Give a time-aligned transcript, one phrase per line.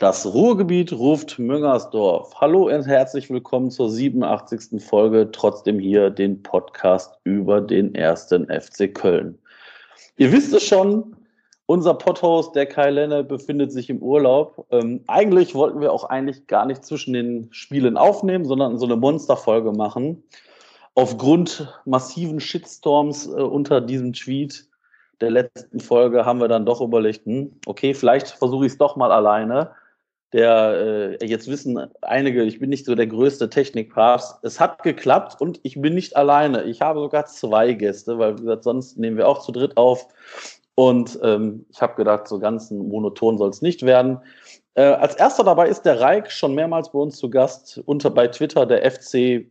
[0.00, 2.34] Das Ruhrgebiet ruft Müngersdorf.
[2.40, 4.82] Hallo und herzlich willkommen zur 87.
[4.82, 9.38] Folge, trotzdem hier den Podcast über den ersten FC Köln.
[10.16, 11.14] Ihr wisst es schon,
[11.66, 14.66] unser Podhost, der Kai Lenne, befindet sich im Urlaub.
[14.70, 18.96] Ähm, eigentlich wollten wir auch eigentlich gar nicht zwischen den Spielen aufnehmen, sondern so eine
[18.96, 20.22] Monsterfolge machen.
[20.94, 24.66] Aufgrund massiven Shitstorms äh, unter diesem Tweet
[25.20, 28.96] der letzten Folge haben wir dann doch überlegt, hm, okay, vielleicht versuche ich es doch
[28.96, 29.72] mal alleine
[30.32, 34.38] der äh, jetzt wissen einige, ich bin nicht so der größte Technikpapst.
[34.42, 36.64] Es hat geklappt und ich bin nicht alleine.
[36.64, 40.06] Ich habe sogar zwei Gäste, weil wie gesagt, sonst nehmen wir auch zu dritt auf.
[40.76, 44.20] Und ähm, ich habe gedacht, so ganz monoton soll es nicht werden.
[44.74, 48.28] Äh, als erster dabei ist der Reik, schon mehrmals bei uns zu Gast, unter bei
[48.28, 49.48] Twitter der FC-HH,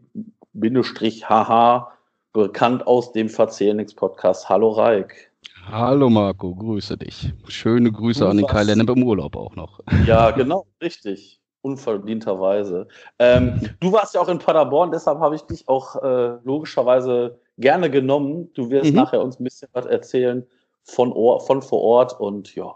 [2.32, 4.48] bekannt aus dem Verzählnix-Podcast.
[4.48, 5.29] Hallo Reik.
[5.72, 7.32] Hallo Marco, grüße dich.
[7.48, 9.82] Schöne Grüße an den Kai Lennep im Urlaub auch noch.
[10.08, 11.40] Ja, genau, richtig.
[11.62, 12.88] Unverdienterweise.
[13.20, 17.92] Ähm, du warst ja auch in Paderborn, deshalb habe ich dich auch äh, logischerweise gerne
[17.92, 18.52] genommen.
[18.56, 18.96] Du wirst mhm.
[18.96, 20.44] nachher uns ein bisschen was erzählen
[20.84, 22.74] von, Or von vor Ort und ja,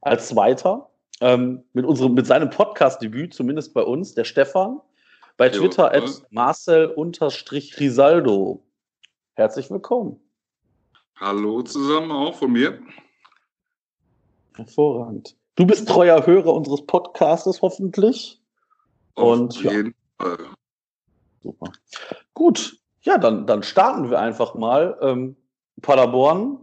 [0.00, 0.88] als Zweiter
[1.20, 4.80] ähm, mit, unserem, mit seinem Podcast-Debüt, zumindest bei uns, der Stefan,
[5.36, 8.62] bei Twitter jo, at Marcel-Risaldo.
[9.34, 10.18] Herzlich willkommen.
[11.22, 12.80] Hallo zusammen, auch von mir.
[14.56, 15.36] Hervorragend.
[15.54, 18.42] Du bist treuer Hörer unseres Podcastes hoffentlich.
[19.14, 20.26] Auf Und jeden ja.
[20.26, 20.38] Fall.
[21.40, 21.72] Super.
[22.34, 24.98] Gut, ja, dann, dann starten wir einfach mal.
[25.00, 25.36] Ähm,
[25.80, 26.58] Paderborn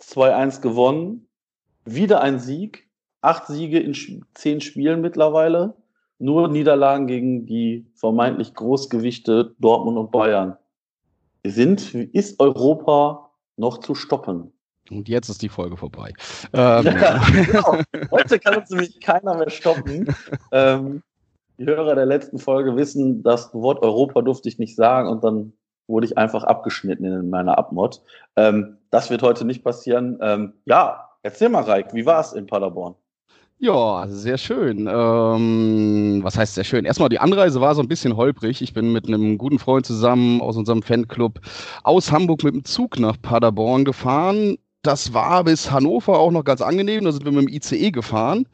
[0.00, 1.26] 2-1 gewonnen.
[1.84, 2.88] Wieder ein Sieg.
[3.20, 5.74] Acht Siege in zehn Spielen mittlerweile.
[6.20, 10.56] Nur Niederlagen gegen die vermeintlich Großgewichte Dortmund und Bayern.
[11.42, 13.23] Wir sind, ist Europa
[13.56, 14.52] noch zu stoppen.
[14.90, 16.12] Und jetzt ist die Folge vorbei.
[16.52, 17.78] Ähm, ja, genau.
[18.10, 20.14] Heute kann uns nämlich keiner mehr stoppen.
[20.52, 21.02] ähm,
[21.58, 25.52] die Hörer der letzten Folge wissen, das Wort Europa durfte ich nicht sagen und dann
[25.86, 28.02] wurde ich einfach abgeschnitten in meiner Abmod.
[28.36, 30.18] Ähm, das wird heute nicht passieren.
[30.20, 32.94] Ähm, ja, erzähl mal, Reik, wie war es in Paderborn?
[33.64, 34.86] Ja, sehr schön.
[34.92, 36.84] Ähm, was heißt sehr schön?
[36.84, 38.60] Erstmal, die Anreise war so ein bisschen holprig.
[38.60, 41.40] Ich bin mit einem guten Freund zusammen aus unserem Fanclub
[41.82, 44.58] aus Hamburg mit dem Zug nach Paderborn gefahren.
[44.82, 47.04] Das war bis Hannover auch noch ganz angenehm.
[47.06, 48.46] Da sind wir mit dem ICE gefahren.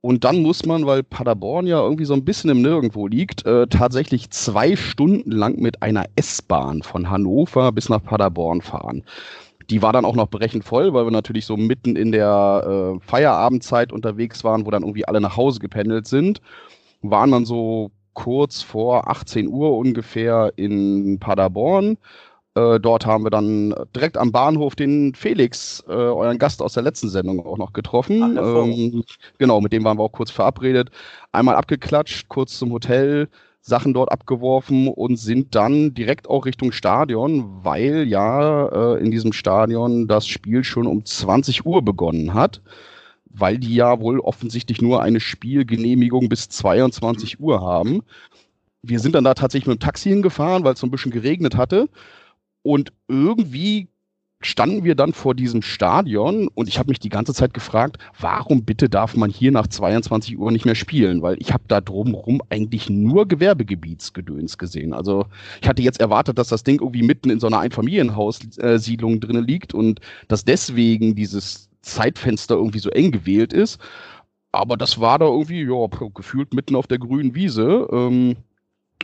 [0.00, 3.68] Und dann muss man, weil Paderborn ja irgendwie so ein bisschen im Nirgendwo liegt, äh,
[3.68, 9.04] tatsächlich zwei Stunden lang mit einer S-Bahn von Hannover bis nach Paderborn fahren.
[9.70, 13.00] Die war dann auch noch berechnet voll, weil wir natürlich so mitten in der äh,
[13.04, 16.40] Feierabendzeit unterwegs waren, wo dann irgendwie alle nach Hause gependelt sind.
[17.02, 21.98] Waren dann so kurz vor 18 Uhr ungefähr in Paderborn.
[22.56, 26.82] Äh, dort haben wir dann direkt am Bahnhof den Felix, äh, euren Gast aus der
[26.82, 28.38] letzten Sendung, auch noch getroffen.
[28.38, 29.04] Ach, ähm,
[29.36, 30.90] genau, mit dem waren wir auch kurz verabredet.
[31.32, 33.28] Einmal abgeklatscht, kurz zum Hotel,
[33.66, 39.32] Sachen dort abgeworfen und sind dann direkt auch Richtung Stadion, weil ja äh, in diesem
[39.32, 42.62] Stadion das Spiel schon um 20 Uhr begonnen hat,
[43.24, 48.02] weil die ja wohl offensichtlich nur eine Spielgenehmigung bis 22 Uhr haben.
[48.82, 51.56] Wir sind dann da tatsächlich mit dem Taxi hingefahren, weil es so ein bisschen geregnet
[51.56, 51.88] hatte.
[52.62, 53.88] Und irgendwie
[54.42, 58.64] standen wir dann vor diesem Stadion und ich habe mich die ganze Zeit gefragt, warum
[58.64, 61.22] bitte darf man hier nach 22 Uhr nicht mehr spielen?
[61.22, 64.92] Weil ich habe da drumherum eigentlich nur Gewerbegebietsgedöns gesehen.
[64.92, 65.26] Also
[65.62, 69.72] ich hatte jetzt erwartet, dass das Ding irgendwie mitten in so einer Einfamilienhaussiedlung drin liegt
[69.72, 73.80] und dass deswegen dieses Zeitfenster irgendwie so eng gewählt ist.
[74.52, 77.88] Aber das war da irgendwie, ja, gefühlt mitten auf der grünen Wiese.
[77.92, 78.36] Ähm,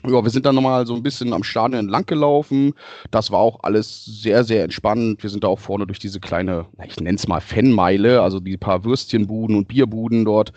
[0.07, 2.75] ja, wir sind dann nochmal so ein bisschen am Stadion entlang gelaufen.
[3.11, 5.23] Das war auch alles sehr, sehr entspannt.
[5.23, 8.57] Wir sind da auch vorne durch diese kleine, ich nenne es mal Fanmeile, also die
[8.57, 10.53] paar Würstchenbuden und Bierbuden dort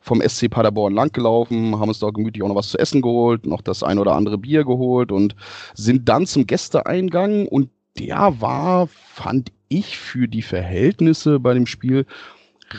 [0.00, 3.62] vom SC Paderborn langgelaufen, haben uns da gemütlich auch noch was zu essen geholt, noch
[3.62, 5.34] das ein oder andere Bier geholt und
[5.74, 12.06] sind dann zum Gästeeingang und der war, fand ich, für die Verhältnisse bei dem Spiel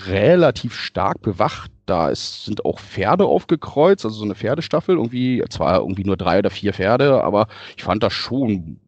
[0.07, 1.71] relativ stark bewacht.
[1.85, 6.39] Da ist, sind auch Pferde aufgekreuzt, also so eine Pferdestaffel, irgendwie, zwar irgendwie nur drei
[6.39, 7.47] oder vier Pferde, aber
[7.77, 8.79] ich fand das schon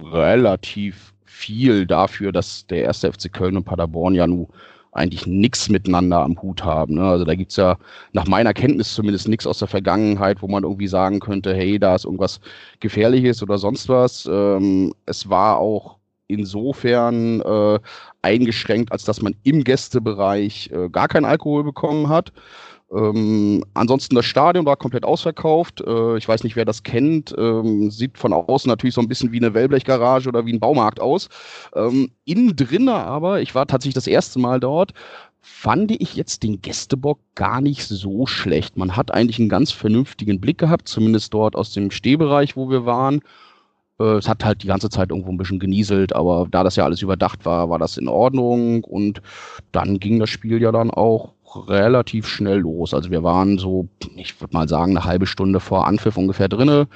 [0.00, 4.46] relativ viel dafür, dass der erste FC Köln und Paderborn ja nun
[4.92, 6.94] eigentlich nichts miteinander am Hut haben.
[6.94, 7.02] Ne?
[7.02, 7.76] Also da gibt's ja
[8.12, 11.96] nach meiner Kenntnis zumindest nichts aus der Vergangenheit, wo man irgendwie sagen könnte, hey, da
[11.96, 12.40] ist irgendwas
[12.78, 14.28] Gefährliches oder sonst was.
[14.30, 17.78] Ähm, es war auch insofern äh,
[18.22, 22.32] eingeschränkt, als dass man im Gästebereich äh, gar keinen Alkohol bekommen hat.
[22.92, 25.80] Ähm, ansonsten das Stadion war komplett ausverkauft.
[25.80, 27.34] Äh, ich weiß nicht, wer das kennt.
[27.36, 31.00] Ähm, sieht von außen natürlich so ein bisschen wie eine Wellblechgarage oder wie ein Baumarkt
[31.00, 31.28] aus.
[31.74, 34.92] Ähm, innen drinnen aber, ich war tatsächlich das erste Mal dort,
[35.40, 38.76] fand ich jetzt den Gästebock gar nicht so schlecht.
[38.76, 42.86] Man hat eigentlich einen ganz vernünftigen Blick gehabt, zumindest dort aus dem Stehbereich, wo wir
[42.86, 43.20] waren.
[43.98, 46.84] Äh, es hat halt die ganze Zeit irgendwo ein bisschen genieselt, aber da das ja
[46.84, 49.22] alles überdacht war, war das in Ordnung und
[49.72, 51.34] dann ging das Spiel ja dann auch
[51.68, 52.94] relativ schnell los.
[52.94, 56.88] Also wir waren so, ich würde mal sagen, eine halbe Stunde vor Anpfiff ungefähr drinne.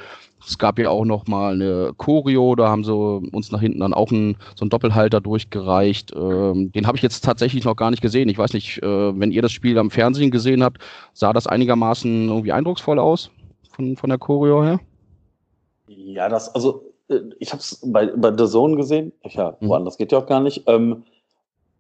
[0.44, 3.92] Es gab ja auch noch mal eine Choreo, da haben sie uns nach hinten dann
[3.92, 6.12] auch einen, so einen Doppelhalter durchgereicht.
[6.14, 8.28] Ähm, den habe ich jetzt tatsächlich noch gar nicht gesehen.
[8.28, 10.78] Ich weiß nicht, äh, wenn ihr das Spiel am Fernsehen gesehen habt,
[11.12, 13.30] sah das einigermaßen irgendwie eindrucksvoll aus
[13.70, 14.80] von, von der Choreo her?
[15.88, 16.88] Ja, das, also
[17.38, 19.12] ich habe es bei, bei The Zone gesehen.
[19.25, 19.69] Ja, mhm.
[19.69, 20.64] woanders geht ja auch gar nicht.
[20.66, 21.05] Ähm,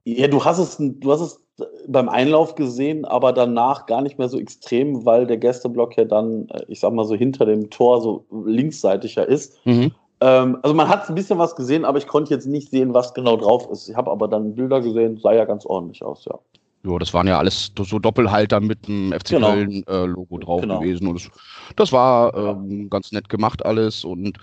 [0.04, 1.40] ja, du hast es, du hast es
[1.86, 6.48] beim Einlauf gesehen, aber danach gar nicht mehr so extrem, weil der Gästeblock ja dann,
[6.48, 9.54] äh, ich sag mal so hinter dem Tor so linksseitiger ist.
[9.66, 9.92] Mhm.
[10.20, 13.14] Ähm, also man hat ein bisschen was gesehen, aber ich konnte jetzt nicht sehen, was
[13.14, 13.88] genau drauf ist.
[13.88, 16.38] Ich habe aber dann Bilder gesehen, sah ja ganz ordentlich aus, ja.
[16.84, 19.52] Ja, das waren ja alles so Doppelhalter mit dem FC genau.
[19.52, 20.78] Köln äh, Logo drauf genau.
[20.78, 21.08] gewesen.
[21.08, 21.30] Und das,
[21.74, 24.38] das war ähm, ganz nett gemacht alles und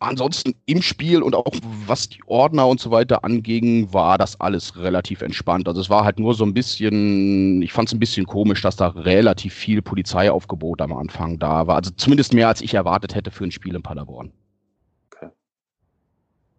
[0.00, 1.52] ansonsten im Spiel und auch
[1.86, 5.68] was die Ordner und so weiter anging, war das alles relativ entspannt.
[5.68, 8.76] Also es war halt nur so ein bisschen, ich fand es ein bisschen komisch, dass
[8.76, 11.76] da relativ viel Polizeiaufgebot am Anfang da war.
[11.76, 14.32] Also zumindest mehr, als ich erwartet hätte für ein Spiel in Paderborn.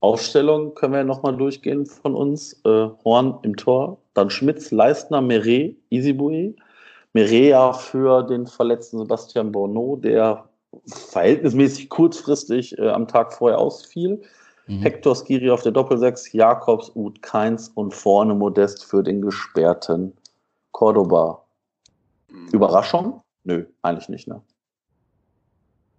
[0.02, 2.60] Aufstellung können wir nochmal durchgehen von uns.
[2.66, 6.56] Äh, Horn im Tor, dann Schmitz, Leistner, Meret, Isibue.
[7.14, 10.50] Ja für den verletzten Sebastian Borneau, der
[10.88, 14.22] verhältnismäßig kurzfristig äh, am Tag vorher ausfiel.
[14.68, 14.82] Mhm.
[14.82, 20.14] Hector Skiri auf der Doppelsechs, Jakobs, Uth, Keins und vorne Modest für den gesperrten
[20.72, 21.44] Cordoba.
[22.30, 22.48] Mhm.
[22.52, 23.22] Überraschung?
[23.44, 24.42] Nö, eigentlich nicht, ne?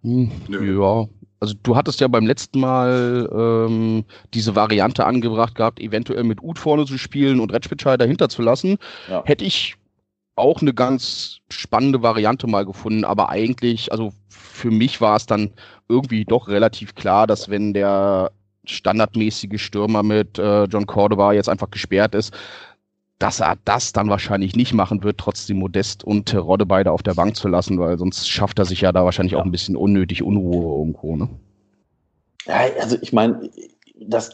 [0.03, 1.05] Hm, ja,
[1.39, 6.59] also du hattest ja beim letzten Mal ähm, diese Variante angebracht gehabt, eventuell mit Uth
[6.59, 8.77] vorne zu spielen und Retschpitschei dahinter zu lassen.
[9.09, 9.23] Ja.
[9.25, 9.75] Hätte ich
[10.35, 15.51] auch eine ganz spannende Variante mal gefunden, aber eigentlich, also für mich war es dann
[15.87, 18.31] irgendwie doch relativ klar, dass wenn der
[18.65, 22.33] standardmäßige Stürmer mit äh, John Cordova jetzt einfach gesperrt ist,
[23.19, 27.13] dass er das dann wahrscheinlich nicht machen wird, trotzdem Modest und Terodde beide auf der
[27.13, 29.39] Bank zu lassen, weil sonst schafft er sich ja da wahrscheinlich ja.
[29.39, 31.29] auch ein bisschen unnötig Unruhe irgendwo, ne?
[32.45, 33.49] Ja, also ich meine,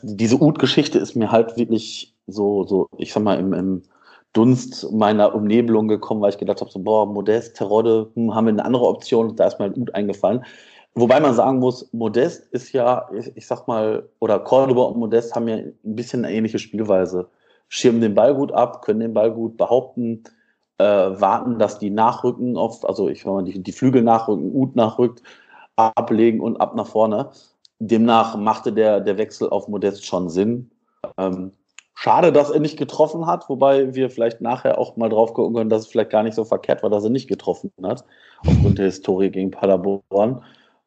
[0.01, 3.83] diese Ut-Geschichte ist mir halt wirklich so, so, ich sag mal, im, im
[4.33, 8.53] Dunst meiner Umnebelung gekommen, weil ich gedacht habe, so, boah, Modest, Terodde, hm, haben wir
[8.53, 10.45] eine andere Option, da ist mir halt gut eingefallen.
[10.95, 15.35] Wobei man sagen muss, Modest ist ja, ich, ich sag mal, oder Cordoba und Modest
[15.35, 17.29] haben ja ein bisschen eine ähnliche Spielweise.
[17.67, 20.23] Schirmen den Ball gut ab, können den Ball gut behaupten,
[20.77, 24.75] äh, warten, dass die nachrücken, oft, also ich sag mal, die, die Flügel nachrücken, Ut
[24.75, 25.21] nachrückt,
[25.75, 27.31] ablegen und ab nach vorne.
[27.79, 30.71] Demnach machte der, der Wechsel auf Modest schon Sinn.
[31.17, 31.53] Ähm,
[32.01, 35.69] Schade, dass er nicht getroffen hat, wobei wir vielleicht nachher auch mal drauf gucken können,
[35.69, 38.05] dass es vielleicht gar nicht so verkehrt war, dass er nicht getroffen hat,
[38.37, 40.41] aufgrund der Historie gegen Paderborn.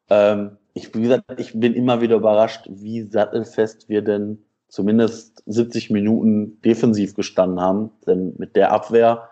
[0.09, 4.39] Ähm, ich, wie gesagt, ich bin immer wieder überrascht, wie sattelfest wir denn
[4.69, 7.91] zumindest 70 Minuten defensiv gestanden haben.
[8.07, 9.29] Denn mit der Abwehr,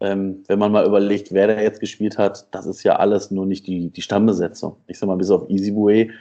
[0.00, 3.44] ähm, wenn man mal überlegt, wer da jetzt gespielt hat, das ist ja alles nur
[3.44, 4.76] nicht die, die Stammbesetzung.
[4.86, 6.12] Ich sag mal, bis auf Easybue.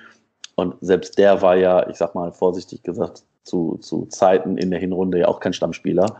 [0.59, 4.79] Und selbst der war ja, ich sag mal vorsichtig gesagt, zu, zu Zeiten in der
[4.79, 6.17] Hinrunde ja auch kein Stammspieler.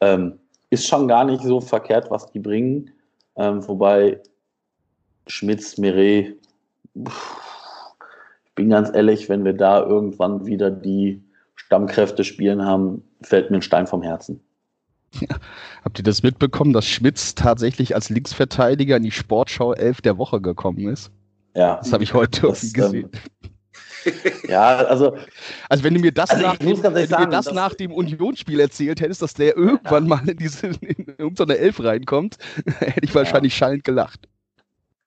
[0.00, 2.90] Ähm, ist schon gar nicht so verkehrt, was die bringen.
[3.36, 4.20] Ähm, wobei
[5.28, 6.36] Schmitz, Meret,
[6.94, 11.22] ich bin ganz ehrlich, wenn wir da irgendwann wieder die
[11.54, 14.40] Stammkräfte spielen haben, fällt mir ein Stein vom Herzen.
[15.20, 15.36] Ja.
[15.84, 20.40] Habt ihr das mitbekommen, dass Schmitz tatsächlich als Linksverteidiger in die Sportschau 11 der Woche
[20.40, 21.10] gekommen ist?
[21.54, 21.76] Ja.
[21.76, 23.10] Das habe ich heute das, gesehen.
[23.12, 23.20] Ähm,
[24.48, 25.16] ja, also.
[25.68, 28.60] Also, wenn du mir das, also nach, dem, wenn sagen, mir das nach dem Unionsspiel
[28.60, 30.16] erzählt hättest, dass der irgendwann ja.
[30.16, 32.36] mal in diese in irgendeine Elf reinkommt,
[32.78, 33.58] hätte ich wahrscheinlich ja.
[33.58, 34.28] schallend gelacht.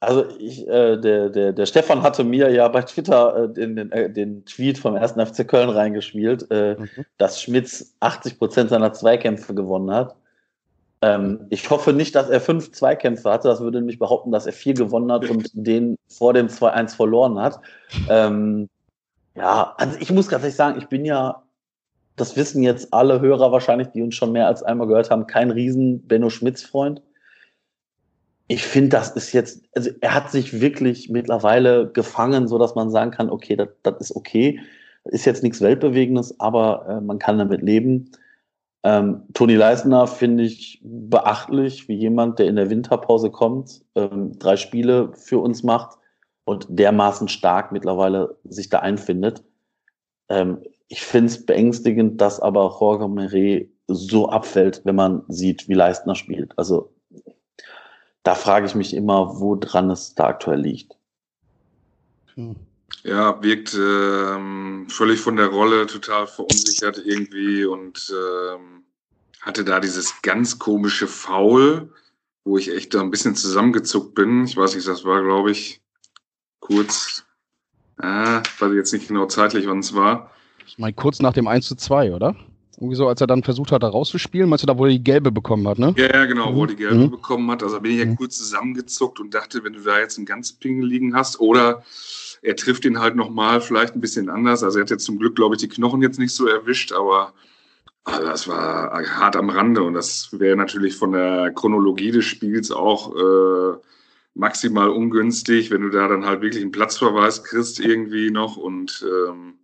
[0.02, 3.92] Also ich, äh, der, der, der Stefan hatte mir ja bei Twitter äh, den, den,
[3.92, 5.12] äh, den Tweet vom 1.
[5.12, 7.06] FC Köln reingespielt, äh, mhm.
[7.20, 10.16] dass Schmitz 80 Prozent seiner Zweikämpfe gewonnen hat.
[11.04, 13.48] Ähm, ich hoffe nicht, dass er fünf Zweikämpfe hatte.
[13.48, 17.40] Das würde nämlich behaupten, dass er vier gewonnen hat und den vor dem 2-1 verloren
[17.40, 17.60] hat.
[18.10, 18.70] Ähm,
[19.36, 21.44] ja, also ich muss ganz ehrlich sagen, ich bin ja,
[22.16, 25.52] das wissen jetzt alle Hörer wahrscheinlich, die uns schon mehr als einmal gehört haben, kein
[25.52, 27.02] riesen Benno Schmitz-Freund.
[28.48, 32.92] Ich finde, das ist jetzt, also er hat sich wirklich mittlerweile gefangen, so dass man
[32.92, 34.60] sagen kann, okay, das, ist okay.
[35.06, 38.12] Ist jetzt nichts Weltbewegendes, aber äh, man kann damit leben.
[38.84, 44.58] Ähm, Toni Leisner finde ich beachtlich, wie jemand, der in der Winterpause kommt, ähm, drei
[44.58, 45.98] Spiele für uns macht
[46.52, 49.42] und dermaßen stark mittlerweile sich da einfindet.
[50.28, 55.74] Ähm, ich finde es beängstigend, dass aber Jorge Meret so abfällt, wenn man sieht, wie
[55.74, 56.52] Leistner spielt.
[56.58, 56.94] Also
[58.24, 60.92] da frage ich mich immer, woran es da aktuell liegt.
[62.36, 62.58] Hm.
[63.04, 68.84] Ja, wirkt ähm, völlig von der Rolle total verunsichert irgendwie und ähm,
[69.40, 71.94] hatte da dieses ganz komische Foul,
[72.44, 74.44] wo ich echt da ein bisschen zusammengezuckt bin.
[74.44, 75.82] Ich weiß nicht, das war, glaube ich,
[76.72, 77.26] kurz,
[78.02, 80.32] äh, weiß ich jetzt nicht genau zeitlich, wann es war.
[80.68, 82.36] Ich meine, kurz nach dem 1 zu 2, oder?
[82.78, 85.04] Irgendwie so, als er dann versucht hat, da rauszuspielen, meinst du da, wo er die
[85.04, 85.94] gelbe bekommen hat, ne?
[85.98, 86.56] Ja, ja genau, mhm.
[86.56, 87.12] wo er die gelbe mhm.
[87.12, 87.62] bekommen hat.
[87.62, 88.16] Also bin ich ja mhm.
[88.16, 91.84] kurz zusammengezuckt und dachte, wenn du da jetzt einen ganz Pingel liegen hast oder
[92.42, 94.64] er trifft ihn halt nochmal, vielleicht ein bisschen anders.
[94.64, 97.34] Also er hat jetzt zum Glück, glaube ich, die Knochen jetzt nicht so erwischt, aber
[98.04, 102.72] also das war hart am Rande und das wäre natürlich von der Chronologie des Spiels
[102.72, 103.78] auch äh,
[104.34, 109.56] maximal ungünstig, wenn du da dann halt wirklich einen Platzverweis kriegst irgendwie noch und ähm,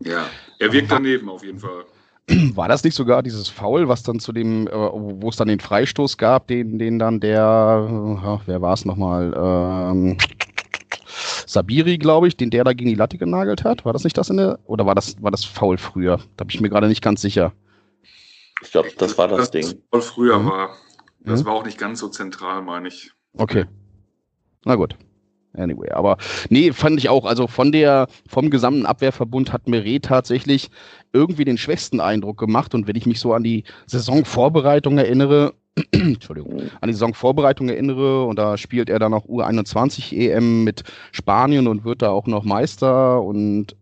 [0.00, 0.26] ja,
[0.58, 1.84] er wirkt daneben auf jeden Fall.
[2.54, 5.60] War das nicht sogar dieses Foul, was dann zu dem, äh, wo es dann den
[5.60, 10.18] Freistoß gab, den, den dann der, äh, wer war es nochmal, ähm,
[11.46, 13.84] Sabiri, glaube ich, den der da gegen die Latte genagelt hat?
[13.84, 16.20] War das nicht das in der, oder war das, war das Foul früher?
[16.36, 17.52] Da bin ich mir gerade nicht ganz sicher.
[18.62, 19.82] Ich glaube, das war das, das Ding.
[19.90, 20.46] Foul früher mhm.
[20.46, 20.76] war.
[21.20, 21.46] Das mhm.
[21.46, 23.12] war auch nicht ganz so zentral, meine ich.
[23.36, 23.64] Okay.
[24.64, 24.96] Na gut.
[25.54, 26.18] Anyway, aber
[26.50, 30.70] nee, fand ich auch, also von der, vom gesamten Abwehrverbund hat Meret tatsächlich
[31.12, 35.54] irgendwie den schwächsten Eindruck gemacht und wenn ich mich so an die Saisonvorbereitung erinnere,
[35.92, 41.66] Entschuldigung, an die Saisonvorbereitung erinnere und da spielt er dann auch U21 EM mit Spanien
[41.66, 43.74] und wird da auch noch Meister und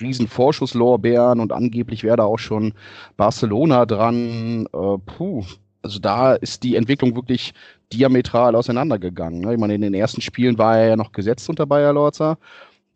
[0.00, 2.74] riesen Vorschusslorbeeren und angeblich wäre da auch schon
[3.16, 4.66] Barcelona dran.
[4.72, 5.44] Äh, puh,
[5.86, 7.54] also da ist die Entwicklung wirklich
[7.92, 9.40] diametral auseinandergegangen.
[9.40, 9.54] Ne?
[9.54, 12.38] Ich meine, in den ersten Spielen war er ja noch gesetzt unter Bayer Lorzer.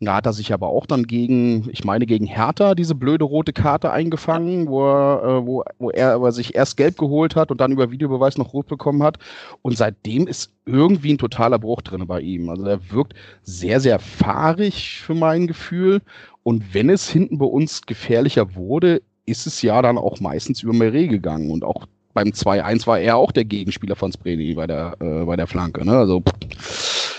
[0.01, 3.53] Da hat er sich aber auch dann gegen, ich meine, gegen Hertha diese blöde rote
[3.53, 7.61] Karte eingefangen, wo er, äh, wo, wo er aber sich erst gelb geholt hat und
[7.61, 9.19] dann über Videobeweis noch rot bekommen hat.
[9.61, 12.49] Und seitdem ist irgendwie ein totaler Bruch drin bei ihm.
[12.49, 16.01] Also er wirkt sehr, sehr fahrig für mein Gefühl.
[16.43, 20.73] Und wenn es hinten bei uns gefährlicher wurde, ist es ja dann auch meistens über
[20.73, 21.51] Meret gegangen.
[21.51, 25.35] Und auch beim 2-1 war er auch der Gegenspieler von Spreni bei der, äh, bei
[25.35, 25.85] der Flanke.
[25.85, 25.97] Ne?
[25.97, 27.11] Also pff,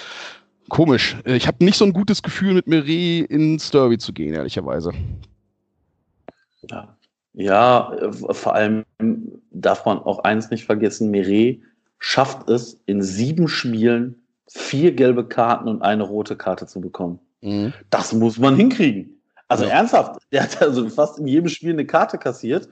[0.68, 1.16] komisch.
[1.25, 4.92] Ich habe nicht so ein gutes Gefühl, mit Meret ins Derby zu gehen, ehrlicherweise.
[6.70, 6.96] Ja.
[7.34, 7.92] ja,
[8.30, 8.84] vor allem
[9.50, 11.61] darf man auch eins nicht vergessen, Meret
[11.99, 14.16] schafft es in sieben Spielen
[14.49, 17.18] vier gelbe Karten und eine rote Karte zu bekommen.
[17.42, 17.72] Mhm.
[17.90, 19.20] Das muss man hinkriegen.
[19.49, 19.70] Also ja.
[19.70, 22.68] ernsthaft, der hat also fast in jedem Spiel eine Karte kassiert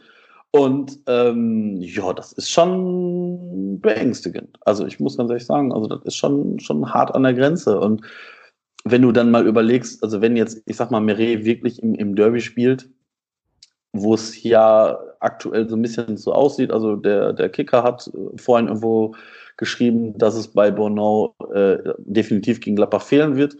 [0.52, 4.58] und ähm, ja, das ist schon beängstigend.
[4.62, 7.78] Also ich muss ganz ehrlich sagen, also das ist schon, schon hart an der Grenze.
[7.78, 8.02] Und
[8.84, 12.16] wenn du dann mal überlegst, also wenn jetzt, ich sag mal, Meret wirklich im, im
[12.16, 12.88] Derby spielt,
[13.92, 18.38] wo es ja aktuell so ein bisschen so aussieht, also der, der Kicker hat äh,
[18.38, 19.14] vorhin irgendwo
[19.56, 23.56] geschrieben, dass es bei Bornau äh, definitiv gegen Gladbach fehlen wird.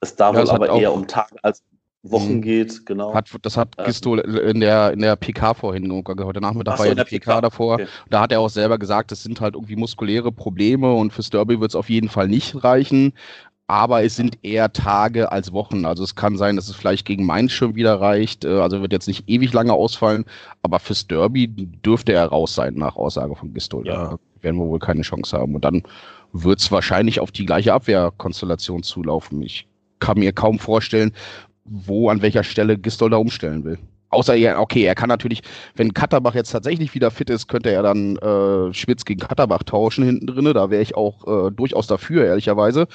[0.00, 1.62] Es da ja, wohl aber eher um Tage als
[2.02, 2.42] Wochen mhm.
[2.42, 3.14] geht, genau.
[3.14, 6.94] Hat, das hat ähm, Gisto in der, in der PK vorhin, heute Nachmittag war ja
[6.94, 7.74] die PK, PK davor.
[7.74, 7.86] Okay.
[8.10, 11.60] Da hat er auch selber gesagt, es sind halt irgendwie muskuläre Probleme und fürs Derby
[11.60, 13.12] wird es auf jeden Fall nicht reichen.
[13.68, 15.86] Aber es sind eher Tage als Wochen.
[15.86, 18.44] Also es kann sein, dass es vielleicht gegen Mainz schon wieder reicht.
[18.44, 20.24] Äh, also wird jetzt nicht ewig lange ausfallen.
[20.62, 23.82] Aber fürs Derby dürfte er raus sein, nach Aussage von Gisto.
[23.84, 23.92] Ja.
[23.92, 25.54] Da werden wir wohl keine Chance haben.
[25.54, 25.84] Und dann
[26.32, 29.40] wird es wahrscheinlich auf die gleiche Abwehrkonstellation zulaufen.
[29.42, 29.66] Ich
[30.00, 31.12] kann mir kaum vorstellen,
[31.64, 33.78] wo, an welcher Stelle Gistol da umstellen will.
[34.10, 35.40] Außer er, okay, er kann natürlich,
[35.74, 40.04] wenn Katterbach jetzt tatsächlich wieder fit ist, könnte er dann äh, Schmitz gegen Katterbach tauschen
[40.04, 40.44] hinten drin.
[40.44, 42.86] Da wäre ich auch äh, durchaus dafür, ehrlicherweise.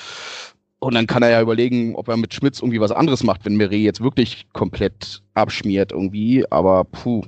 [0.80, 3.56] Und dann kann er ja überlegen, ob er mit Schmitz irgendwie was anderes macht, wenn
[3.56, 6.46] Meret jetzt wirklich komplett abschmiert irgendwie.
[6.52, 7.24] Aber puh,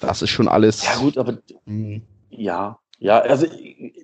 [0.00, 0.84] das ist schon alles.
[0.84, 2.02] Ja, gut, aber mh.
[2.28, 3.46] ja, ja, also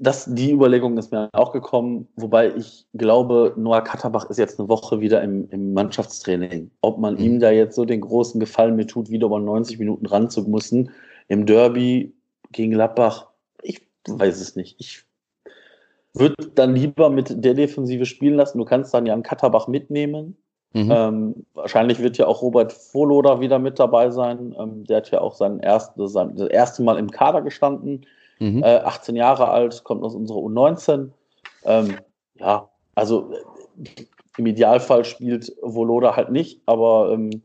[0.00, 4.71] das, die Überlegung ist mir auch gekommen, wobei ich glaube, Noah Katterbach ist jetzt eine
[4.71, 6.71] Woche wieder im, im Mannschaftstraining.
[6.81, 7.21] Ob man mhm.
[7.21, 10.45] ihm da jetzt so den großen Gefallen mit tut, wieder über 90 Minuten ran zu
[10.45, 10.91] müssen,
[11.29, 12.15] im Derby
[12.53, 13.29] gegen Gladbach,
[13.61, 14.76] ich weiß es nicht.
[14.81, 15.05] Ich
[16.15, 18.57] würde dann lieber mit der Defensive spielen lassen.
[18.57, 20.38] Du kannst dann ja einen Katterbach mitnehmen.
[20.73, 20.91] Mhm.
[20.91, 24.55] Ähm, wahrscheinlich wird ja auch Robert Voloda wieder mit dabei sein.
[24.59, 28.07] Ähm, der hat ja auch sein, erst, sein das erste Mal im Kader gestanden
[28.38, 28.62] Mhm.
[28.62, 31.11] Äh, 18 Jahre alt, kommt aus unserer U19.
[31.64, 31.97] Ähm,
[32.35, 34.05] ja, also äh,
[34.37, 37.43] im Idealfall spielt Voloda halt nicht, aber ähm,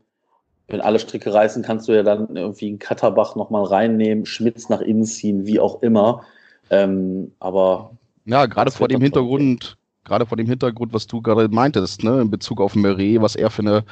[0.68, 4.80] wenn alle Stricke reißen, kannst du ja dann irgendwie einen Katterbach nochmal reinnehmen, Schmitz nach
[4.80, 6.22] innen ziehen, wie auch immer.
[6.70, 7.92] Ähm, aber
[8.24, 12.30] ja, gerade vor dem Hintergrund, gerade vor dem Hintergrund, was du gerade meintest, ne, in
[12.30, 13.84] Bezug auf Meret, was er für eine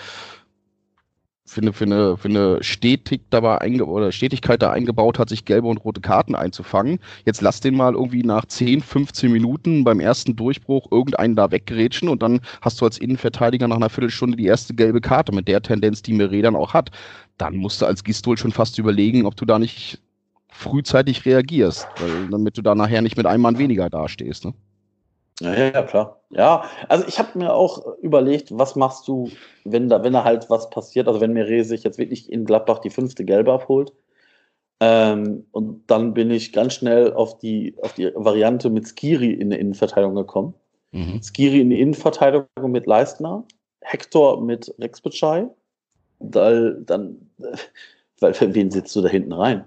[1.50, 5.44] für eine, für eine, für eine Stetig dabei einge oder Stetigkeit da eingebaut hat, sich
[5.44, 7.00] gelbe und rote Karten einzufangen.
[7.26, 12.08] Jetzt lass den mal irgendwie nach 10, 15 Minuten beim ersten Durchbruch irgendeinen da weggerätschen
[12.08, 15.60] und dann hast du als Innenverteidiger nach einer Viertelstunde die erste gelbe Karte mit der
[15.60, 16.92] Tendenz, die Meret dann auch hat.
[17.36, 19.98] Dann musst du als Gistol schon fast überlegen, ob du da nicht
[20.46, 24.44] frühzeitig reagierst, weil, damit du da nachher nicht mit einem Mann weniger dastehst.
[24.44, 24.54] Ne?
[25.40, 26.20] Ja, ja, klar.
[26.30, 29.30] Ja, also ich habe mir auch überlegt, was machst du,
[29.64, 32.78] wenn da, wenn da halt was passiert, also wenn Meret sich jetzt wirklich in Gladbach
[32.78, 33.92] die fünfte Gelbe abholt.
[34.80, 39.50] Ähm, und dann bin ich ganz schnell auf die, auf die Variante mit Skiri in
[39.50, 40.54] der Innenverteidigung gekommen.
[40.92, 41.20] Mhm.
[41.22, 43.44] Skiri in die Innenverteidigung mit Leistner,
[43.80, 45.48] Hector mit Rex Bitschei.
[46.18, 47.30] Weil dann,
[48.20, 49.64] weil wen sitzt du da hinten rein?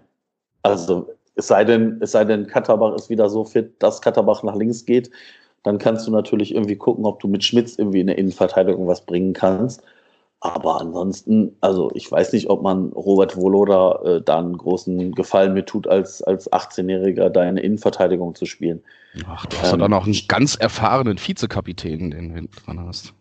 [0.62, 4.56] Also es sei denn, es sei denn, Katterbach ist wieder so fit, dass Katterbach nach
[4.56, 5.10] links geht
[5.63, 9.05] dann kannst du natürlich irgendwie gucken, ob du mit Schmitz irgendwie in der Innenverteidigung was
[9.05, 9.82] bringen kannst.
[10.41, 15.53] Aber ansonsten, also ich weiß nicht, ob man Robert Voloda äh, da einen großen Gefallen
[15.53, 18.84] mit tut, als, als 18-Jähriger da in der Innenverteidigung zu spielen.
[19.25, 23.13] Ach, du hast ähm, dann auch einen ganz erfahrenen Vizekapitän, den du hinten dran hast.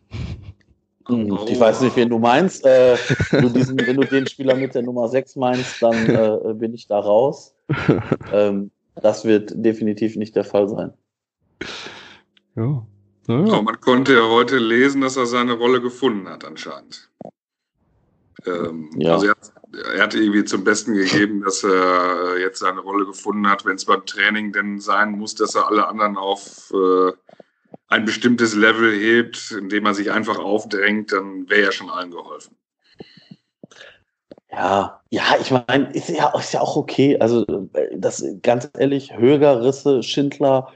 [1.07, 2.67] Hm, ich weiß nicht, wen du meinst.
[2.67, 2.97] Äh,
[3.31, 6.87] du diesen, wenn du den Spieler mit der Nummer 6 meinst, dann äh, bin ich
[6.87, 7.55] da raus.
[8.33, 8.71] Ähm,
[9.01, 10.93] das wird definitiv nicht der Fall sein.
[12.55, 12.87] Ja.
[13.27, 13.59] Naja.
[13.59, 17.09] Oh, man konnte ja heute lesen, dass er seine Rolle gefunden hat, anscheinend.
[18.47, 19.15] Ähm, ja.
[19.15, 19.37] Also er,
[19.95, 23.65] er hat irgendwie zum Besten gegeben, dass er jetzt seine Rolle gefunden hat.
[23.65, 27.13] Wenn es beim Training denn sein muss, dass er alle anderen auf äh,
[27.89, 32.57] ein bestimmtes Level hebt, indem er sich einfach aufdrängt, dann wäre ja schon allen geholfen.
[34.51, 37.19] Ja, ja, ich meine, ist ja, ist ja auch okay.
[37.19, 40.71] Also, äh, das ganz ehrlich, Höger, Risse, Schindler,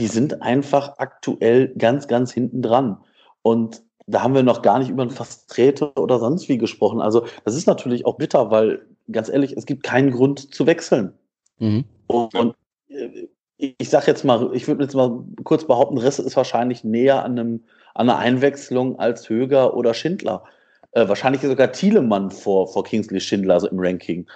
[0.00, 2.98] die sind einfach aktuell ganz, ganz hinten dran.
[3.42, 7.00] Und da haben wir noch gar nicht über ein Vertreter oder sonst wie gesprochen.
[7.00, 11.12] Also das ist natürlich auch bitter, weil ganz ehrlich, es gibt keinen Grund zu wechseln.
[11.58, 11.84] Mhm.
[12.06, 12.54] Und, und
[12.88, 17.24] äh, ich sage jetzt mal, ich würde jetzt mal kurz behaupten, Risse ist wahrscheinlich näher
[17.24, 20.44] an, einem, an einer Einwechslung als Höger oder Schindler.
[20.92, 24.26] Äh, wahrscheinlich sogar Thielemann vor, vor Kingsley Schindler, also im Ranking.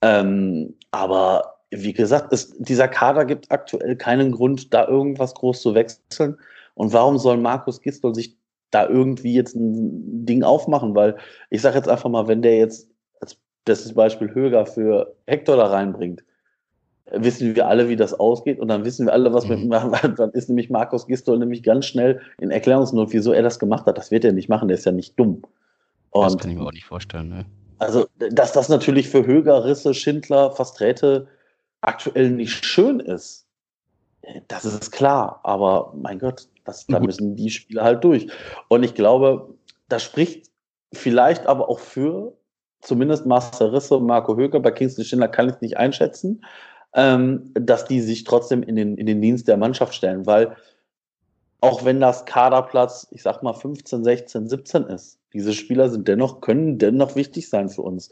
[0.00, 5.74] Ähm, aber wie gesagt, es, dieser Kader gibt aktuell keinen Grund, da irgendwas groß zu
[5.74, 6.38] wechseln.
[6.74, 8.36] Und warum soll Markus Gistol sich
[8.70, 10.94] da irgendwie jetzt ein Ding aufmachen?
[10.94, 11.16] Weil
[11.50, 12.88] ich sage jetzt einfach mal, wenn der jetzt
[13.20, 16.22] als bestes Beispiel Höger für Hector da reinbringt,
[17.10, 19.68] wissen wir alle, wie das ausgeht und dann wissen wir alle, was mhm.
[19.68, 23.86] mit dann ist nämlich Markus Gistol nämlich ganz schnell in Erklärungsnot, wieso er das gemacht
[23.86, 23.98] hat.
[23.98, 25.42] Das wird er nicht machen, der ist ja nicht dumm.
[26.10, 27.28] Und das kann ich mir auch nicht vorstellen.
[27.28, 27.44] Ne?
[27.78, 31.28] Also, dass das natürlich für Höger, Risse, Schindler, Fasträte
[31.80, 33.46] aktuell nicht schön ist,
[34.48, 35.40] das ist klar.
[35.44, 38.28] Aber mein Gott, das, da müssen die Spieler halt durch.
[38.68, 39.54] Und ich glaube,
[39.88, 40.50] das spricht
[40.92, 42.36] vielleicht aber auch für
[42.80, 44.60] zumindest Master Risse und Marco Höger.
[44.60, 46.44] Bei Kingston Schindler kann ich es nicht einschätzen,
[46.94, 50.56] ähm, dass die sich trotzdem in den, in den Dienst der Mannschaft stellen, weil
[51.60, 56.40] auch wenn das Kaderplatz, ich sag mal 15, 16, 17 ist, diese Spieler sind dennoch,
[56.40, 58.10] können dennoch wichtig sein für uns.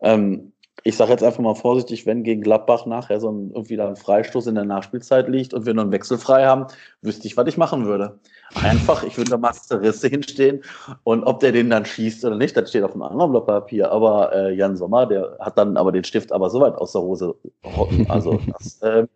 [0.00, 3.88] Ähm, ich sage jetzt einfach mal vorsichtig, wenn gegen Gladbach nachher so ein, irgendwie da
[3.88, 6.66] ein Freistoß in der Nachspielzeit liegt und wir noch einen Wechsel frei haben,
[7.00, 8.18] wüsste ich, was ich machen würde.
[8.54, 10.62] Einfach, ich würde da Master Risse hinstehen
[11.04, 13.90] und ob der den dann schießt oder nicht, das steht auf einem anderen Blatt Papier.
[13.92, 17.02] Aber äh, Jan Sommer, der hat dann aber den Stift aber so weit aus der
[17.02, 17.34] Hose
[17.64, 18.10] rotten.
[18.10, 19.06] Also das äh,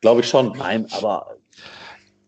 [0.00, 0.52] glaube ich schon.
[0.58, 1.36] Nein, aber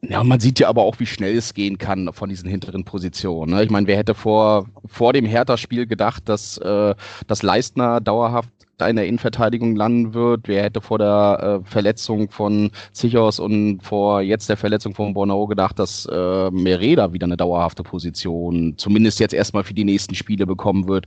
[0.09, 3.55] ja, man sieht ja aber auch, wie schnell es gehen kann von diesen hinteren Positionen.
[3.55, 3.64] Ne?
[3.64, 6.94] Ich meine, wer hätte vor, vor dem Hertha-Spiel gedacht, dass, äh,
[7.27, 10.49] dass Leistner dauerhaft da in der Innenverteidigung landen wird.
[10.49, 15.47] Wer hätte vor der äh, Verletzung von Zichos und vor jetzt der Verletzung von Bornau
[15.47, 20.47] gedacht, dass äh, Mereda wieder eine dauerhafte Position, zumindest jetzt erstmal für die nächsten Spiele
[20.47, 21.07] bekommen wird.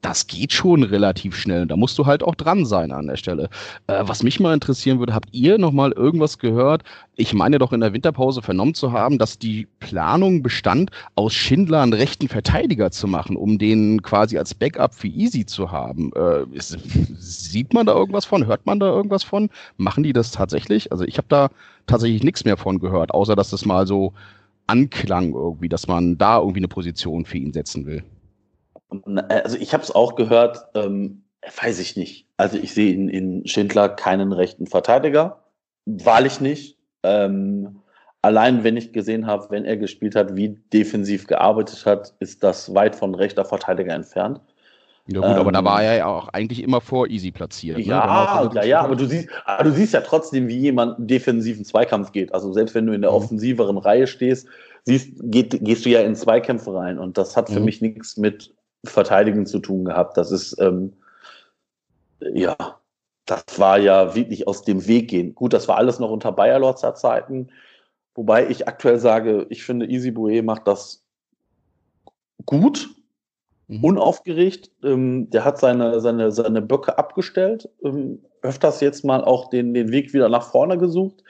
[0.00, 1.66] Das geht schon relativ schnell.
[1.66, 3.50] Da musst du halt auch dran sein an der Stelle.
[3.88, 6.84] Äh, was mich mal interessieren würde, habt ihr noch mal irgendwas gehört?
[7.16, 11.82] Ich meine doch in der Winterpause vernommen zu haben, dass die Planung bestand, aus Schindler
[11.82, 16.12] einen rechten Verteidiger zu machen, um den quasi als Backup für Easy zu haben.
[16.14, 16.78] Äh, ist,
[17.16, 18.46] Sieht man da irgendwas von?
[18.46, 19.50] Hört man da irgendwas von?
[19.76, 20.92] Machen die das tatsächlich?
[20.92, 21.50] Also ich habe da
[21.86, 24.12] tatsächlich nichts mehr von gehört, außer dass das mal so
[24.66, 28.04] anklang irgendwie, dass man da irgendwie eine Position für ihn setzen will.
[29.28, 31.22] Also ich habe es auch gehört, ähm,
[31.62, 32.26] weiß ich nicht.
[32.36, 35.42] Also ich sehe in, in Schindler keinen rechten Verteidiger,
[35.86, 36.78] wahrlich nicht.
[37.02, 37.80] Ähm,
[38.22, 42.74] allein wenn ich gesehen habe, wenn er gespielt hat, wie defensiv gearbeitet hat, ist das
[42.74, 44.40] weit von rechter Verteidiger entfernt.
[45.10, 47.78] Ja gut, ähm, aber da war er ja auch eigentlich immer vor Easy platziert.
[47.78, 48.54] Ja, ne?
[48.54, 52.12] ja, ja, aber du siehst, aber du siehst ja trotzdem, wie jemand einen defensiven Zweikampf
[52.12, 52.34] geht.
[52.34, 53.16] Also selbst wenn du in der mhm.
[53.16, 54.48] offensiveren Reihe stehst,
[54.84, 56.98] siehst, geht, gehst du ja in Zweikämpfe rein.
[56.98, 57.64] Und das hat für mhm.
[57.64, 60.18] mich nichts mit Verteidigen zu tun gehabt.
[60.18, 60.92] Das ist, ähm,
[62.20, 62.56] ja,
[63.24, 65.34] das war ja wirklich aus dem Weg gehen.
[65.34, 67.48] Gut, das war alles noch unter Bayerlotzer Zeiten,
[68.14, 71.02] wobei ich aktuell sage, ich finde, Easy Boué macht das
[72.44, 72.90] gut,
[73.68, 73.84] mhm.
[73.84, 74.70] unaufgeregt.
[74.82, 79.90] Ähm, der hat seine, seine, seine Böcke abgestellt, ähm, öfters jetzt mal auch den, den
[79.90, 81.22] Weg wieder nach vorne gesucht,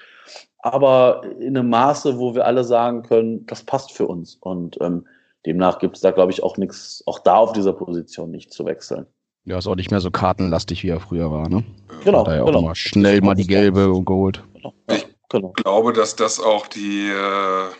[0.60, 4.36] aber in einem Maße, wo wir alle sagen können, das passt für uns.
[4.40, 5.06] Und ähm,
[5.46, 8.64] demnach gibt es da, glaube ich, auch nichts, auch da auf dieser Position nicht zu
[8.64, 9.06] wechseln.
[9.44, 11.64] Ja, ist auch nicht mehr so kartenlastig, wie er früher war, ne?
[12.04, 12.20] Genau.
[12.20, 12.58] Hat er ja genau.
[12.58, 14.42] auch mal schnell mal die gelbe geholt.
[14.52, 14.74] Genau.
[14.90, 15.52] Ich genau.
[15.52, 17.70] glaube, dass das auch die äh,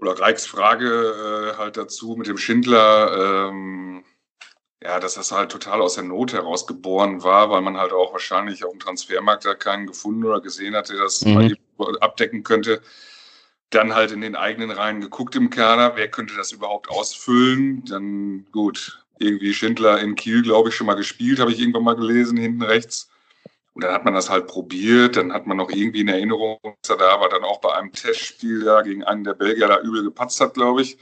[0.00, 4.04] oder Reichs Frage äh, halt dazu mit dem Schindler, ähm,
[4.82, 8.12] ja, dass das halt total aus der Not heraus geboren war, weil man halt auch
[8.12, 11.56] wahrscheinlich auf dem Transfermarkt da keinen gefunden oder gesehen hatte, der das mhm.
[12.00, 12.80] abdecken könnte.
[13.70, 17.84] Dann halt in den eigenen Reihen geguckt im Kader, wer könnte das überhaupt ausfüllen?
[17.84, 21.96] Dann gut, irgendwie Schindler in Kiel, glaube ich, schon mal gespielt, habe ich irgendwann mal
[21.96, 23.10] gelesen, hinten rechts.
[23.78, 26.90] Und dann hat man das halt probiert, dann hat man noch irgendwie in Erinnerung, dass
[26.90, 30.02] er da aber dann auch bei einem Testspiel da gegen einen der Belgier da übel
[30.02, 30.98] gepatzt hat, glaube ich.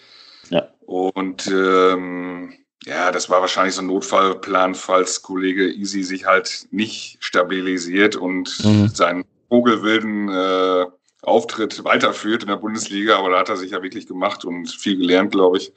[0.51, 0.69] Ja.
[0.85, 2.53] Und ähm,
[2.85, 8.63] ja, das war wahrscheinlich so ein Notfallplan, falls Kollege Easy sich halt nicht stabilisiert und
[8.63, 8.89] mhm.
[8.89, 10.85] seinen vogelwilden äh,
[11.23, 13.17] Auftritt weiterführt in der Bundesliga.
[13.17, 15.73] Aber da hat er sich ja wirklich gemacht und viel gelernt, glaube ich.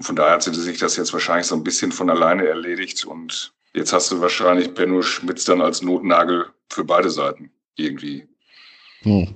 [0.00, 3.92] Von daher hat sich das jetzt wahrscheinlich so ein bisschen von alleine erledigt und jetzt
[3.92, 8.26] hast du wahrscheinlich Benno Schmitz dann als Notnagel für beide Seiten irgendwie.
[9.02, 9.28] Hm.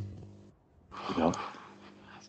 [1.18, 1.32] Ja.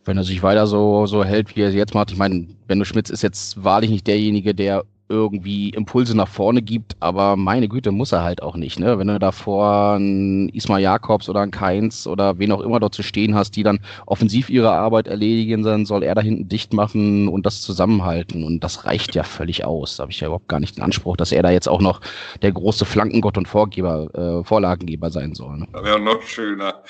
[0.05, 2.85] Wenn er sich weiter so, so hält, wie er es jetzt macht, ich meine, Benno
[2.85, 7.91] Schmitz ist jetzt wahrlich nicht derjenige, der irgendwie Impulse nach vorne gibt, aber meine Güte,
[7.91, 8.79] muss er halt auch nicht.
[8.79, 8.97] Ne?
[8.97, 13.03] Wenn du davor einen Ismail Jakobs oder einen Keins oder wen auch immer dort zu
[13.03, 17.27] stehen hast, die dann offensiv ihre Arbeit erledigen, dann soll er da hinten dicht machen
[17.27, 18.43] und das zusammenhalten.
[18.43, 19.97] Und das reicht ja völlig aus.
[19.97, 22.01] Da habe ich ja überhaupt gar nicht den Anspruch, dass er da jetzt auch noch
[22.41, 25.57] der große Flankengott und Vorgeber, äh, Vorlagengeber sein soll.
[25.57, 25.67] Ne?
[25.71, 26.81] Das wäre noch schöner.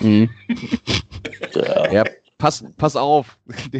[0.00, 0.30] Mhm.
[1.54, 1.92] ja.
[1.92, 2.04] ja
[2.44, 3.38] pass, pass auf.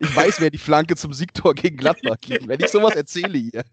[0.00, 2.46] Ich weiß, wer die Flanke zum Siegtor gegen Gladbach gibt.
[2.46, 3.64] Wenn ich sowas erzähle hier.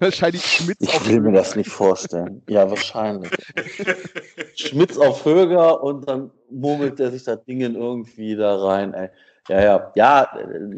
[0.00, 2.42] Wahrscheinlich Schmitz ich auf Ich will mir das nicht vorstellen.
[2.48, 3.30] Ja, wahrscheinlich.
[4.56, 9.08] Schmitz auf Höger und dann murmelt er sich das Ding irgendwie da rein, ey.
[9.48, 10.28] Ja, ja, ja.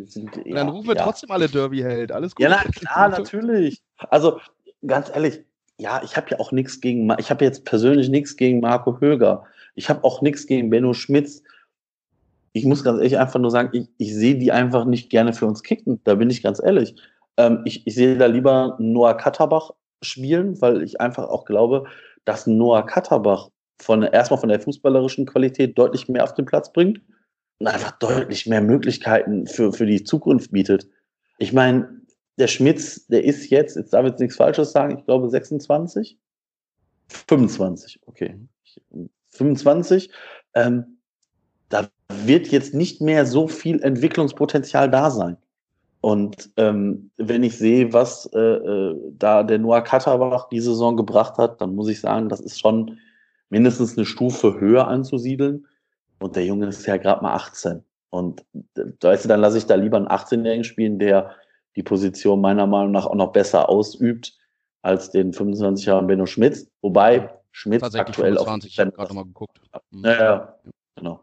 [0.07, 1.03] Sind, und dann rufen wir ja.
[1.03, 2.12] trotzdem alle Derby-Held.
[2.12, 2.44] Alles gut.
[2.44, 3.83] Ja, na, klar, natürlich.
[3.96, 4.38] Also,
[4.87, 5.40] ganz ehrlich,
[5.79, 9.44] ja, ich habe ja auch nichts gegen, ich habe jetzt persönlich nichts gegen Marco Höger.
[9.75, 11.42] Ich habe auch nichts gegen Benno Schmitz
[12.52, 15.46] ich muss ganz ehrlich einfach nur sagen, ich, ich sehe die einfach nicht gerne für
[15.46, 16.00] uns kicken.
[16.04, 16.94] Da bin ich ganz ehrlich.
[17.36, 19.70] Ähm, ich, ich sehe da lieber Noah Katterbach
[20.02, 21.84] spielen, weil ich einfach auch glaube,
[22.24, 27.00] dass Noah Katterbach von, erstmal von der fußballerischen Qualität deutlich mehr auf den Platz bringt
[27.58, 30.88] und einfach deutlich mehr Möglichkeiten für, für die Zukunft bietet.
[31.38, 32.00] Ich meine,
[32.38, 36.18] der Schmitz, der ist jetzt, jetzt darf ich jetzt nichts Falsches sagen, ich glaube 26?
[37.08, 38.38] 25, okay.
[39.30, 40.10] 25.
[40.54, 40.99] Ähm,
[41.70, 45.38] da wird jetzt nicht mehr so viel Entwicklungspotenzial da sein.
[46.02, 51.38] Und ähm, wenn ich sehe, was äh, äh, da der Noah Katterbach die Saison gebracht
[51.38, 52.98] hat, dann muss ich sagen, das ist schon
[53.50, 55.66] mindestens eine Stufe höher anzusiedeln.
[56.18, 57.83] Und der Junge ist ja gerade mal 18.
[58.11, 58.44] Und
[58.76, 61.35] äh, weißt du, dann lasse ich da lieber einen 18-Jährigen spielen, der
[61.76, 64.37] die Position meiner Meinung nach auch noch besser ausübt
[64.83, 66.66] als den 25-jährigen Benno Schmitz.
[66.80, 68.72] Wobei Schmitz aktuell 25, auch.
[68.72, 69.61] Ich habe gerade mal geguckt.
[69.92, 70.54] Ja, ja,
[70.96, 71.20] genau.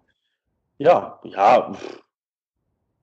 [0.77, 1.73] Ja, ja.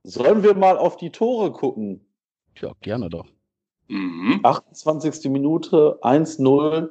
[0.03, 2.07] Sollen wir mal auf die Tore gucken?
[2.61, 3.27] Ja, gerne doch.
[3.89, 4.41] Mhm.
[4.43, 5.31] 28.
[5.31, 6.91] Minute, 1-0,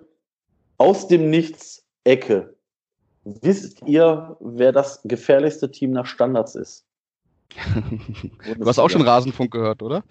[0.78, 2.56] aus dem Nichts, Ecke.
[3.24, 6.86] Wisst ihr, wer das gefährlichste Team nach Standards ist?
[8.58, 10.04] du hast auch schon Rasenfunk gehört, oder?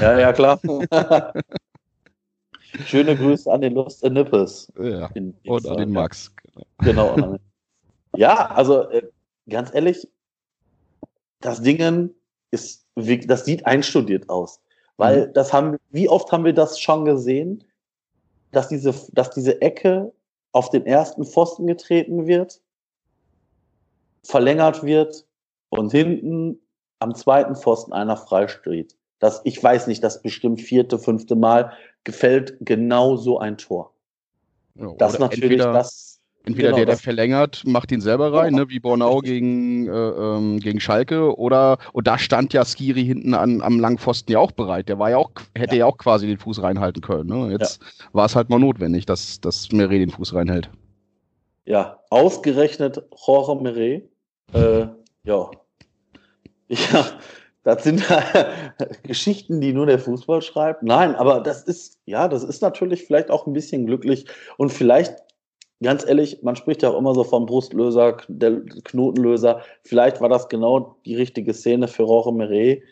[0.00, 0.60] Ja, ja, klar.
[2.84, 4.70] Schöne Grüße an den Lust Nippes.
[4.78, 6.34] Ja, in, und an den Max.
[6.80, 7.14] Genau.
[7.14, 7.36] genau
[8.16, 9.08] ja, also äh,
[9.48, 10.06] ganz ehrlich,
[11.40, 12.14] das Dingen
[12.50, 14.60] ist, das sieht einstudiert aus.
[14.96, 15.32] Weil mhm.
[15.32, 17.64] das haben, wie oft haben wir das schon gesehen,
[18.50, 20.12] dass diese, dass diese Ecke
[20.52, 22.60] auf den ersten Pfosten getreten wird,
[24.24, 25.26] verlängert wird
[25.68, 26.60] und hinten
[26.98, 28.96] am zweiten Pfosten einer freisteht.
[29.20, 31.72] Das, ich weiß nicht, das bestimmt vierte, fünfte Mal
[32.04, 33.92] gefällt genau so ein Tor.
[34.74, 38.64] Ja, das natürlich das Entweder genau, der, der verlängert, macht ihn selber rein, genau.
[38.64, 43.34] ne, wie Bornau gegen, äh, ähm, gegen Schalke, oder und da stand ja Skiri hinten
[43.34, 44.88] an, am Langpfosten ja auch bereit.
[44.88, 47.28] Der war ja auch, hätte ja, ja auch quasi den Fuß reinhalten können.
[47.28, 47.52] Ne?
[47.52, 48.06] Jetzt ja.
[48.12, 50.70] war es halt mal notwendig, dass, dass Meret den Fuß reinhält.
[51.66, 54.08] Ja, ausgerechnet Jorge Meret.
[54.52, 54.86] Äh,
[55.24, 55.50] ja.
[56.70, 57.06] Ja,
[57.64, 58.02] das sind
[59.02, 60.82] Geschichten, die nur der Fußball schreibt.
[60.82, 65.16] Nein, aber das ist, ja, das ist natürlich vielleicht auch ein bisschen glücklich und vielleicht,
[65.82, 69.62] ganz ehrlich, man spricht ja auch immer so vom Brustlöser, der Knotenlöser.
[69.82, 72.82] Vielleicht war das genau die richtige Szene für Roche Meret,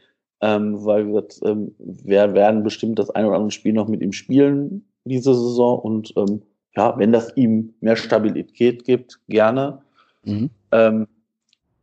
[0.41, 4.13] ähm, weil wir, ähm, wir werden bestimmt das ein oder andere Spiel noch mit ihm
[4.13, 6.43] spielen diese Saison und ähm,
[6.77, 9.81] ja, wenn das ihm mehr Stabilität gibt, gerne.
[10.25, 10.51] Mhm.
[10.73, 11.07] Ähm,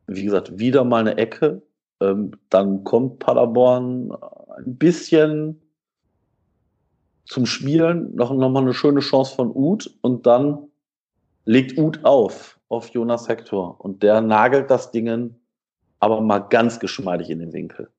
[0.08, 1.62] wie gesagt, wieder mal eine Ecke.
[2.00, 4.12] Ähm, dann kommt Paderborn
[4.58, 5.60] ein bisschen
[7.26, 10.68] zum Spielen, noch, noch mal eine schöne Chance von Uth und dann
[11.46, 15.36] legt Uth auf, auf Jonas Hector und der nagelt das Ding
[16.00, 17.90] aber mal ganz geschmeidig in den Winkel.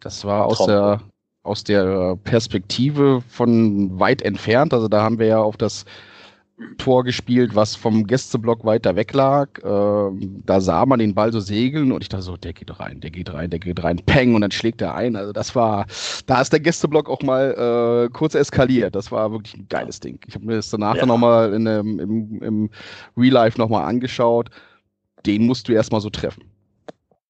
[0.00, 1.00] Das war aus der,
[1.42, 4.74] aus der Perspektive von weit entfernt.
[4.74, 5.84] Also da haben wir ja auf das
[6.78, 9.48] Tor gespielt, was vom Gästeblock weiter weg lag.
[9.64, 13.00] Ähm, da sah man den Ball so segeln und ich dachte so, der geht rein,
[13.00, 15.16] der geht rein, der geht rein, peng und dann schlägt er ein.
[15.16, 15.86] Also das war,
[16.26, 18.94] da ist der Gästeblock auch mal äh, kurz eskaliert.
[18.94, 20.18] Das war wirklich ein geiles Ding.
[20.26, 21.00] Ich habe mir das danach ja.
[21.00, 22.70] dann nochmal im, im, im
[23.16, 24.50] Real Life nochmal angeschaut.
[25.26, 26.44] Den musst du erstmal so treffen.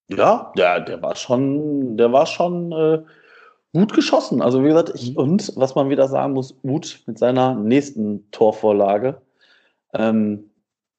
[0.08, 2.98] Ja, der, der war schon, der war schon äh,
[3.72, 4.42] gut geschossen.
[4.42, 5.16] Also wie gesagt, ich, mhm.
[5.16, 9.20] und was man wieder sagen muss, Uth mit seiner nächsten Torvorlage
[9.94, 10.50] ähm,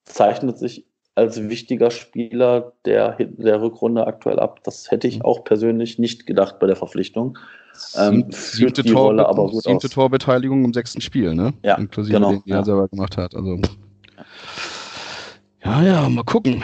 [0.04, 4.60] zeichnet sich als wichtiger Spieler der, der Rückrunde aktuell ab.
[4.64, 5.24] Das hätte ich mhm.
[5.24, 7.38] auch persönlich nicht gedacht bei der Verpflichtung.
[7.96, 9.92] Ähm, siebte, Tor, Rolle aber gut siebte aus.
[9.92, 11.54] Torbeteiligung im sechsten Spiel, ne?
[11.62, 12.58] Ja, Inklusive genau, den, den ja.
[12.58, 13.34] er selber gemacht hat.
[13.34, 13.58] Also
[15.64, 16.62] ja, ja, mal gucken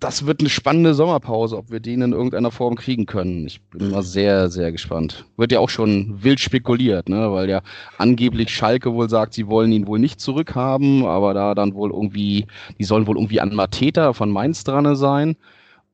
[0.00, 3.46] das wird eine spannende Sommerpause, ob wir den in irgendeiner Form kriegen können.
[3.46, 5.24] Ich bin mal sehr, sehr gespannt.
[5.36, 7.32] Wird ja auch schon wild spekuliert, ne?
[7.32, 7.62] weil ja
[7.96, 12.46] angeblich Schalke wohl sagt, sie wollen ihn wohl nicht zurückhaben, aber da dann wohl irgendwie,
[12.78, 15.36] die sollen wohl irgendwie an Mateta von Mainz dran sein.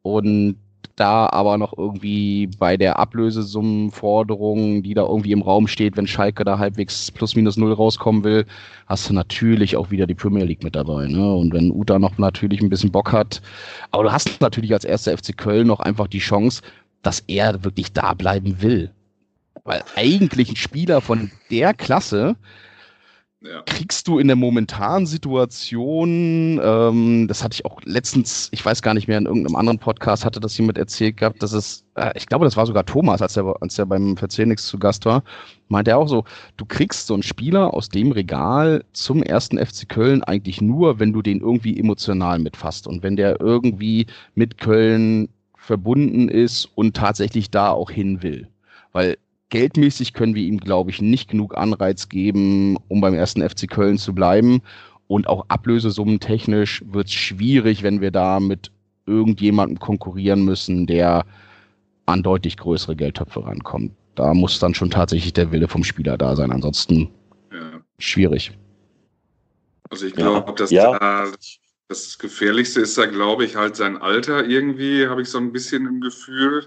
[0.03, 0.57] Und
[0.97, 6.45] da aber noch irgendwie bei der Ablösesummenforderung, die da irgendwie im Raum steht, wenn Schalke
[6.45, 8.47] da halbwegs plus minus null rauskommen will,
[8.87, 11.07] hast du natürlich auch wieder die Premier League mit dabei.
[11.07, 11.35] Ne?
[11.35, 13.43] Und wenn Uta noch natürlich ein bisschen Bock hat,
[13.91, 16.63] aber du hast natürlich als erster FC Köln noch einfach die Chance,
[17.03, 18.91] dass er wirklich da bleiben will.
[19.65, 22.37] Weil eigentlich ein Spieler von der Klasse,
[23.45, 23.63] ja.
[23.67, 28.95] kriegst du in der momentanen Situation, ähm, das hatte ich auch letztens, ich weiß gar
[28.95, 32.27] nicht mehr, in irgendeinem anderen Podcast hatte das jemand erzählt gehabt, dass es, äh, ich
[32.27, 35.23] glaube, das war sogar Thomas, als er, als er beim Verzählnix zu Gast war,
[35.69, 36.25] meinte er auch so,
[36.57, 41.13] du kriegst so einen Spieler aus dem Regal zum ersten FC Köln eigentlich nur, wenn
[41.13, 47.51] du den irgendwie emotional mitfasst und wenn der irgendwie mit Köln verbunden ist und tatsächlich
[47.51, 48.49] da auch hin will.
[48.93, 49.17] Weil
[49.51, 53.99] geldmäßig können wir ihm, glaube ich, nicht genug Anreiz geben, um beim ersten FC Köln
[53.99, 54.63] zu bleiben.
[55.07, 58.71] Und auch Ablösesummen technisch wird es schwierig, wenn wir da mit
[59.07, 61.25] irgendjemandem konkurrieren müssen, der
[62.07, 63.93] an deutlich größere Geldtöpfe rankommt.
[64.15, 66.53] Da muss dann schon tatsächlich der Wille vom Spieler da sein.
[66.53, 67.09] Ansonsten
[67.53, 67.81] ja.
[67.99, 68.53] schwierig.
[69.91, 70.55] Also ich glaube, ja.
[70.55, 70.99] dass ja.
[70.99, 71.27] da
[71.89, 75.87] das Gefährlichste ist da, glaube ich, halt sein Alter irgendwie, habe ich so ein bisschen
[75.87, 76.67] im Gefühl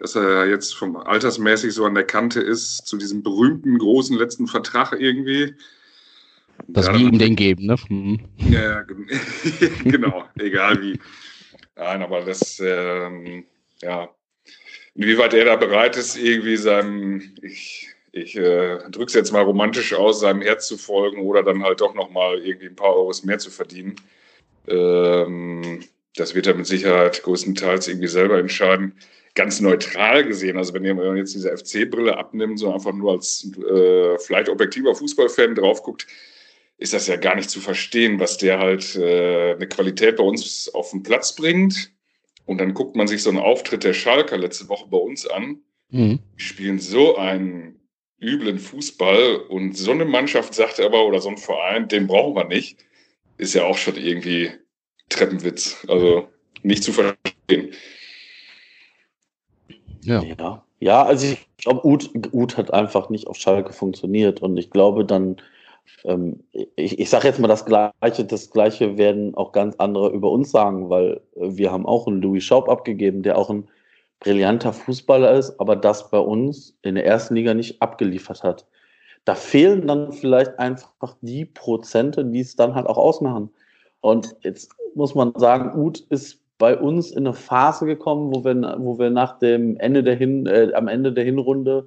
[0.00, 4.46] dass er jetzt vom altersmäßig so an der Kante ist zu diesem berühmten großen letzten
[4.46, 5.54] Vertrag irgendwie.
[6.68, 7.76] Dass ja, ihm den geben, ne?
[7.88, 8.20] Mhm.
[8.50, 8.82] Ja,
[9.84, 10.98] genau, egal wie.
[11.76, 13.44] Nein, aber das, ähm,
[13.82, 14.08] ja,
[14.94, 19.92] inwieweit er da bereit ist, irgendwie seinem, ich, ich äh, drücke es jetzt mal romantisch
[19.92, 23.38] aus, seinem Herz zu folgen oder dann halt doch nochmal irgendwie ein paar Euros mehr
[23.38, 23.96] zu verdienen.
[24.66, 25.80] Ähm,
[26.16, 28.94] das wird er mit Sicherheit größtenteils irgendwie selber entscheiden
[29.34, 34.18] ganz neutral gesehen, also wenn ihr jetzt diese FC-Brille abnimmt, so einfach nur als äh,
[34.18, 36.06] vielleicht objektiver Fußballfan drauf guckt,
[36.78, 40.72] ist das ja gar nicht zu verstehen, was der halt äh, eine Qualität bei uns
[40.74, 41.92] auf den Platz bringt.
[42.46, 45.60] Und dann guckt man sich so einen Auftritt der Schalker letzte Woche bei uns an.
[45.90, 46.20] Mhm.
[46.36, 47.78] Die spielen so einen
[48.20, 52.44] üblen Fußball und so eine Mannschaft sagt aber, oder so ein Verein, den brauchen wir
[52.44, 52.78] nicht,
[53.38, 54.50] ist ja auch schon irgendwie
[55.08, 55.84] Treppenwitz.
[55.88, 56.28] Also
[56.62, 57.74] nicht zu verstehen.
[60.02, 60.22] Ja.
[60.22, 60.62] ja.
[60.80, 65.04] Ja, also ich glaube, Uth, Uth hat einfach nicht auf Schalke funktioniert und ich glaube
[65.04, 65.36] dann,
[66.04, 66.42] ähm,
[66.76, 70.50] ich, ich sage jetzt mal das Gleiche, das Gleiche werden auch ganz andere über uns
[70.50, 73.68] sagen, weil äh, wir haben auch einen Louis Schaub abgegeben, der auch ein
[74.20, 78.66] brillanter Fußballer ist, aber das bei uns in der ersten Liga nicht abgeliefert hat.
[79.26, 83.50] Da fehlen dann vielleicht einfach die Prozente, die es dann halt auch ausmachen.
[84.00, 88.76] Und jetzt muss man sagen, Uth ist bei uns in eine Phase gekommen, wo wir,
[88.78, 91.86] wo wir nach dem Ende der Hin, äh, am Ende der Hinrunde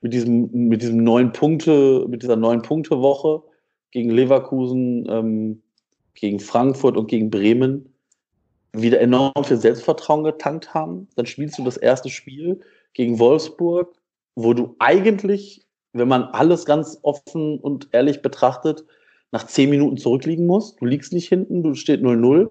[0.00, 3.42] mit diesem, mit diesem neun Punkte, mit dieser neun Punkte Woche
[3.90, 5.62] gegen Leverkusen, ähm,
[6.14, 7.92] gegen Frankfurt und gegen Bremen
[8.72, 11.08] wieder enorm viel Selbstvertrauen getankt haben.
[11.16, 12.60] Dann spielst du das erste Spiel
[12.94, 13.92] gegen Wolfsburg,
[14.36, 18.84] wo du eigentlich, wenn man alles ganz offen und ehrlich betrachtet,
[19.32, 20.80] nach zehn Minuten zurückliegen musst.
[20.80, 22.50] Du liegst nicht hinten, du steht 0-0.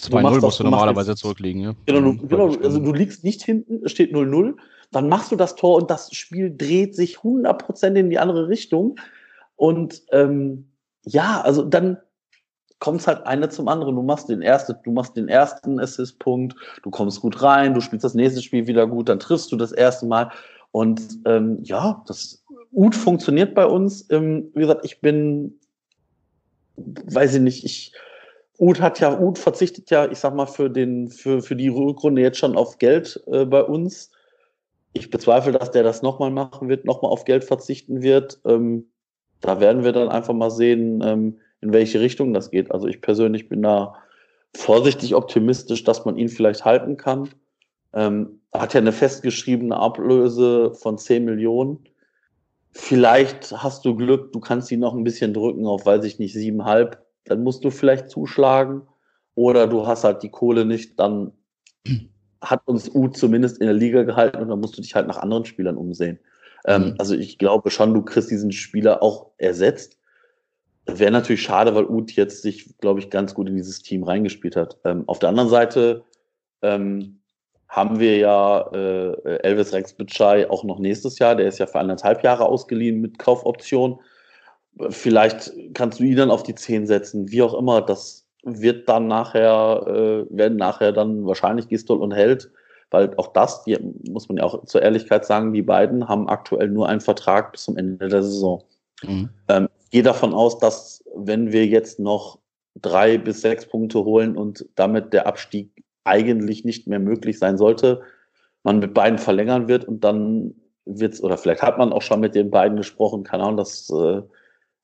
[0.00, 1.74] 2-0 musst du normalerweise jetzt, zurückliegen, ja.
[1.86, 4.54] Genau, du, genau, also du liegst nicht hinten, es steht 0-0,
[4.92, 8.98] dann machst du das Tor und das Spiel dreht sich 100% in die andere Richtung.
[9.56, 10.68] Und ähm,
[11.02, 11.98] ja, also dann
[12.78, 13.96] kommt es halt eine zum anderen.
[13.96, 18.04] Du machst den ersten, du machst den ersten Assist-Punkt, du kommst gut rein, du spielst
[18.04, 20.30] das nächste Spiel wieder gut, dann triffst du das erste Mal.
[20.72, 24.06] Und ähm, ja, das gut funktioniert bei uns.
[24.10, 25.58] Ähm, wie gesagt, ich bin,
[26.76, 27.92] weiß ich nicht, ich
[28.58, 32.22] Uth hat ja, Uth verzichtet ja, ich sag mal, für den, für, für die Rückrunde
[32.22, 34.10] jetzt schon auf Geld äh, bei uns.
[34.92, 38.40] Ich bezweifle, dass der das nochmal machen wird, nochmal auf Geld verzichten wird.
[38.46, 38.86] Ähm,
[39.40, 42.70] da werden wir dann einfach mal sehen, ähm, in welche Richtung das geht.
[42.70, 43.94] Also ich persönlich bin da
[44.54, 47.28] vorsichtig optimistisch, dass man ihn vielleicht halten kann.
[47.92, 51.84] Ähm, hat ja eine festgeschriebene Ablöse von 10 Millionen.
[52.72, 56.36] Vielleicht hast du Glück, du kannst ihn noch ein bisschen drücken auf, weiß ich nicht,
[56.36, 56.96] 7,5.
[57.26, 58.82] Dann musst du vielleicht zuschlagen.
[59.34, 61.32] Oder du hast halt die Kohle nicht, dann
[62.40, 65.18] hat uns U zumindest in der Liga gehalten und dann musst du dich halt nach
[65.18, 66.18] anderen Spielern umsehen.
[66.66, 66.94] Ähm, mhm.
[66.98, 69.98] Also ich glaube schon, du kriegst diesen Spieler auch ersetzt.
[70.86, 74.56] Wäre natürlich schade, weil Uth jetzt sich, glaube ich, ganz gut in dieses Team reingespielt
[74.56, 74.78] hat.
[74.84, 76.04] Ähm, auf der anderen Seite
[76.62, 77.20] ähm,
[77.68, 81.34] haben wir ja äh, Elvis Rex Bitschei auch noch nächstes Jahr.
[81.34, 83.98] Der ist ja für anderthalb Jahre ausgeliehen mit Kaufoption.
[84.90, 87.80] Vielleicht kannst du ihn dann auf die 10 setzen, wie auch immer.
[87.82, 92.50] Das wird dann nachher, äh, werden nachher dann wahrscheinlich Gistol und Held,
[92.90, 93.76] weil auch das, die,
[94.08, 97.64] muss man ja auch zur Ehrlichkeit sagen, die beiden haben aktuell nur einen Vertrag bis
[97.64, 98.62] zum Ende der Saison.
[99.02, 99.30] Mhm.
[99.48, 102.38] Ähm, gehe davon aus, dass wenn wir jetzt noch
[102.80, 105.70] drei bis sechs Punkte holen und damit der Abstieg
[106.04, 108.02] eigentlich nicht mehr möglich sein sollte,
[108.62, 112.34] man mit beiden verlängern wird und dann wird's, oder vielleicht hat man auch schon mit
[112.34, 114.22] den beiden gesprochen, keine Ahnung, das äh,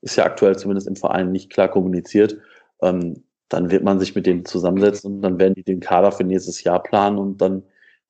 [0.03, 2.37] ist ja aktuell zumindest im Verein nicht klar kommuniziert.
[2.83, 6.25] Ähm, dann wird man sich mit denen zusammensetzen und dann werden die den Kader für
[6.25, 7.63] nächstes Jahr planen und dann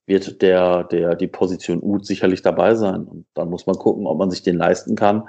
[0.07, 3.05] wird der, der, die Position U sicherlich dabei sein.
[3.05, 5.29] Und dann muss man gucken, ob man sich den leisten kann.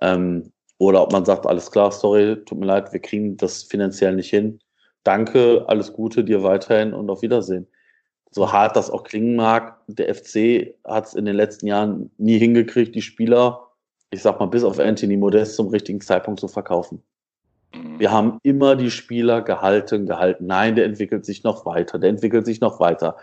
[0.00, 4.14] Ähm, oder ob man sagt, alles klar, sorry, tut mir leid, wir kriegen das finanziell
[4.14, 4.60] nicht hin.
[5.04, 7.66] Danke, alles Gute dir weiterhin und auf Wiedersehen.
[8.30, 12.38] So hart das auch klingen mag, der FC hat es in den letzten Jahren nie
[12.38, 13.63] hingekriegt, die Spieler,
[14.14, 17.02] ich sag mal, bis auf Anthony Modest zum richtigen Zeitpunkt zu verkaufen.
[17.74, 17.98] Mhm.
[17.98, 20.46] Wir haben immer die Spieler gehalten, gehalten.
[20.46, 23.16] Nein, der entwickelt sich noch weiter, der entwickelt sich noch weiter.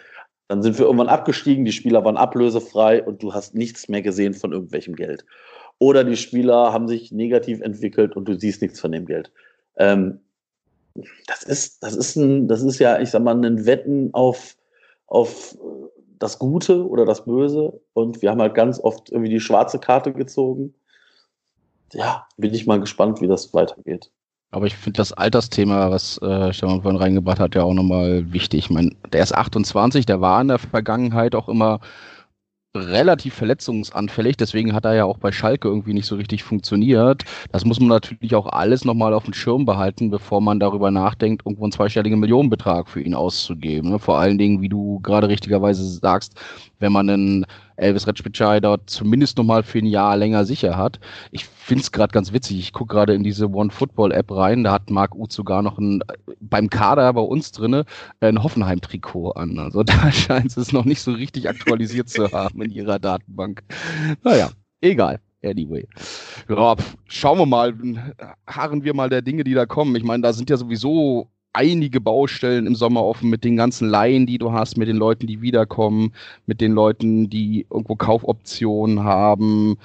[0.49, 4.33] Dann sind wir irgendwann abgestiegen, die Spieler waren ablösefrei und du hast nichts mehr gesehen
[4.33, 5.25] von irgendwelchem Geld.
[5.79, 9.31] Oder die Spieler haben sich negativ entwickelt und du siehst nichts von dem Geld.
[9.77, 10.19] Ähm,
[11.25, 14.57] das ist, das ist ein, das ist ja, ich sag mal, ein Wetten auf,
[15.07, 15.57] auf
[16.19, 17.79] das Gute oder das Böse.
[17.93, 20.73] Und wir haben halt ganz oft irgendwie die schwarze Karte gezogen.
[21.93, 24.11] Ja, bin ich mal gespannt, wie das weitergeht.
[24.51, 28.65] Aber ich finde das Altersthema, was äh, Stefan vorhin reingebracht hat, ja auch nochmal wichtig.
[28.65, 31.79] Ich meine, der ist 28, der war in der Vergangenheit auch immer
[32.75, 37.23] relativ verletzungsanfällig, deswegen hat er ja auch bei Schalke irgendwie nicht so richtig funktioniert.
[37.51, 41.45] Das muss man natürlich auch alles nochmal auf dem Schirm behalten, bevor man darüber nachdenkt,
[41.45, 43.89] irgendwo einen zweistelligen Millionenbetrag für ihn auszugeben.
[43.91, 43.99] Ne?
[43.99, 46.39] Vor allen Dingen, wie du gerade richtigerweise sagst,
[46.81, 47.45] wenn man einen
[47.77, 50.99] Elvis Retschbitschei dort zumindest nochmal für ein Jahr länger sicher hat.
[51.31, 52.59] Ich finde es gerade ganz witzig.
[52.59, 54.63] Ich gucke gerade in diese One Football App rein.
[54.63, 56.03] Da hat Marc Uth sogar noch ein,
[56.39, 57.85] beim Kader bei uns drinne
[58.19, 59.57] ein Hoffenheim-Trikot an.
[59.57, 63.63] Also da scheint es noch nicht so richtig aktualisiert zu haben in ihrer Datenbank.
[64.23, 64.49] Naja,
[64.81, 65.19] egal.
[65.43, 65.87] Anyway.
[66.49, 66.75] Ja,
[67.07, 67.73] schauen wir mal,
[68.45, 69.95] harren wir mal der Dinge, die da kommen.
[69.95, 74.25] Ich meine, da sind ja sowieso einige Baustellen im Sommer offen mit den ganzen Laien,
[74.25, 76.13] die du hast, mit den Leuten, die wiederkommen,
[76.45, 79.77] mit den Leuten, die irgendwo Kaufoptionen haben.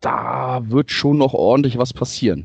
[0.00, 2.44] Da wird schon noch ordentlich was passieren.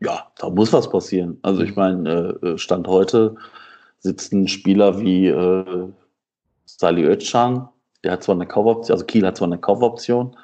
[0.00, 1.38] Ja, da muss was passieren.
[1.42, 3.36] Also ich meine, äh, Stand heute
[3.98, 5.88] sitzen Spieler wie äh,
[6.66, 7.68] Sali Özcan,
[8.02, 10.36] der hat zwar eine Kaufoption, also Kiel hat zwar eine Kaufoption,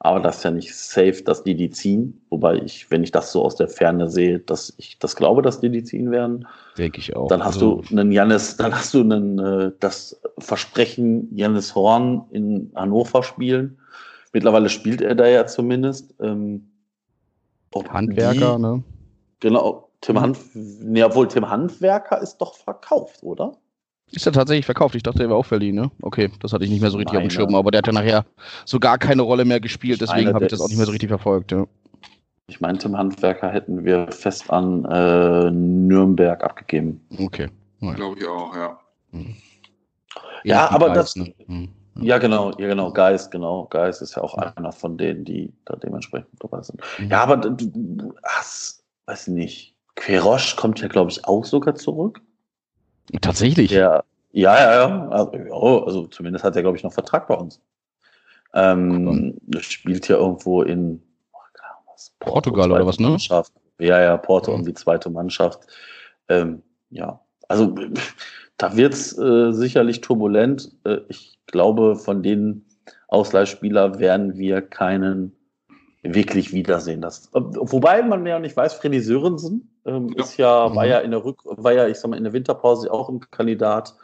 [0.00, 2.20] aber das ist ja nicht safe, dass die die ziehen.
[2.30, 5.60] Wobei ich, wenn ich das so aus der Ferne sehe, dass ich das glaube, dass
[5.60, 6.46] die die ziehen werden.
[6.76, 7.26] Denke ich auch.
[7.28, 12.26] Dann hast also, du einen Jannis, dann hast du einen, äh, das Versprechen Jannis Horn
[12.30, 13.78] in Hannover spielen.
[14.32, 16.14] Mittlerweile spielt er da ja zumindest.
[16.20, 16.68] Ähm,
[17.74, 18.84] Handwerker, die, ne?
[19.40, 20.20] Genau, Tim mhm.
[20.20, 23.56] Hand, nee, obwohl Tim Handwerker ist doch verkauft, oder?
[24.10, 24.94] Ist er tatsächlich verkauft?
[24.94, 25.90] Ich dachte, er wäre auch verliehen, ne?
[26.02, 27.86] Okay, das hatte ich nicht mehr so richtig meine, auf dem Schirm, aber der hat
[27.86, 28.24] ja nachher
[28.64, 31.08] so gar keine Rolle mehr gespielt, deswegen habe ich das auch nicht mehr so richtig
[31.08, 31.66] verfolgt, ja.
[32.46, 37.06] Ich meinte, im Handwerker hätten wir fest an äh, Nürnberg abgegeben.
[37.18, 37.50] Okay.
[37.80, 38.80] Glaube ich auch, ja.
[39.12, 39.36] Hm.
[40.44, 41.16] Ja, aber Geist, das.
[41.16, 41.34] Ne?
[41.46, 41.68] Hm.
[42.00, 43.66] Ja, genau, ja, genau, Geist, genau.
[43.66, 46.80] Geist ist ja auch einer von denen, die da dementsprechend dabei sind.
[46.98, 47.10] Mhm.
[47.10, 52.20] Ja, aber du, du hast, weiß nicht, Querosch kommt ja, glaube ich, auch sogar zurück.
[53.20, 53.70] Tatsächlich?
[53.70, 54.02] Ja,
[54.32, 55.08] ja, ja, ja.
[55.08, 57.60] Also, also zumindest hat er, glaube ich, noch Vertrag bei uns.
[58.54, 61.02] Ähm, spielt ja irgendwo in
[61.32, 61.38] oh,
[61.92, 63.10] was, Porto, Portugal oder was, ne?
[63.10, 63.52] Mannschaft.
[63.78, 64.58] Ja, ja, Porto mhm.
[64.58, 65.66] und die zweite Mannschaft.
[66.28, 67.74] Ähm, ja, also
[68.56, 70.70] da wird es äh, sicherlich turbulent.
[70.84, 72.64] Äh, ich glaube, von den
[73.08, 75.37] Ausleihspieler werden wir keinen
[76.02, 77.00] wirklich wiedersehen.
[77.00, 80.24] Das, äh, wobei man ja nicht weiß, Freddy Sörensen ähm, ja.
[80.24, 80.90] ist ja, war mhm.
[80.90, 83.94] ja in der Rück, war ja, ich sag mal, in der Winterpause auch ein Kandidat,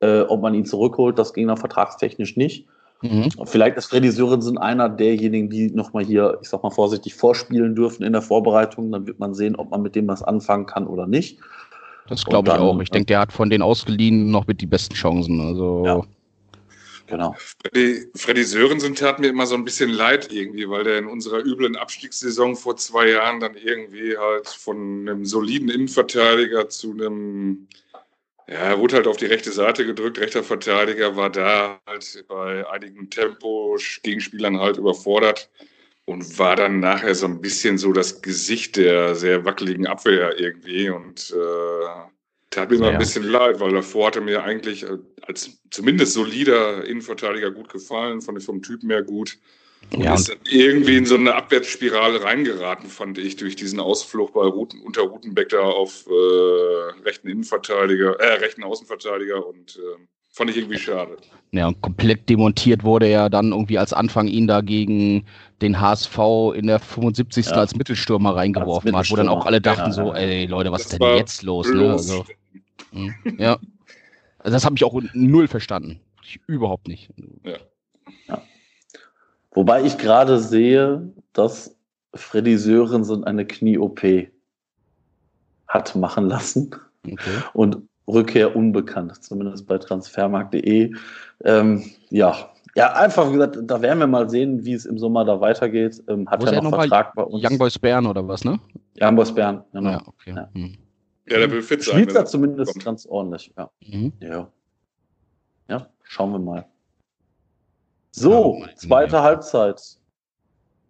[0.00, 2.66] äh, ob man ihn zurückholt, das ging dann vertragstechnisch nicht.
[3.02, 3.30] Mhm.
[3.46, 8.04] Vielleicht ist Freddy Sörensen einer derjenigen, die nochmal hier, ich sag mal vorsichtig, vorspielen dürfen
[8.04, 8.92] in der Vorbereitung.
[8.92, 11.40] Dann wird man sehen, ob man mit dem was anfangen kann oder nicht.
[12.08, 12.80] Das glaube ich auch.
[12.80, 15.40] Ich denke, der hat von den Ausgeliehenen noch mit die besten Chancen.
[15.40, 15.82] Also.
[15.84, 16.00] Ja.
[17.12, 17.36] Genau.
[17.60, 21.44] Freddy, Freddy Sörensen tat mir immer so ein bisschen leid irgendwie, weil der in unserer
[21.44, 27.68] üblen Abstiegssaison vor zwei Jahren dann irgendwie halt von einem soliden Innenverteidiger zu einem,
[28.48, 32.66] ja, er wurde halt auf die rechte Seite gedrückt, rechter Verteidiger war da halt bei
[32.70, 35.50] einigen Tempo-Gegenspielern halt überfordert
[36.06, 40.88] und war dann nachher so ein bisschen so das Gesicht der sehr wackeligen Abwehr irgendwie
[40.88, 42.21] und äh,
[42.52, 46.14] tat mir ja, mal ein bisschen leid, weil davor hatte mir eigentlich äh, als zumindest
[46.14, 49.38] solider Innenverteidiger gut gefallen, fand ich vom Typen her gut.
[49.92, 50.14] Und ja.
[50.14, 55.02] ist irgendwie in so eine Abwärtsspirale reingeraten, fand ich, durch diesen Ausflug bei Ruten, unter
[55.02, 61.16] Rutenbeck da auf äh, rechten Innenverteidiger, äh, rechten Außenverteidiger und äh, fand ich irgendwie schade.
[61.50, 65.26] Ja, und komplett demontiert wurde er dann irgendwie als Anfang ihn da gegen
[65.60, 66.18] den HSV
[66.54, 67.46] in der 75.
[67.46, 67.52] Ja.
[67.52, 69.22] als Mittelstürmer reingeworfen als Mittelstürmer.
[69.22, 71.68] hat, wo dann auch alle dachten ja, so, ey Leute, was ist denn jetzt los?
[71.68, 71.92] Ne?
[71.92, 72.24] Also,
[73.38, 73.58] ja.
[74.38, 76.00] Also das habe ich auch null verstanden.
[76.22, 77.10] Ich, überhaupt nicht.
[77.44, 77.56] Ja.
[78.28, 78.42] ja.
[79.52, 81.76] Wobei ich gerade sehe, dass
[82.14, 84.02] Freddy Sörensen eine Knie-OP
[85.68, 86.70] hat machen lassen.
[87.06, 87.42] Okay.
[87.54, 87.78] Und
[88.08, 90.94] Rückkehr unbekannt, zumindest bei transfermarkt.de.
[91.44, 95.40] Ähm, ja, ja, einfach gesagt, da werden wir mal sehen, wie es im Sommer da
[95.40, 96.02] weitergeht.
[96.08, 97.44] Ähm, hat er noch, noch Vertrag bei uns.
[97.44, 98.58] Young Boys Bern oder was, ne?
[99.00, 99.90] Young Boys Bern, genau.
[99.90, 100.34] Ja, okay.
[100.34, 100.48] Ja.
[100.54, 100.76] Hm.
[101.28, 101.94] Ja der will fit sein.
[101.94, 102.84] Spielt da zumindest kommt.
[102.84, 103.70] ganz ordentlich, ja.
[103.80, 104.12] Mhm.
[104.20, 104.50] ja.
[105.68, 106.66] Ja, schauen wir mal.
[108.10, 109.22] So, ja, zweite ja.
[109.22, 109.80] Halbzeit.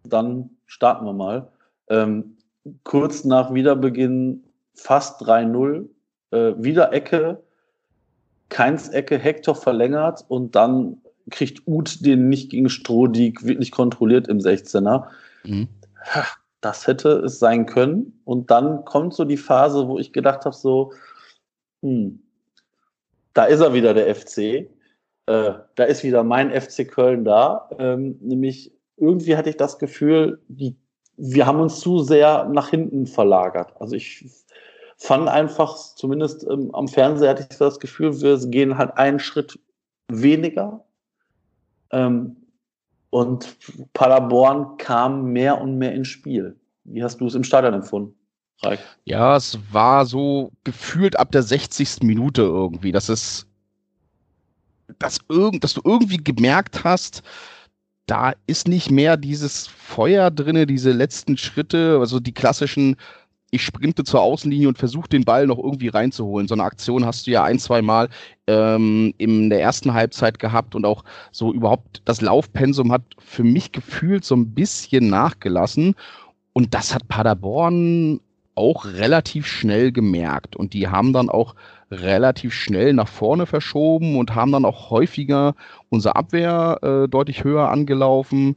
[0.04, 1.52] Dann starten wir mal.
[1.88, 2.36] Ähm,
[2.82, 4.42] kurz nach Wiederbeginn
[4.74, 5.88] fast 3-0.
[6.32, 7.42] Äh, wieder Ecke,
[8.48, 14.38] Keins Ecke, Hector verlängert und dann kriegt Uth den nicht gegen Strohdig wirklich kontrolliert im
[14.38, 15.06] 16er.
[15.44, 15.68] Mhm.
[16.62, 18.22] Das hätte es sein können.
[18.24, 20.92] Und dann kommt so die Phase, wo ich gedacht habe, so,
[21.82, 22.22] hm,
[23.34, 24.38] da ist er wieder, der FC.
[25.26, 27.68] Äh, da ist wieder mein FC Köln da.
[27.78, 30.76] Ähm, nämlich irgendwie hatte ich das Gefühl, die,
[31.16, 33.74] wir haben uns zu sehr nach hinten verlagert.
[33.80, 34.24] Also ich
[34.96, 39.58] fand einfach, zumindest ähm, am Fernseher hatte ich das Gefühl, wir gehen halt einen Schritt
[40.08, 40.84] weniger.
[41.90, 42.36] Ähm,
[43.12, 43.56] und
[43.92, 46.56] Paderborn kam mehr und mehr ins Spiel.
[46.84, 48.14] Wie hast du es im Stadion empfunden?
[49.04, 51.98] Ja, es war so gefühlt ab der 60.
[52.02, 53.46] Minute irgendwie, dass es
[54.98, 57.22] dass, irgend, dass du irgendwie gemerkt hast,
[58.06, 62.96] da ist nicht mehr dieses Feuer drinne, diese letzten Schritte, also die klassischen,
[63.52, 66.48] ich sprinte zur Außenlinie und versuche den Ball noch irgendwie reinzuholen.
[66.48, 68.08] So eine Aktion hast du ja ein, zwei Mal
[68.46, 73.70] ähm, in der ersten Halbzeit gehabt und auch so überhaupt das Laufpensum hat für mich
[73.70, 75.94] gefühlt so ein bisschen nachgelassen.
[76.54, 78.20] Und das hat Paderborn
[78.54, 80.56] auch relativ schnell gemerkt.
[80.56, 81.54] Und die haben dann auch
[81.90, 85.54] relativ schnell nach vorne verschoben und haben dann auch häufiger
[85.90, 88.56] unsere Abwehr äh, deutlich höher angelaufen.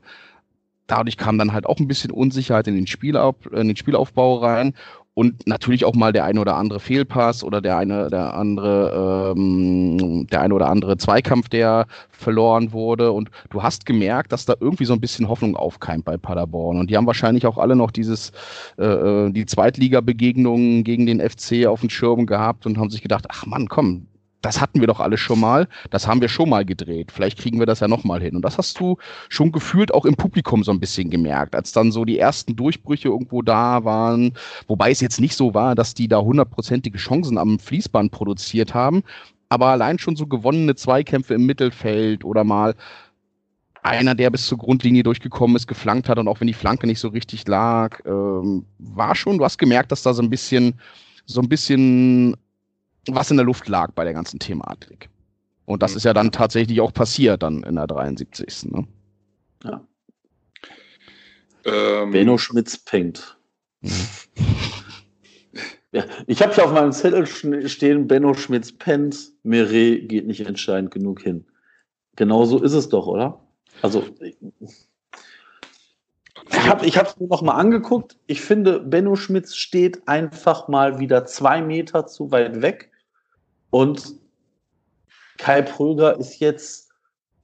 [0.87, 4.73] Dadurch kam dann halt auch ein bisschen Unsicherheit in den, Spielab in den Spielaufbau rein
[5.15, 10.27] und natürlich auch mal der eine oder andere Fehlpass oder der eine der andere ähm,
[10.27, 13.13] der eine oder andere Zweikampf, der verloren wurde.
[13.13, 16.77] Und du hast gemerkt, dass da irgendwie so ein bisschen Hoffnung aufkeimt bei Paderborn.
[16.77, 18.33] Und die haben wahrscheinlich auch alle noch dieses
[18.77, 23.25] äh, äh die Zweitliga-Begegnungen gegen den FC auf dem Schirm gehabt und haben sich gedacht,
[23.29, 24.07] ach Mann, komm,
[24.45, 27.57] das hatten wir doch alle schon mal, das haben wir schon mal gedreht, vielleicht kriegen
[27.57, 28.35] wir das ja nochmal hin.
[28.35, 31.91] Und das hast du schon gefühlt auch im Publikum so ein bisschen gemerkt, als dann
[31.91, 34.33] so die ersten Durchbrüche irgendwo da waren,
[34.67, 39.01] wobei es jetzt nicht so war, dass die da hundertprozentige Chancen am Fließband produziert haben,
[39.49, 42.75] aber allein schon so gewonnene Zweikämpfe im Mittelfeld oder mal
[43.81, 46.99] einer, der bis zur Grundlinie durchgekommen ist, geflankt hat und auch wenn die Flanke nicht
[46.99, 50.75] so richtig lag, ähm, war schon, du hast gemerkt, dass da so ein bisschen,
[51.25, 52.35] so ein bisschen
[53.09, 55.09] was in der Luft lag bei der ganzen Thematik.
[55.65, 55.97] Und das mhm.
[55.97, 58.65] ist ja dann tatsächlich auch passiert dann in der 73.
[58.71, 58.87] Ne?
[59.63, 59.81] Ja.
[61.65, 63.37] Ähm, Benno Schmitz pinkt.
[65.95, 70.91] Ja, ich habe hier auf meinem Zettel stehen, Benno Schmitz pennt, Mire geht nicht entscheidend
[70.91, 71.45] genug hin.
[72.17, 73.39] Genau so ist es doch, oder?
[73.81, 74.03] Also,
[76.83, 78.17] ich habe es mir noch mal angeguckt.
[78.27, 82.91] Ich finde, Benno Schmitz steht einfach mal wieder zwei Meter zu weit weg.
[83.69, 84.15] Und
[85.37, 86.85] Kai Pröger ist jetzt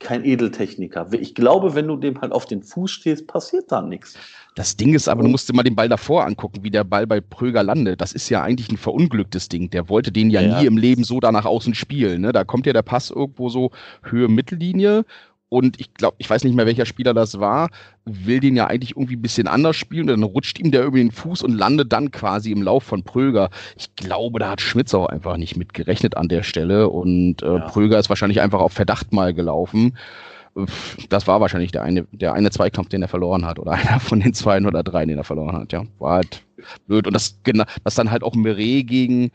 [0.01, 1.07] kein Edeltechniker.
[1.13, 4.17] Ich glaube, wenn du dem halt auf den Fuß stehst, passiert da nichts.
[4.55, 7.07] Das Ding ist aber, du musst dir mal den Ball davor angucken, wie der Ball
[7.07, 8.01] bei Pröger landet.
[8.01, 9.69] Das ist ja eigentlich ein verunglücktes Ding.
[9.69, 12.22] Der wollte den ja, ja nie im Leben so da nach außen spielen.
[12.22, 12.34] Ne?
[12.34, 13.72] Da kommt ja der Pass irgendwo so
[14.03, 15.05] Höhe Mittellinie
[15.51, 17.71] und ich glaube, ich weiß nicht mehr, welcher Spieler das war,
[18.05, 20.07] will den ja eigentlich irgendwie ein bisschen anders spielen.
[20.07, 23.49] Dann rutscht ihm der über den Fuß und landet dann quasi im Lauf von Pröger.
[23.77, 26.87] Ich glaube, da hat Schmitz auch einfach nicht mit gerechnet an der Stelle.
[26.87, 27.59] Und äh, ja.
[27.67, 29.97] Pröger ist wahrscheinlich einfach auf Verdacht mal gelaufen.
[31.09, 33.59] Das war wahrscheinlich der eine, der eine Zweikampf, den er verloren hat.
[33.59, 35.73] Oder einer von den zwei oder drei, den er verloren hat.
[35.73, 36.43] Ja, war halt
[36.87, 37.07] blöd.
[37.07, 37.37] Und das,
[37.83, 39.31] das dann halt auch Meret gegen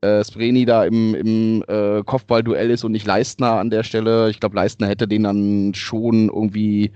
[0.00, 4.30] äh, Spreni da im, im äh, Kopfballduell ist und nicht Leistner an der Stelle.
[4.30, 6.92] Ich glaube, Leistner hätte den dann schon irgendwie,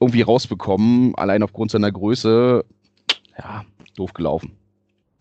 [0.00, 2.64] irgendwie rausbekommen, allein aufgrund seiner Größe.
[3.38, 3.64] Ja,
[3.96, 4.56] doof gelaufen.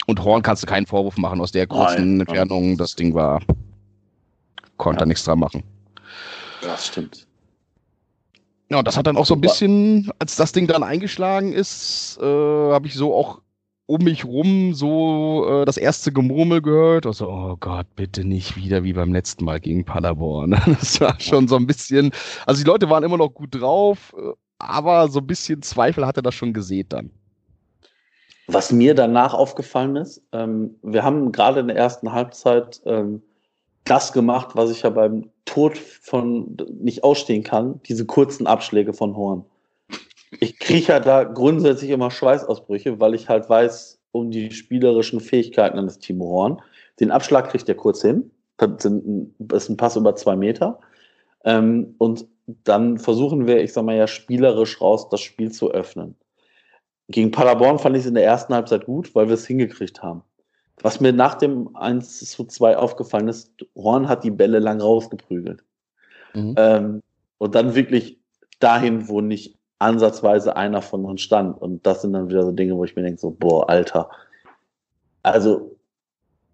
[0.07, 2.77] Und Horn kannst du keinen Vorwurf machen aus der kurzen Nein, Entfernung.
[2.77, 3.41] Das Ding war,
[4.77, 5.05] konnte ja.
[5.05, 5.63] nichts dran machen.
[6.61, 7.27] Das stimmt.
[8.69, 12.25] Ja, das hat dann auch so ein bisschen, als das Ding dann eingeschlagen ist, äh,
[12.25, 13.41] habe ich so auch
[13.87, 17.05] um mich rum so äh, das erste Gemurmel gehört.
[17.05, 20.55] Also, oh Gott, bitte nicht wieder wie beim letzten Mal gegen Paderborn.
[20.79, 22.11] Das war schon so ein bisschen,
[22.45, 26.21] also die Leute waren immer noch gut drauf, äh, aber so ein bisschen Zweifel hatte
[26.21, 27.09] das schon gesät dann.
[28.47, 33.21] Was mir danach aufgefallen ist, ähm, wir haben gerade in der ersten Halbzeit ähm,
[33.85, 39.15] das gemacht, was ich ja beim Tod von nicht ausstehen kann, diese kurzen Abschläge von
[39.15, 39.45] Horn
[40.31, 45.77] ich kriege ja da grundsätzlich immer Schweißausbrüche, weil ich halt weiß um die spielerischen Fähigkeiten
[45.77, 46.61] eines Timo Horn.
[46.99, 48.31] Den Abschlag kriegt er kurz hin.
[48.57, 50.79] Das ist ein Pass über zwei Meter.
[51.43, 52.25] Ähm, und
[52.63, 56.15] dann versuchen wir, ich sag mal ja, spielerisch raus das Spiel zu öffnen.
[57.09, 60.23] Gegen Paderborn fand ich es in der ersten Halbzeit gut, weil wir es hingekriegt haben.
[60.81, 65.63] Was mir nach dem 1 zu 2 aufgefallen ist, Horn hat die Bälle lang rausgeprügelt.
[66.33, 66.55] Mhm.
[66.57, 67.03] Ähm,
[67.37, 68.19] und dann wirklich
[68.59, 71.61] dahin, wo nicht ansatzweise einer von uns stand.
[71.61, 74.09] Und das sind dann wieder so Dinge, wo ich mir denke, so, boah, Alter.
[75.23, 75.77] Also,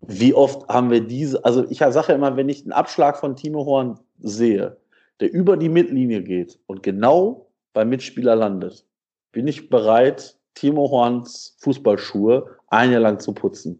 [0.01, 3.35] wie oft haben wir diese, also ich sage ja immer, wenn ich einen Abschlag von
[3.35, 4.77] Timo Horn sehe,
[5.19, 8.85] der über die Mittellinie geht und genau beim Mitspieler landet,
[9.31, 13.79] bin ich bereit, Timo Horns Fußballschuhe ein Jahr lang zu putzen.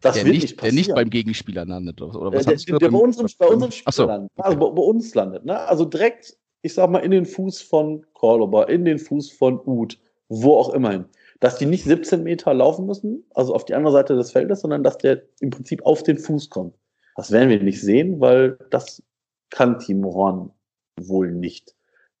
[0.00, 2.98] Das der, nicht, nicht der nicht beim Gegenspieler landet, oder was der, der, der bei,
[2.98, 4.06] unserem, bei unserem Spieler so.
[4.06, 5.44] landet, also bei, bei, uns landet.
[5.44, 5.58] Ne?
[5.60, 9.98] Also direkt ich sag mal, in den Fuß von Cordoba, in den Fuß von Uth,
[10.28, 11.04] wo auch immerhin.
[11.40, 14.84] Dass die nicht 17 Meter laufen müssen, also auf die andere Seite des Feldes, sondern
[14.84, 16.74] dass der im Prinzip auf den Fuß kommt.
[17.16, 19.02] Das werden wir nicht sehen, weil das
[19.50, 20.50] kann Timo Horn
[20.98, 21.74] wohl nicht.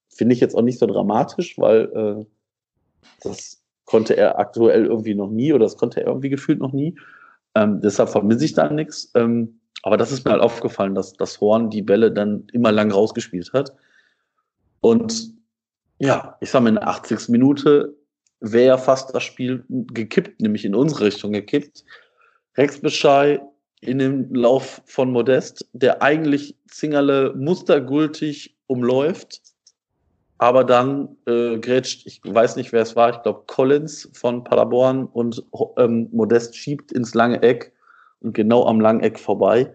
[0.08, 2.26] Finde ich jetzt auch nicht so dramatisch, weil äh,
[3.22, 6.98] das konnte er aktuell irgendwie noch nie oder das konnte er irgendwie gefühlt noch nie.
[7.54, 9.10] Ähm, deshalb vermisse ich da nichts.
[9.14, 12.90] Ähm, aber das ist mir halt aufgefallen, dass das Horn die Bälle dann immer lang
[12.90, 13.74] rausgespielt hat.
[14.82, 15.32] Und
[15.98, 17.28] ja, ich sage mal, in der 80.
[17.28, 17.96] Minute
[18.40, 21.84] wäre ja fast das Spiel gekippt, nämlich in unsere Richtung gekippt.
[22.58, 23.40] Rex Beschei
[23.80, 29.40] in dem Lauf von Modest, der eigentlich Zingerle mustergültig umläuft,
[30.38, 35.06] aber dann äh, grätscht, ich weiß nicht, wer es war, ich glaube Collins von Paderborn
[35.06, 35.44] und
[35.76, 37.72] ähm, Modest schiebt ins lange Eck
[38.20, 39.72] und genau am langen Eck vorbei.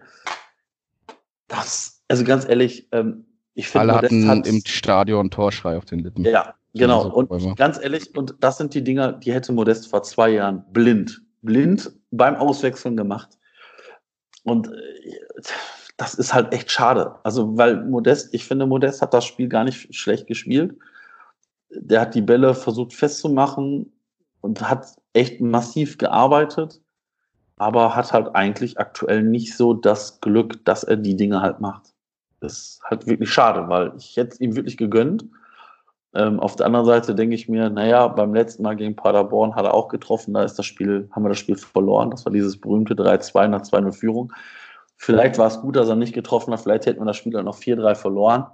[1.46, 3.24] Das, also ganz ehrlich, ähm,
[3.58, 6.24] ich finde, Alle hatten hat, im Stadion Torschrei auf den Lippen.
[6.24, 7.08] Ja, genau.
[7.08, 11.20] Und ganz ehrlich, und das sind die Dinger, die hätte Modest vor zwei Jahren blind,
[11.42, 13.36] blind beim Auswechseln gemacht.
[14.44, 15.42] Und äh,
[15.96, 17.16] das ist halt echt schade.
[17.24, 20.78] Also, weil Modest, ich finde, Modest hat das Spiel gar nicht schlecht gespielt.
[21.70, 23.92] Der hat die Bälle versucht festzumachen
[24.40, 26.80] und hat echt massiv gearbeitet,
[27.56, 31.92] aber hat halt eigentlich aktuell nicht so das Glück, dass er die Dinge halt macht
[32.40, 35.24] ist halt wirklich schade, weil ich hätte es ihm wirklich gegönnt.
[36.14, 39.64] Ähm, auf der anderen Seite denke ich mir, naja, beim letzten Mal gegen Paderborn hat
[39.64, 42.10] er auch getroffen, da ist das Spiel, haben wir das Spiel verloren.
[42.10, 44.32] Das war dieses berühmte 3-2 nach 2-0 Führung.
[44.96, 47.44] Vielleicht war es gut, dass er nicht getroffen hat, vielleicht hätten wir das Spiel dann
[47.44, 48.46] noch 4-3 verloren.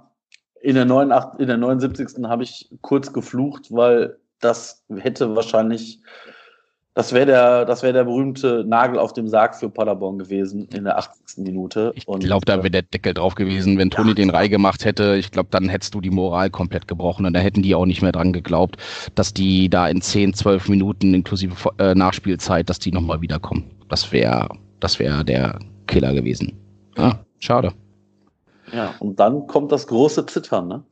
[0.61, 2.23] In der, 89, in der 79.
[2.25, 6.01] habe ich kurz geflucht, weil das hätte wahrscheinlich
[6.95, 10.97] Das wäre der, das der berühmte Nagel auf dem Sarg für Paderborn gewesen in der
[10.97, 11.43] 80.
[11.43, 11.91] Minute.
[11.93, 13.77] Ich glaube, da wäre der Deckel drauf gewesen.
[13.77, 14.15] Wenn Toni ja.
[14.15, 17.41] den Rei gemacht hätte, ich glaube, dann hättest du die Moral komplett gebrochen und da
[17.41, 18.77] hätten die auch nicht mehr dran geglaubt,
[19.13, 23.69] dass die da in 10, 12 Minuten inklusive äh, Nachspielzeit, dass die nochmal wiederkommen.
[23.89, 24.47] Das wäre,
[24.79, 26.53] das wäre der Killer gewesen.
[26.95, 27.73] Ah, schade.
[28.71, 30.83] Ja, und dann kommt das große Zittern, ne?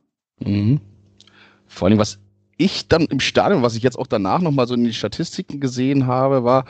[0.44, 0.80] Mhm.
[1.66, 2.20] Vor allem, was
[2.56, 6.06] ich dann im Stadion, was ich jetzt auch danach nochmal so in die Statistiken gesehen
[6.06, 6.64] habe, war,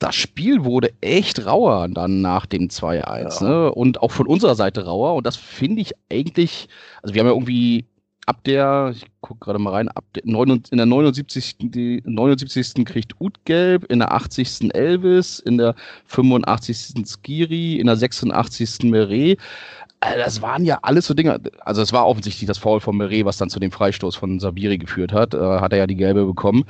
[0.00, 3.42] das Spiel wurde echt rauer dann nach dem 2-1.
[3.42, 3.48] Ja.
[3.48, 3.72] Ne?
[3.72, 5.14] Und auch von unserer Seite rauer.
[5.14, 6.68] Und das finde ich eigentlich,
[7.02, 7.84] also wir haben ja irgendwie
[8.26, 11.56] ab der, ich gucke gerade mal rein, ab der, in der 79.
[11.58, 12.84] Die 79.
[12.86, 14.74] kriegt Ut gelb, in der 80.
[14.74, 15.74] Elvis, in der
[16.06, 17.06] 85.
[17.06, 18.84] Skiri, in der 86.
[18.84, 19.38] Meret.
[20.00, 21.40] Also das waren ja alles so Dinge.
[21.60, 24.78] Also es war offensichtlich das Foul von Meret, was dann zu dem Freistoß von Sabiri
[24.78, 25.34] geführt hat.
[25.34, 26.64] Äh, hat er ja die gelbe bekommen.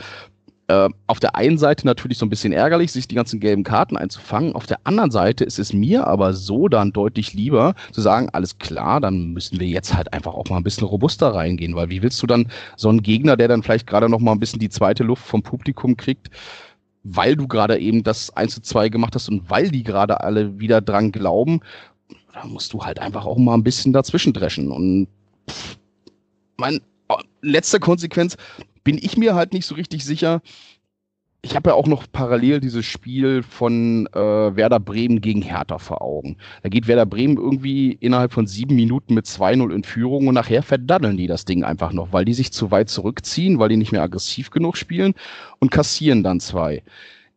[0.71, 3.97] Äh, auf der einen Seite natürlich so ein bisschen ärgerlich, sich die ganzen gelben Karten
[3.97, 4.55] einzufangen.
[4.55, 8.59] Auf der anderen Seite ist es mir aber so dann deutlich lieber zu sagen, alles
[8.59, 12.03] klar, dann müssen wir jetzt halt einfach auch mal ein bisschen robuster reingehen, weil wie
[12.03, 14.69] willst du dann so einen Gegner, der dann vielleicht gerade noch mal ein bisschen die
[14.69, 16.31] zweite Luft vom Publikum kriegt,
[17.03, 20.61] weil du gerade eben das 1 zu 2 gemacht hast und weil die gerade alle
[20.61, 21.63] wieder dran glauben,
[22.33, 24.71] da musst du halt einfach auch mal ein bisschen dazwischen dreschen.
[24.71, 25.09] Und
[25.49, 25.79] pff,
[26.57, 28.37] mein oh, letzte Konsequenz
[28.85, 30.41] bin ich mir halt nicht so richtig sicher.
[31.43, 36.03] Ich habe ja auch noch parallel dieses Spiel von äh, Werder Bremen gegen Hertha vor
[36.03, 36.37] Augen.
[36.63, 40.63] Da geht Werder Bremen irgendwie innerhalb von sieben Minuten mit 2-0 in Führung und nachher
[40.63, 43.93] verdaddeln die das Ding einfach noch, weil die sich zu weit zurückziehen, weil die nicht
[43.93, 45.15] mehr aggressiv genug spielen
[45.61, 46.83] und kassieren dann zwei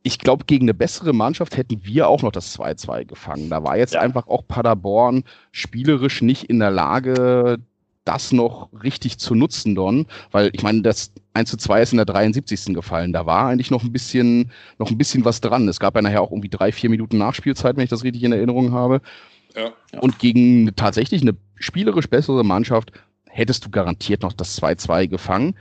[0.04, 3.50] ich glaube, gegen eine bessere Mannschaft hätten wir auch noch das 2-2 gefangen.
[3.50, 4.02] Da war jetzt ja.
[4.02, 7.58] einfach auch Paderborn spielerisch nicht in der Lage,
[8.04, 10.06] das noch richtig zu nutzen, Don.
[10.32, 12.74] Weil ich meine, das 1 zu 2 ist in der 73.
[12.74, 13.14] gefallen.
[13.14, 15.70] Da war eigentlich noch ein bisschen, noch ein bisschen was dran.
[15.70, 18.34] Es gab ja nachher auch irgendwie drei, vier Minuten Nachspielzeit, wenn ich das richtig in
[18.34, 19.02] Erinnerung habe.
[19.56, 19.72] Ja.
[20.02, 22.92] Und gegen tatsächlich eine spielerisch bessere Mannschaft
[23.30, 25.56] hättest du garantiert noch das 2-2 gefangen.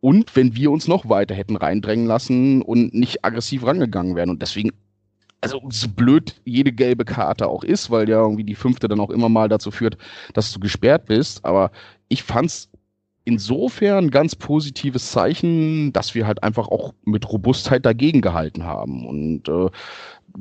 [0.00, 4.30] Und wenn wir uns noch weiter hätten reindrängen lassen und nicht aggressiv rangegangen wären.
[4.30, 4.70] Und deswegen,
[5.40, 9.10] also so blöd jede gelbe Karte auch ist, weil ja irgendwie die fünfte dann auch
[9.10, 9.98] immer mal dazu führt,
[10.34, 11.44] dass du gesperrt bist.
[11.44, 11.72] Aber
[12.08, 12.68] ich fand's
[13.24, 19.06] insofern ganz positives Zeichen, dass wir halt einfach auch mit Robustheit dagegen gehalten haben.
[19.06, 19.68] Und äh,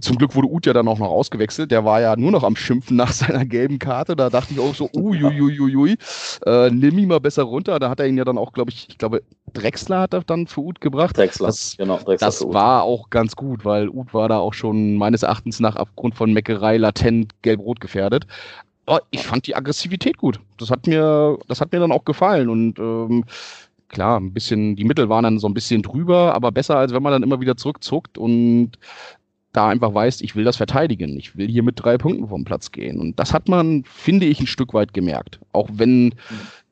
[0.01, 1.71] zum Glück wurde Uth ja dann auch noch ausgewechselt.
[1.71, 4.15] Der war ja nur noch am Schimpfen nach seiner gelben Karte.
[4.15, 5.97] Da dachte ich auch so, uiuiuiui,
[6.45, 7.79] äh, nimm ihn mal besser runter.
[7.79, 9.23] Da hat er ihn ja dann auch, glaube ich, ich glaube,
[9.53, 11.17] Drexler hat er dann für Uth gebracht.
[11.17, 11.97] Drexler, das, genau.
[11.97, 15.75] Drexler das war auch ganz gut, weil Uth war da auch schon meines Erachtens nach
[15.75, 18.27] aufgrund von Meckerei latent gelb-rot gefährdet.
[18.85, 20.39] Aber ich fand die Aggressivität gut.
[20.57, 23.25] Das hat mir, das hat mir dann auch gefallen und ähm,
[23.89, 27.03] klar, ein bisschen, die Mittel waren dann so ein bisschen drüber, aber besser, als wenn
[27.03, 28.73] man dann immer wieder zurückzuckt und
[29.57, 31.17] da einfach weißt, ich will das verteidigen.
[31.17, 32.99] Ich will hier mit drei Punkten vom Platz gehen.
[32.99, 35.39] Und das hat man, finde ich, ein Stück weit gemerkt.
[35.51, 36.13] Auch wenn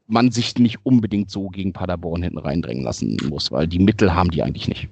[0.07, 4.29] man sich nicht unbedingt so gegen Paderborn hinten reindrängen lassen muss, weil die Mittel haben
[4.29, 4.87] die eigentlich nicht.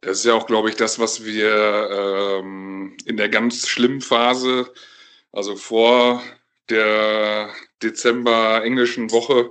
[0.00, 4.66] Das ist ja auch, glaube ich, das, was wir ähm, in der ganz schlimmen Phase,
[5.32, 6.20] also vor
[6.68, 7.48] der
[7.82, 9.50] Dezember englischen Woche,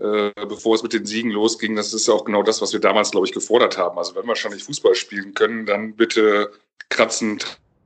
[0.00, 2.80] äh, bevor es mit den Siegen losging, das ist ja auch genau das, was wir
[2.80, 3.98] damals, glaube ich, gefordert haben.
[3.98, 6.50] Also wenn wir schon nicht Fußball spielen können, dann bitte
[6.88, 7.38] kratzen,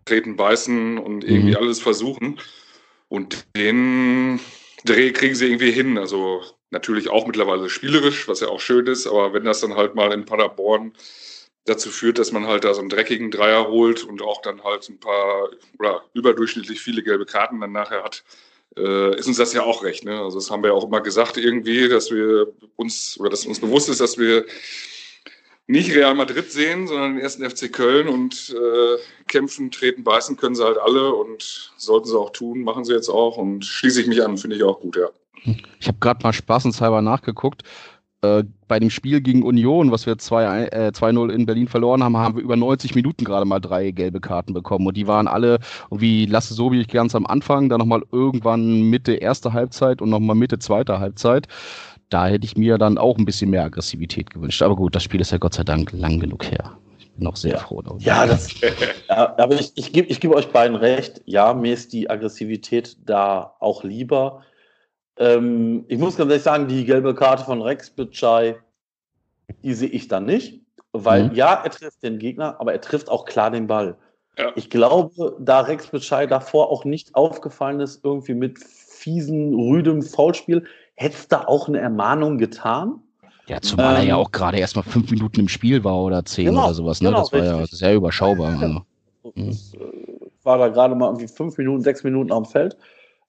[0.05, 1.57] treten, beißen und irgendwie mhm.
[1.57, 2.41] alles versuchen.
[3.09, 4.41] Und den
[4.85, 5.99] Dreh kriegen sie irgendwie hin.
[5.99, 9.95] Also natürlich auch mittlerweile spielerisch, was ja auch schön ist, aber wenn das dann halt
[9.95, 10.93] mal in Paderborn
[11.65, 14.89] dazu führt, dass man halt da so einen dreckigen Dreier holt und auch dann halt
[14.89, 18.25] ein paar oder überdurchschnittlich viele gelbe Karten dann nachher hat,
[18.77, 20.05] äh, ist uns das ja auch recht.
[20.05, 20.21] Ne?
[20.21, 23.61] Also das haben wir ja auch immer gesagt irgendwie, dass wir uns oder dass uns
[23.61, 24.47] bewusst ist, dass wir
[25.67, 30.55] nicht Real Madrid sehen, sondern den ersten FC Köln und äh, kämpfen, treten, beißen können
[30.55, 34.07] sie halt alle und sollten sie auch tun, machen sie jetzt auch und schließe ich
[34.07, 35.09] mich an, finde ich auch gut, ja.
[35.79, 37.63] Ich habe gerade mal spaßenshalber nachgeguckt.
[38.23, 42.37] Äh, bei dem Spiel gegen Union, was wir 2-0 äh, in Berlin verloren haben, haben
[42.37, 44.87] wir über 90 Minuten gerade mal drei gelbe Karten bekommen.
[44.87, 45.59] Und die waren alle,
[45.91, 50.11] wie Lasse so wie ich ganz am Anfang, dann nochmal irgendwann Mitte erste Halbzeit und
[50.11, 51.47] nochmal Mitte zweite Halbzeit
[52.09, 54.63] da hätte ich mir dann auch ein bisschen mehr Aggressivität gewünscht.
[54.63, 56.79] Aber gut, das Spiel ist ja Gott sei Dank lang genug her.
[56.99, 57.59] Ich bin noch sehr ja.
[57.59, 58.03] froh darüber.
[58.03, 58.49] Ja, das,
[59.09, 61.23] ja, aber ich, ich gebe ich geb euch beiden recht.
[61.25, 64.43] Ja, mir ist die Aggressivität da auch lieber.
[65.19, 68.57] Ähm, ich muss ganz ehrlich sagen, die gelbe Karte von Rex Bitschei,
[69.63, 70.61] die sehe ich dann nicht.
[70.93, 71.35] Weil mhm.
[71.35, 73.97] ja, er trifft den Gegner, aber er trifft auch klar den Ball.
[74.39, 74.53] Ja.
[74.55, 80.67] Ich glaube, da Rex Bitschei davor auch nicht aufgefallen ist, irgendwie mit fiesen, rüdem Foulspiel,
[80.97, 83.01] hätte es da auch eine Ermahnung getan.
[83.47, 86.03] Ja, zumal ähm, er ja ähm, auch gerade erst mal fünf Minuten im Spiel war
[86.03, 87.01] oder zehn genau, oder sowas.
[87.01, 87.09] Ne?
[87.09, 87.71] Genau, das war richtig.
[87.71, 88.59] ja sehr überschaubar.
[88.61, 88.83] Also.
[89.35, 90.07] Das, äh,
[90.43, 92.77] war da gerade mal irgendwie fünf Minuten, sechs Minuten am Feld.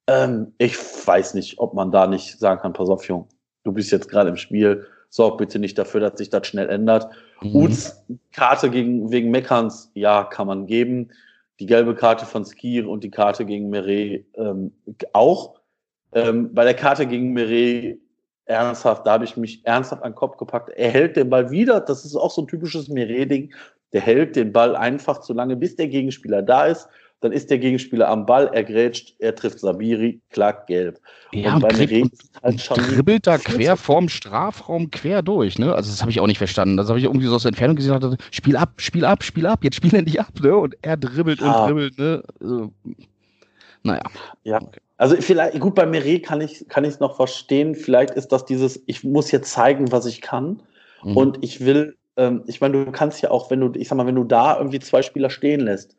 [0.07, 3.27] Ähm, ich weiß nicht, ob man da nicht sagen kann, pass auf, Jung,
[3.63, 7.07] du bist jetzt gerade im Spiel, sorg bitte nicht dafür, dass sich das schnell ändert.
[7.41, 7.55] Mhm.
[7.55, 11.09] Uts Karte gegen, wegen Meckerns, ja, kann man geben.
[11.59, 14.71] Die gelbe Karte von Skir und die Karte gegen Meret ähm,
[15.13, 15.56] auch.
[16.13, 17.99] Ähm, bei der Karte gegen Meret
[18.45, 20.69] ernsthaft, da habe ich mich ernsthaft an den Kopf gepackt.
[20.69, 23.53] Er hält den Ball wieder, das ist auch so ein typisches Meret-Ding.
[23.93, 26.87] Der hält den Ball einfach so lange, bis der Gegenspieler da ist
[27.21, 30.99] dann ist der Gegenspieler am Ball, er grätscht, er trifft Sabiri, klack, gelb.
[31.31, 32.11] Ja, und, und, krieg,
[32.43, 35.73] halt schon dribbelt da quer vorm Strafraum quer durch, ne?
[35.73, 36.77] Also das habe ich auch nicht verstanden.
[36.77, 39.23] Das habe ich irgendwie so aus der Entfernung gesehen und dachte, Spiel ab, Spiel ab,
[39.23, 40.55] Spiel ab, jetzt spiel endlich ab, ne?
[40.55, 41.63] Und er dribbelt ja.
[41.63, 42.23] und dribbelt, ne?
[42.39, 42.71] Also,
[43.81, 44.03] naja.
[44.43, 44.61] Ja.
[44.61, 44.79] Okay.
[44.97, 47.75] Also vielleicht, gut, bei Meret kann ich kann ich es noch verstehen.
[47.75, 50.63] Vielleicht ist das dieses, ich muss jetzt zeigen, was ich kann.
[51.03, 51.17] Mhm.
[51.17, 54.07] Und ich will, ähm, ich meine, du kannst ja auch, wenn du, ich sag mal,
[54.07, 55.95] wenn du da irgendwie zwei Spieler stehen lässt,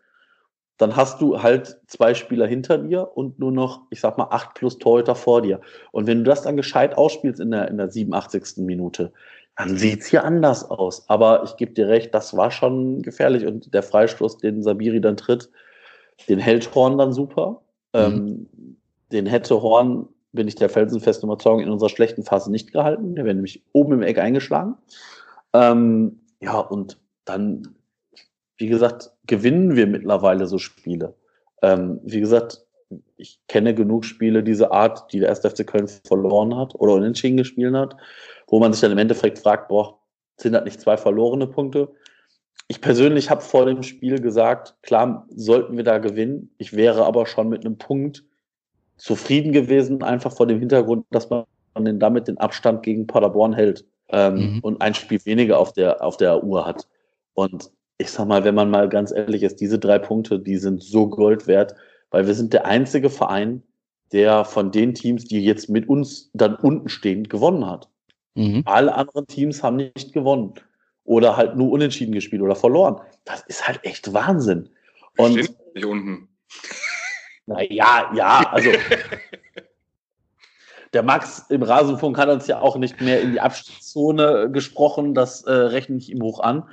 [0.79, 4.55] dann hast du halt zwei Spieler hinter dir und nur noch, ich sag mal, acht
[4.55, 5.61] plus Torhüter vor dir.
[5.91, 8.59] Und wenn du das dann gescheit ausspielst in der, in der 87.
[8.59, 9.13] Minute,
[9.57, 11.09] dann sieht's hier anders aus.
[11.09, 13.45] Aber ich gebe dir recht, das war schon gefährlich.
[13.45, 15.51] Und der Freistoß, den Sabiri dann tritt,
[16.29, 17.61] den hält Horn dann super.
[17.93, 18.01] Mhm.
[18.01, 18.78] Ähm,
[19.13, 23.15] den hätte Horn, bin ich der felsenfesten Überzeugung, in unserer schlechten Phase nicht gehalten.
[23.15, 24.77] Der wäre nämlich oben im Eck eingeschlagen.
[25.53, 27.75] Ähm, ja, und dann
[28.59, 31.15] wie gesagt, gewinnen wir mittlerweile so Spiele.
[31.63, 32.65] Ähm, wie gesagt,
[33.17, 35.41] ich kenne genug Spiele dieser Art, die der 1.
[35.41, 37.97] FC Köln verloren hat oder unentschieden gespielt hat,
[38.49, 39.99] wo man sich dann im Endeffekt fragt, boah,
[40.37, 41.93] sind das nicht zwei verlorene Punkte?
[42.67, 46.51] Ich persönlich habe vor dem Spiel gesagt, klar, sollten wir da gewinnen.
[46.59, 48.25] Ich wäre aber schon mit einem Punkt
[48.99, 51.45] zufrieden gewesen, einfach vor dem Hintergrund, dass man
[51.79, 54.59] den, damit den Abstand gegen Paderborn hält ähm, mhm.
[54.61, 56.87] und ein Spiel weniger auf der, auf der Uhr hat.
[57.35, 60.83] Und ich sag mal, wenn man mal ganz ehrlich ist, diese drei Punkte, die sind
[60.83, 61.75] so Gold wert,
[62.11, 63.63] weil wir sind der einzige Verein,
[64.13, 67.89] der von den Teams, die jetzt mit uns dann unten stehen, gewonnen hat.
[68.35, 68.63] Mhm.
[68.65, 70.55] Alle anderen Teams haben nicht gewonnen
[71.05, 73.01] oder halt nur unentschieden gespielt oder verloren.
[73.25, 74.71] Das ist halt echt Wahnsinn.
[75.17, 76.29] Und Stimmt nicht unten.
[77.49, 78.71] Naja, ja, also
[80.93, 85.15] der Max im Rasenfunk hat uns ja auch nicht mehr in die Abstiegszone gesprochen.
[85.15, 86.65] Das äh, rechne ich ihm hoch an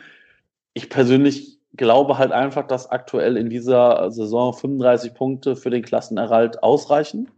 [0.75, 6.61] ich persönlich glaube halt einfach, dass aktuell in dieser Saison 35 Punkte für den Klassenerhalt
[6.61, 7.29] ausreichen.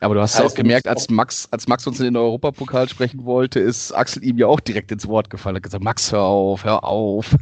[0.00, 3.24] Aber du hast ja auch gemerkt, als Max, als Max uns in den Europapokal sprechen
[3.24, 5.54] wollte, ist Axel ihm ja auch direkt ins Wort gefallen.
[5.54, 7.36] Er hat gesagt, Max, hör auf, hör auf.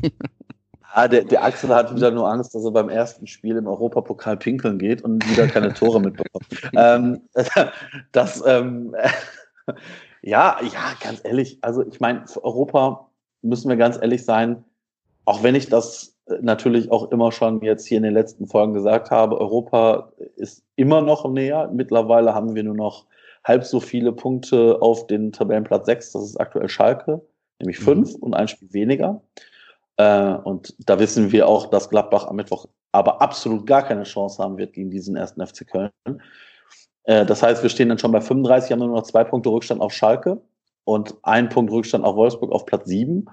[0.96, 4.38] Ja, der, der Axel hat wieder nur Angst, dass er beim ersten Spiel im Europapokal
[4.38, 6.46] pinkeln geht und wieder keine Tore mitbekommt.
[6.74, 7.20] ähm,
[8.12, 8.94] das, ähm,
[10.22, 13.10] ja, ja, ganz ehrlich, also ich meine, für Europa
[13.42, 14.64] müssen wir ganz ehrlich sein,
[15.26, 18.72] auch wenn ich das äh, natürlich auch immer schon jetzt hier in den letzten Folgen
[18.72, 21.70] gesagt habe, Europa ist immer noch näher.
[21.74, 23.04] Mittlerweile haben wir nur noch
[23.44, 27.20] halb so viele Punkte auf den Tabellenplatz 6, das ist aktuell Schalke,
[27.60, 28.22] nämlich fünf mhm.
[28.22, 29.20] und ein Spiel weniger.
[29.96, 34.42] Äh, und da wissen wir auch, dass Gladbach am Mittwoch aber absolut gar keine Chance
[34.42, 35.90] haben wird gegen diesen ersten FC Köln.
[37.04, 39.80] Äh, das heißt, wir stehen dann schon bei 35, haben nur noch zwei Punkte Rückstand
[39.80, 40.40] auf Schalke
[40.84, 43.26] und einen Punkt Rückstand auf Wolfsburg auf Platz 7.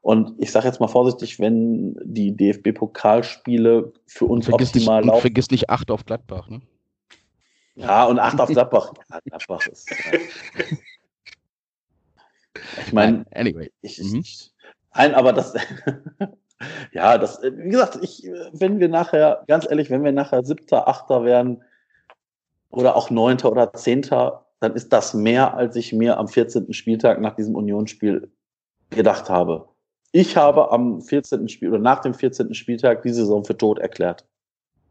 [0.00, 5.20] Und ich sage jetzt mal vorsichtig, wenn die DFB-Pokalspiele für uns vergiss optimal nicht, laufen.
[5.20, 6.60] Vergiss nicht acht auf Gladbach, ne?
[7.74, 8.92] Ja, und acht auf Gladbach.
[9.10, 9.90] Ja, Gladbach ist.
[9.90, 10.18] Äh,
[12.86, 13.70] ich meine, anyway.
[13.82, 14.20] Ich, mhm.
[14.20, 14.52] ich,
[14.98, 15.54] nein, aber das.
[16.92, 21.24] ja, das, wie gesagt, ich, wenn wir nachher, ganz ehrlich, wenn wir nachher siebter, achter
[21.24, 21.62] werden
[22.70, 26.72] oder auch neunter oder zehnter, dann ist das mehr, als ich mir am 14.
[26.72, 28.30] Spieltag nach diesem Unionsspiel
[28.90, 29.68] gedacht habe.
[30.12, 31.48] Ich habe am 14.
[31.48, 32.54] Spiel oder nach dem 14.
[32.54, 34.26] Spieltag die Saison für tot erklärt.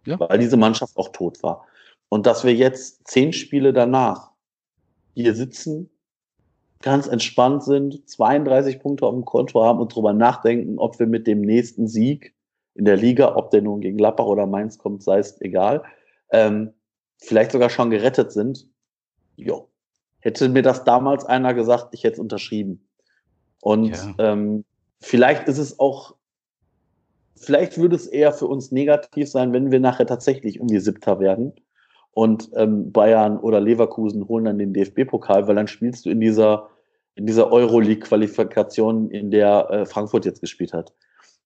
[0.05, 0.19] Ja.
[0.19, 1.65] Weil diese Mannschaft auch tot war.
[2.09, 4.31] Und dass wir jetzt zehn Spiele danach
[5.15, 5.89] hier sitzen,
[6.81, 11.27] ganz entspannt sind, 32 Punkte auf dem Konto haben und drüber nachdenken, ob wir mit
[11.27, 12.35] dem nächsten Sieg
[12.75, 15.83] in der Liga, ob der nun gegen Lappach oder Mainz kommt, sei es egal,
[16.31, 16.73] ähm,
[17.17, 18.67] vielleicht sogar schon gerettet sind.
[19.35, 19.69] Jo.
[20.19, 22.87] Hätte mir das damals einer gesagt, ich hätte es unterschrieben.
[23.61, 24.15] Und ja.
[24.19, 24.63] ähm,
[24.99, 26.15] vielleicht ist es auch,
[27.35, 31.53] vielleicht würde es eher für uns negativ sein, wenn wir nachher tatsächlich irgendwie Siebter werden
[32.11, 36.69] und ähm, Bayern oder Leverkusen holen dann den DFB-Pokal, weil dann spielst du in dieser,
[37.15, 40.93] in dieser Euroleague-Qualifikation, in der äh, Frankfurt jetzt gespielt hat.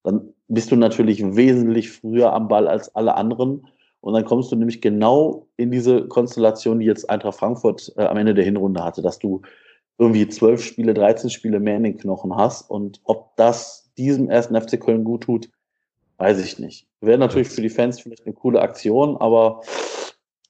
[0.03, 3.67] Dann bist du natürlich wesentlich früher am Ball als alle anderen.
[3.99, 8.17] Und dann kommst du nämlich genau in diese Konstellation, die jetzt Eintracht Frankfurt äh, am
[8.17, 9.41] Ende der Hinrunde hatte, dass du
[9.99, 12.69] irgendwie zwölf Spiele, 13 Spiele mehr in den Knochen hast.
[12.69, 15.49] Und ob das diesem ersten FC Köln gut tut,
[16.17, 16.87] weiß ich nicht.
[17.01, 19.61] Wäre natürlich für die Fans vielleicht eine coole Aktion, aber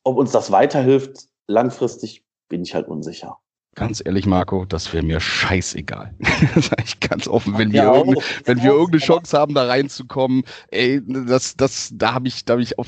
[0.03, 3.37] ob uns das weiterhilft, langfristig bin ich halt unsicher.
[3.75, 6.13] Ganz ehrlich, Marco, das wäre mir scheißegal.
[6.55, 7.57] sage ich ganz offen.
[7.57, 8.03] Wenn wir, ja,
[8.43, 12.63] wenn wir irgendeine Chance haben, da reinzukommen, ey, das, das, da habe ich, da habe
[12.63, 12.87] ich auf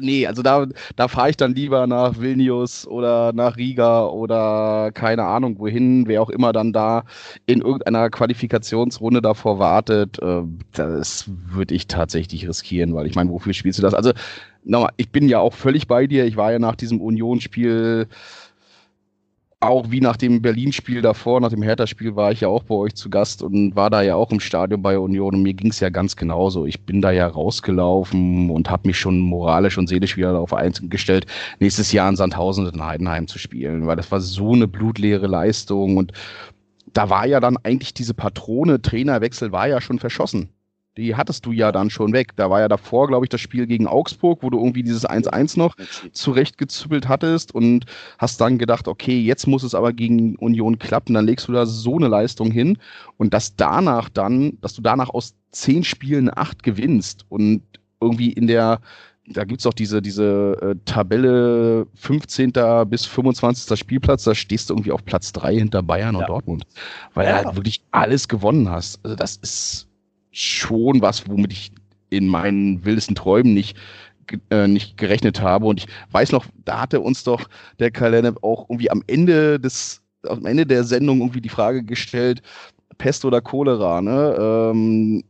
[0.00, 0.66] nee, also da,
[0.96, 6.22] da fahre ich dann lieber nach Vilnius oder nach Riga oder keine Ahnung wohin, wer
[6.22, 7.04] auch immer dann da
[7.46, 10.20] in irgendeiner Qualifikationsrunde davor wartet.
[10.22, 13.94] Äh, das würde ich tatsächlich riskieren, weil ich meine, wofür spielst du das?
[13.94, 14.12] Also,
[14.64, 16.24] nochmal, ich bin ja auch völlig bei dir.
[16.26, 18.08] Ich war ja nach diesem Unionsspiel
[19.60, 22.94] auch wie nach dem Berlin-Spiel davor, nach dem Hertha-Spiel war ich ja auch bei euch
[22.94, 25.80] zu Gast und war da ja auch im Stadion bei Union und mir ging es
[25.80, 26.64] ja ganz genauso.
[26.64, 31.26] Ich bin da ja rausgelaufen und habe mich schon moralisch und seelisch wieder darauf eingestellt,
[31.58, 35.26] nächstes Jahr in Sandhausen und in Heidenheim zu spielen, weil das war so eine blutleere
[35.26, 36.12] Leistung und
[36.94, 40.48] da war ja dann eigentlich diese Patrone, Trainerwechsel war ja schon verschossen
[40.96, 42.36] die hattest du ja dann schon weg.
[42.36, 45.58] Da war ja davor, glaube ich, das Spiel gegen Augsburg, wo du irgendwie dieses 1-1
[45.58, 45.76] noch
[46.12, 47.86] zurechtgezüppelt hattest und
[48.18, 51.66] hast dann gedacht, okay, jetzt muss es aber gegen Union klappen, dann legst du da
[51.66, 52.78] so eine Leistung hin
[53.16, 57.62] und dass danach dann, dass du danach aus zehn Spielen acht gewinnst und
[58.00, 58.80] irgendwie in der
[59.32, 62.52] da gibt es auch diese, diese äh, Tabelle 15.
[62.86, 63.78] bis 25.
[63.78, 66.22] Spielplatz, da stehst du irgendwie auf Platz 3 hinter Bayern ja.
[66.22, 66.64] und Dortmund,
[67.14, 67.38] weil ja.
[67.38, 68.98] du halt wirklich alles gewonnen hast.
[69.04, 69.86] Also das ist
[70.30, 71.72] schon was, womit ich
[72.10, 73.76] in meinen wildesten Träumen nicht
[74.50, 75.66] äh, nicht gerechnet habe.
[75.66, 80.02] Und ich weiß noch, da hatte uns doch der Kalender auch irgendwie am Ende des,
[80.28, 82.42] am Ende der Sendung irgendwie die Frage gestellt,
[82.98, 84.36] Pest oder Cholera, ne?
[84.38, 85.24] Ähm,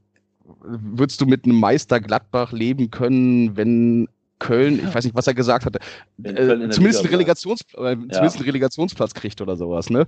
[0.62, 4.08] würdest du mit einem Meister Gladbach leben können, wenn
[4.40, 5.78] Köln, ich weiß nicht, was er gesagt hatte,
[6.24, 7.92] äh, zumindest, einen Relegations, äh, ja.
[7.92, 10.06] zumindest einen Relegationsplatz kriegt oder sowas, ne?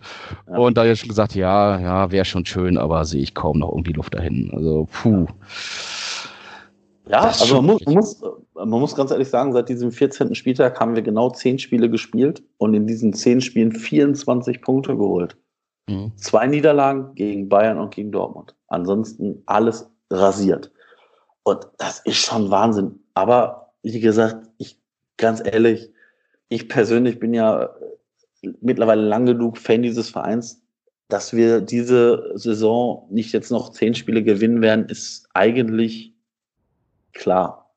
[0.48, 0.58] Ja.
[0.58, 3.58] Und da hat er schon gesagt, ja, ja, wäre schon schön, aber sehe ich kaum
[3.58, 4.50] noch irgendwie Luft dahin.
[4.52, 5.26] Also, puh.
[7.08, 8.22] Ja, also man muss, man muss,
[8.54, 10.34] man, muss, ganz ehrlich sagen, seit diesem 14.
[10.34, 15.36] Spieltag haben wir genau 10 Spiele gespielt und in diesen 10 Spielen 24 Punkte geholt.
[15.88, 16.12] Mhm.
[16.16, 18.54] Zwei Niederlagen gegen Bayern und gegen Dortmund.
[18.68, 20.70] Ansonsten alles rasiert.
[21.42, 23.00] Und das ist schon Wahnsinn.
[23.14, 24.78] Aber wie gesagt, ich
[25.16, 25.90] ganz ehrlich,
[26.48, 27.70] ich persönlich bin ja
[28.60, 30.62] mittlerweile lang genug Fan dieses Vereins,
[31.08, 36.14] dass wir diese Saison nicht jetzt noch zehn Spiele gewinnen werden, ist eigentlich
[37.12, 37.74] klar.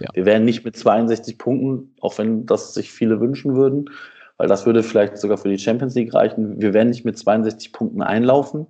[0.00, 0.08] Ja.
[0.12, 3.90] Wir werden nicht mit 62 Punkten, auch wenn das sich viele wünschen würden,
[4.36, 6.60] weil das würde vielleicht sogar für die Champions League reichen.
[6.60, 8.66] Wir werden nicht mit 62 Punkten einlaufen.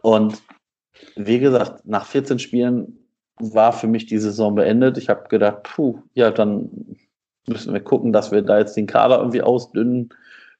[0.00, 0.42] Und
[1.14, 3.05] wie gesagt, nach 14 Spielen
[3.38, 4.98] war für mich die Saison beendet.
[4.98, 6.96] Ich habe gedacht, puh, ja, dann
[7.46, 10.10] müssen wir gucken, dass wir da jetzt den Kader irgendwie ausdünnen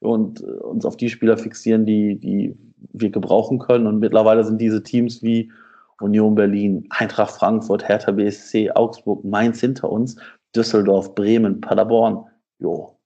[0.01, 2.57] und äh, uns auf die Spieler fixieren, die, die
[2.93, 3.87] wir gebrauchen können.
[3.87, 5.51] Und mittlerweile sind diese Teams wie
[6.01, 10.16] Union Berlin, Eintracht Frankfurt, Hertha BSC, Augsburg, Mainz hinter uns,
[10.55, 12.27] Düsseldorf, Bremen, Paderborn.
[12.59, 12.99] Jo,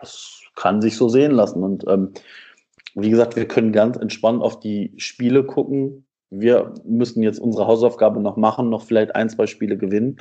[0.00, 1.62] das kann sich so sehen lassen.
[1.62, 2.12] Und ähm,
[2.94, 8.20] wie gesagt, wir können ganz entspannt auf die Spiele gucken, wir müssen jetzt unsere Hausaufgabe
[8.20, 10.18] noch machen, noch vielleicht ein, zwei Spiele gewinnen.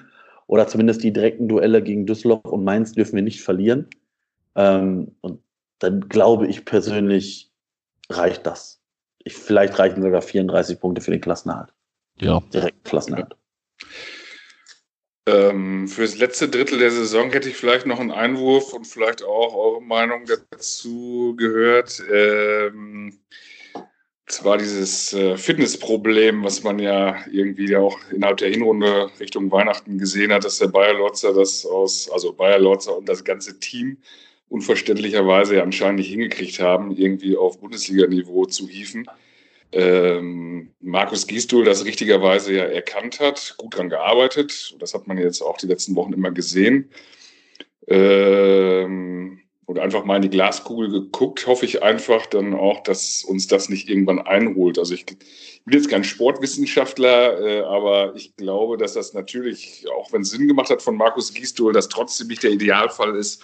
[0.48, 3.88] Oder zumindest die direkten Duelle gegen Düsseldorf und Mainz dürfen wir nicht verlieren.
[4.56, 5.42] Ähm, und
[5.80, 7.52] dann glaube ich persönlich,
[8.10, 8.82] reicht das.
[9.24, 11.74] Ich, vielleicht reichen sogar 34 Punkte für den Klassenerhalt.
[12.20, 12.42] Ja.
[12.54, 13.36] Direkt Klassenerhalt.
[15.28, 19.24] Ähm, für das letzte Drittel der Saison hätte ich vielleicht noch einen Einwurf und vielleicht
[19.24, 22.04] auch eure Meinung dazu gehört.
[22.14, 23.18] Ähm,
[24.28, 30.34] zwar dieses äh, Fitnessproblem, was man ja irgendwie auch innerhalb der Hinrunde Richtung Weihnachten gesehen
[30.34, 33.98] hat, dass der Bayer Lotzer das aus, also Bayer Lotzer und das ganze Team
[34.50, 39.06] unverständlicherweise ja anscheinend nicht hingekriegt haben, irgendwie auf Bundesliga-Niveau zu hieven.
[39.72, 44.76] Ähm, Markus Gisdol das richtigerweise ja erkannt hat, gut dran gearbeitet.
[44.80, 46.90] Das hat man jetzt auch die letzten Wochen immer gesehen.
[47.88, 53.48] Ähm, oder einfach mal in die Glaskugel geguckt, hoffe ich einfach dann auch, dass uns
[53.48, 54.78] das nicht irgendwann einholt.
[54.78, 55.18] Also ich bin
[55.74, 60.70] jetzt kein Sportwissenschaftler, äh, aber ich glaube, dass das natürlich, auch wenn es Sinn gemacht
[60.70, 63.42] hat von Markus Gisdol, dass trotzdem nicht der Idealfall ist,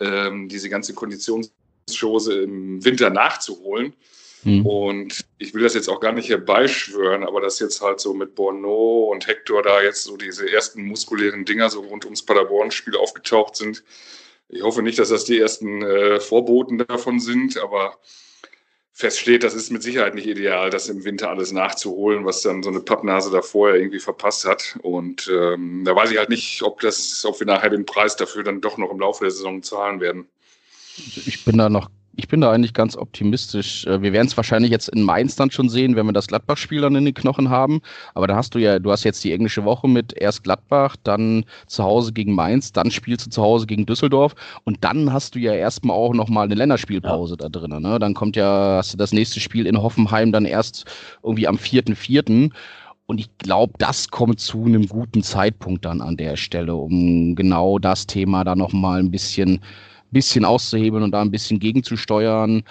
[0.00, 3.94] ähm, diese ganze Konditionsschose im Winter nachzuholen.
[4.44, 4.66] Mhm.
[4.66, 8.34] Und ich will das jetzt auch gar nicht herbeischwören, aber dass jetzt halt so mit
[8.34, 13.56] Bono und Hector da jetzt so diese ersten muskulären Dinger so rund ums Paderborn-Spiel aufgetaucht
[13.56, 13.84] sind,
[14.52, 17.98] ich hoffe nicht, dass das die ersten äh, Vorboten davon sind, aber
[18.92, 22.68] feststeht, das ist mit Sicherheit nicht ideal, das im Winter alles nachzuholen, was dann so
[22.68, 24.78] eine Pappnase da vorher irgendwie verpasst hat.
[24.82, 28.44] Und ähm, da weiß ich halt nicht, ob das, ob wir nachher den Preis dafür
[28.44, 30.28] dann doch noch im Laufe der Saison zahlen werden.
[31.26, 33.86] Ich bin da noch ich bin da eigentlich ganz optimistisch.
[33.86, 36.80] Äh, wir werden es wahrscheinlich jetzt in Mainz dann schon sehen, wenn wir das Gladbach-Spiel
[36.82, 37.80] dann in den Knochen haben.
[38.14, 41.44] Aber da hast du ja, du hast jetzt die englische Woche mit erst Gladbach, dann
[41.66, 44.34] zu Hause gegen Mainz, dann spielst du zu Hause gegen Düsseldorf
[44.64, 47.48] und dann hast du ja erstmal auch nochmal eine Länderspielpause ja.
[47.48, 47.80] da drin.
[47.80, 47.98] Ne?
[47.98, 50.84] Dann kommt ja, hast du das nächste Spiel in Hoffenheim dann erst
[51.22, 52.50] irgendwie am 4.4.
[53.06, 57.78] Und ich glaube, das kommt zu einem guten Zeitpunkt dann an der Stelle, um genau
[57.78, 59.60] das Thema da nochmal ein bisschen
[60.12, 62.62] bisschen auszuhebeln und da ein bisschen gegenzusteuern.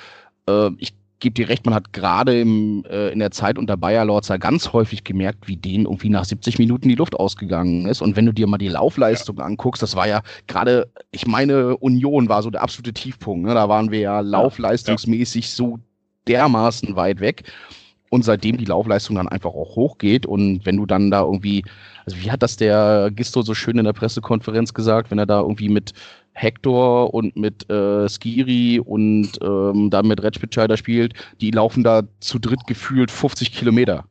[0.47, 4.37] Äh, ich gebe dir recht, man hat gerade äh, in der Zeit unter Bayer Lorzer
[4.37, 8.01] ganz häufig gemerkt, wie denen irgendwie nach 70 Minuten die Luft ausgegangen ist.
[8.01, 9.45] Und wenn du dir mal die Laufleistung ja.
[9.45, 13.47] anguckst, das war ja gerade, ich meine, Union war so der absolute Tiefpunkt.
[13.47, 13.53] Ne?
[13.53, 15.51] Da waren wir ja laufleistungsmäßig ja.
[15.51, 15.79] so
[16.27, 17.43] dermaßen weit weg.
[18.13, 21.63] Und seitdem die Laufleistung dann einfach auch hochgeht und wenn du dann da irgendwie,
[22.05, 25.39] also wie hat das der Gisto so schön in der Pressekonferenz gesagt, wenn er da
[25.39, 25.93] irgendwie mit
[26.33, 32.37] Hector und mit äh, Skiri und ähm, dann mit Retschbitscheider spielt, die laufen da zu
[32.37, 34.03] dritt gefühlt 50 Kilometer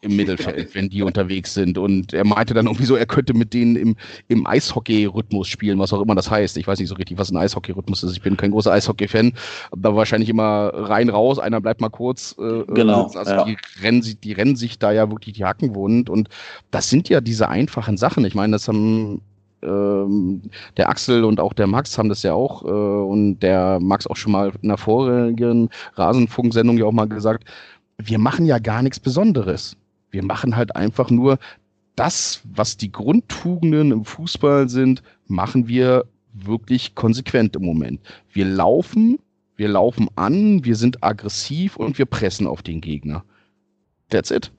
[0.00, 1.76] im Mittelfeld, wenn die unterwegs sind.
[1.76, 3.96] Und er meinte dann irgendwie so, er könnte mit denen im,
[4.28, 6.56] im Eishockey-Rhythmus spielen, was auch immer das heißt.
[6.56, 8.12] Ich weiß nicht so richtig, was ein Eishockey-Rhythmus ist.
[8.12, 9.32] Ich bin kein großer Eishockey-Fan,
[9.72, 12.36] aber wahrscheinlich immer rein raus, einer bleibt mal kurz.
[12.38, 13.10] Äh, genau.
[13.14, 13.44] Also ja.
[13.44, 16.10] die, rennen, die rennen sich da ja wirklich die Hacken wund.
[16.10, 16.28] Und
[16.70, 18.24] das sind ja diese einfachen Sachen.
[18.24, 19.20] Ich meine, das haben
[19.62, 20.42] ähm,
[20.76, 24.16] der Axel und auch der Max haben das ja auch äh, und der Max auch
[24.16, 27.44] schon mal in der vorigen Rasenfunksendung ja auch mal gesagt,
[28.00, 29.76] wir machen ja gar nichts Besonderes.
[30.10, 31.38] Wir machen halt einfach nur
[31.96, 38.00] das, was die Grundtugenden im Fußball sind, machen wir wirklich konsequent im Moment.
[38.32, 39.18] Wir laufen,
[39.56, 43.24] wir laufen an, wir sind aggressiv und wir pressen auf den Gegner.
[44.10, 44.52] That's it.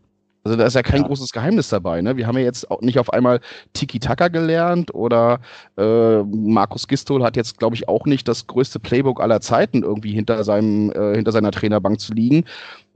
[0.44, 1.08] Also da ist ja kein ja.
[1.08, 2.02] großes Geheimnis dabei.
[2.02, 2.16] Ne?
[2.18, 3.40] Wir haben ja jetzt auch nicht auf einmal
[3.74, 5.40] Tiki-Taka gelernt oder
[5.78, 10.12] äh, Markus Gistol hat jetzt, glaube ich, auch nicht das größte Playbook aller Zeiten irgendwie
[10.12, 12.46] hinter, seinem, äh, hinter seiner Trainerbank zu liegen.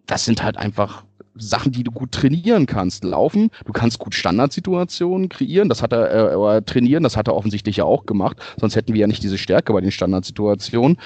[0.05, 1.03] Das sind halt einfach
[1.35, 3.03] Sachen, die du gut trainieren kannst.
[3.03, 7.77] Laufen, du kannst gut Standardsituationen kreieren, das hat er, äh, trainieren, das hat er offensichtlich
[7.77, 10.97] ja auch gemacht, sonst hätten wir ja nicht diese Stärke bei den Standardsituationen.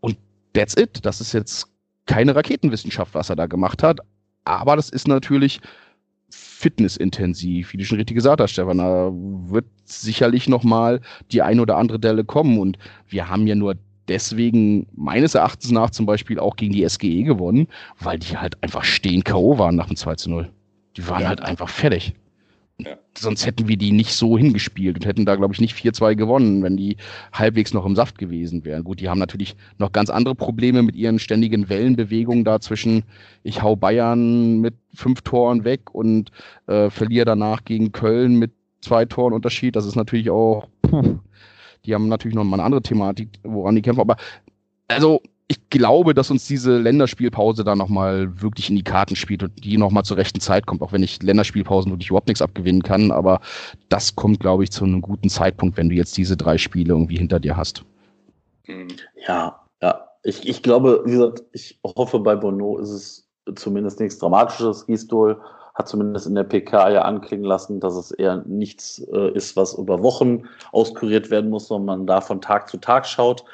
[0.00, 0.16] Und
[0.52, 1.04] that's it.
[1.04, 1.66] Das ist jetzt
[2.06, 4.00] keine Raketenwissenschaft, was er da gemacht hat.
[4.44, 5.60] Aber das ist natürlich
[6.30, 8.78] fitnessintensiv, wie du schon richtig gesagt hast, Stefan.
[8.78, 12.58] Da wird sicherlich nochmal die ein oder andere Delle kommen.
[12.58, 12.78] Und
[13.08, 13.76] wir haben ja nur
[14.08, 18.84] deswegen meines Erachtens nach zum Beispiel auch gegen die SGE gewonnen, weil die halt einfach
[18.84, 19.58] stehen K.O.
[19.58, 20.50] waren nach dem 2 zu 0.
[20.96, 21.28] Die waren ja.
[21.28, 22.14] halt einfach fertig.
[22.78, 22.96] Ja.
[23.16, 26.62] Sonst hätten wir die nicht so hingespielt und hätten da, glaube ich, nicht 4-2 gewonnen,
[26.62, 26.96] wenn die
[27.32, 28.84] halbwegs noch im Saft gewesen wären.
[28.84, 33.04] Gut, die haben natürlich noch ganz andere Probleme mit ihren ständigen Wellenbewegungen da zwischen,
[33.42, 36.30] ich hau Bayern mit fünf Toren weg und
[36.66, 39.76] äh, verliere danach gegen Köln mit zwei Toren Unterschied.
[39.76, 41.18] Das ist natürlich auch, puh,
[41.84, 44.00] die haben natürlich noch mal eine andere Thematik, woran die kämpfen.
[44.00, 44.16] Aber
[44.88, 49.62] also ich glaube, dass uns diese Länderspielpause da nochmal wirklich in die Karten spielt und
[49.62, 53.10] die nochmal zur rechten Zeit kommt, auch wenn ich Länderspielpausen wirklich überhaupt nichts abgewinnen kann.
[53.10, 53.40] Aber
[53.90, 57.18] das kommt, glaube ich, zu einem guten Zeitpunkt, wenn du jetzt diese drei Spiele irgendwie
[57.18, 57.84] hinter dir hast.
[58.66, 58.88] Mhm.
[59.26, 60.08] Ja, ja.
[60.22, 64.86] Ich, ich glaube, wie gesagt, ich hoffe, bei Bono ist es zumindest nichts Dramatisches.
[64.86, 65.38] Gisdol
[65.74, 69.74] hat zumindest in der PK ja anklingen lassen, dass es eher nichts äh, ist, was
[69.74, 73.44] über Wochen auskuriert werden muss, sondern man da von Tag zu Tag schaut.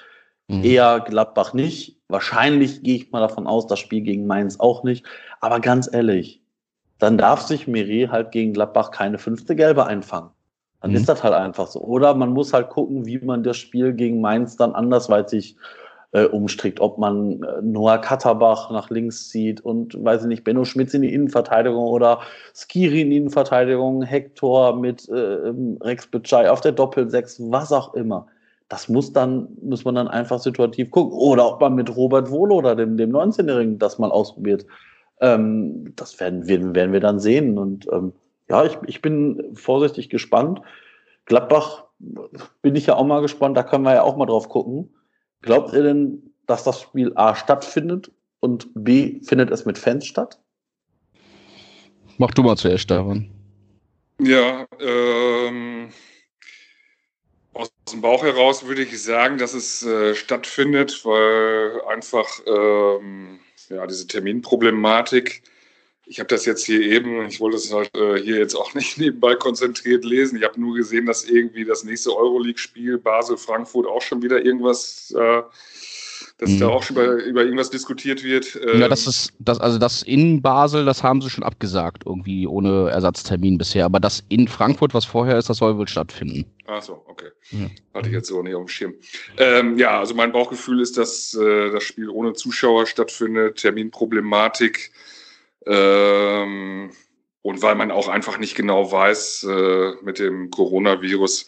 [0.48, 0.64] Mhm.
[0.64, 2.00] Eher Gladbach nicht.
[2.08, 5.06] Wahrscheinlich gehe ich mal davon aus, das Spiel gegen Mainz auch nicht.
[5.40, 6.42] Aber ganz ehrlich,
[6.98, 10.30] dann darf sich Meret halt gegen Gladbach keine fünfte Gelbe einfangen.
[10.80, 10.96] Dann mhm.
[10.96, 11.80] ist das halt einfach so.
[11.80, 15.87] Oder man muss halt gucken, wie man das Spiel gegen Mainz dann andersweitig äh,
[16.26, 16.80] umstrickt.
[16.80, 21.02] Ob man äh, Noah Katterbach nach links zieht und, weiß ich nicht, Benno Schmitz in
[21.02, 22.20] die Innenverteidigung oder
[22.54, 25.52] Skiri in die Innenverteidigung, Hector mit äh,
[25.82, 28.26] Rex Bitschei auf der Doppelsechs, was auch immer
[28.68, 31.12] das muss dann, muss man dann einfach situativ gucken.
[31.12, 34.66] Oder ob man mit Robert Wohle oder dem, dem 19-Jährigen das mal ausprobiert.
[35.20, 37.58] Ähm, das werden wir, werden wir dann sehen.
[37.58, 38.12] Und ähm,
[38.48, 40.60] ja, ich, ich bin vorsichtig gespannt.
[41.24, 41.84] Gladbach
[42.62, 44.94] bin ich ja auch mal gespannt, da können wir ja auch mal drauf gucken.
[45.42, 48.10] Glaubt ihr denn, dass das Spiel A stattfindet
[48.40, 50.40] und B findet es mit Fans statt?
[52.18, 53.30] Mach du mal zuerst, Stefan.
[54.20, 55.90] Ja, ähm,
[57.52, 63.86] aus dem Bauch heraus würde ich sagen, dass es äh, stattfindet, weil einfach ähm, ja,
[63.86, 65.42] diese Terminproblematik,
[66.08, 68.98] ich habe das jetzt hier eben, ich wollte es halt äh, hier jetzt auch nicht
[68.98, 70.38] nebenbei konzentriert lesen.
[70.38, 75.42] Ich habe nur gesehen, dass irgendwie das nächste Euroleague-Spiel Basel-Frankfurt auch schon wieder irgendwas äh,
[76.38, 76.60] dass mhm.
[76.60, 78.58] da auch schon über, über irgendwas diskutiert wird.
[78.64, 82.46] Ähm, ja, das ist, das, also das in Basel, das haben sie schon abgesagt, irgendwie
[82.46, 83.84] ohne Ersatztermin bisher.
[83.84, 86.44] Aber das in Frankfurt, was vorher ist, das soll wohl stattfinden.
[86.66, 87.30] Ach so, okay.
[87.50, 87.66] Ja.
[87.92, 88.94] Hatte ich jetzt so nicht auf dem Schirm.
[89.36, 94.92] Ähm, ja, also mein Bauchgefühl ist, dass äh, das Spiel ohne Zuschauer stattfindet, Terminproblematik.
[95.66, 96.90] Ähm,
[97.42, 101.46] und weil man auch einfach nicht genau weiß, äh, mit dem Coronavirus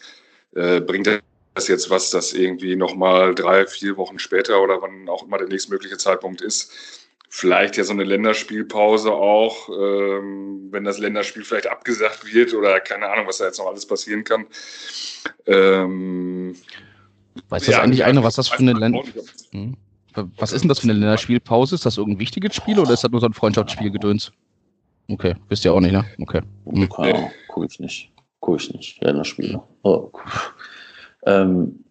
[0.55, 1.07] äh, bringt
[1.53, 5.47] das jetzt was, das irgendwie nochmal drei, vier Wochen später oder wann auch immer der
[5.47, 6.71] nächstmögliche Zeitpunkt ist,
[7.29, 13.09] vielleicht ja so eine Länderspielpause auch, ähm, wenn das Länderspiel vielleicht abgesagt wird oder keine
[13.09, 14.47] Ahnung, was da jetzt noch alles passieren kann.
[15.45, 16.55] Ähm,
[17.49, 19.03] Weiß das ja, eigentlich einer, was das für eine Länder...
[19.51, 19.77] Hm?
[20.13, 21.75] Was ist denn das für eine Länderspielpause?
[21.75, 24.31] Ist das irgendein wichtiges Spiel oder ist das nur so ein Freundschaftsspielgedöns?
[25.09, 26.05] Okay, wisst ihr auch nicht, ne?
[26.19, 26.41] Okay.
[26.65, 26.89] Hm.
[26.89, 28.11] Keine gucke ich nicht.
[28.39, 29.61] Gucke ich nicht, Länderspiele.
[29.83, 30.11] Oh.
[31.25, 31.83] Ähm,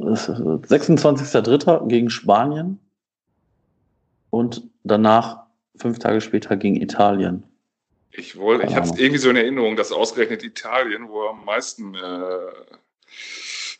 [0.00, 1.88] 26.03.
[1.88, 2.78] gegen Spanien
[4.30, 7.42] und danach fünf Tage später gegen Italien.
[8.12, 11.98] Ich wollte, ich habe irgendwie so in Erinnerung, dass ausgerechnet Italien, wo am meisten äh,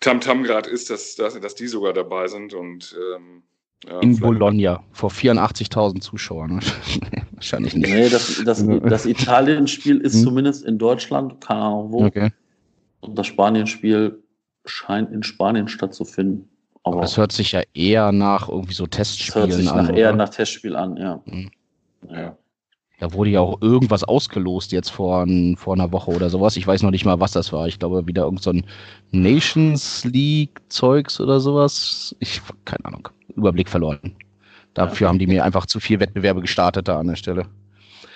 [0.01, 3.43] Tamtam gerade ist, dass, dass, dass die sogar dabei sind und ähm,
[3.87, 6.61] ja, in Bologna vor 84.000 Zuschauern.
[7.33, 7.89] Wahrscheinlich nicht.
[7.89, 10.25] Nee, das, das, das Italien-Spiel ist hm.
[10.25, 12.05] zumindest in Deutschland, keine Ahnung wo.
[12.07, 12.31] Okay.
[13.01, 14.23] Und das Spanien-Spiel
[14.65, 16.49] scheint in Spanien stattzufinden.
[16.83, 19.49] Aber das hört sich ja eher nach irgendwie so Testspielen an.
[19.51, 21.23] Das hört sich nach, eher nach Testspiel an, ja.
[21.27, 21.51] Mhm.
[22.11, 22.37] ja.
[22.99, 25.25] Da wurde ja auch irgendwas ausgelost jetzt vor,
[25.57, 26.57] vor einer Woche oder sowas.
[26.57, 27.69] Ich weiß noch nicht mal, was das war.
[27.69, 28.67] Ich glaube, wieder irgend so ein
[29.13, 32.17] Nations League-Zeugs oder sowas.
[32.19, 34.17] Ich, keine Ahnung, Überblick verloren.
[34.75, 35.09] Dafür ja.
[35.09, 37.43] haben die mir einfach zu viel Wettbewerbe gestartet da an der Stelle.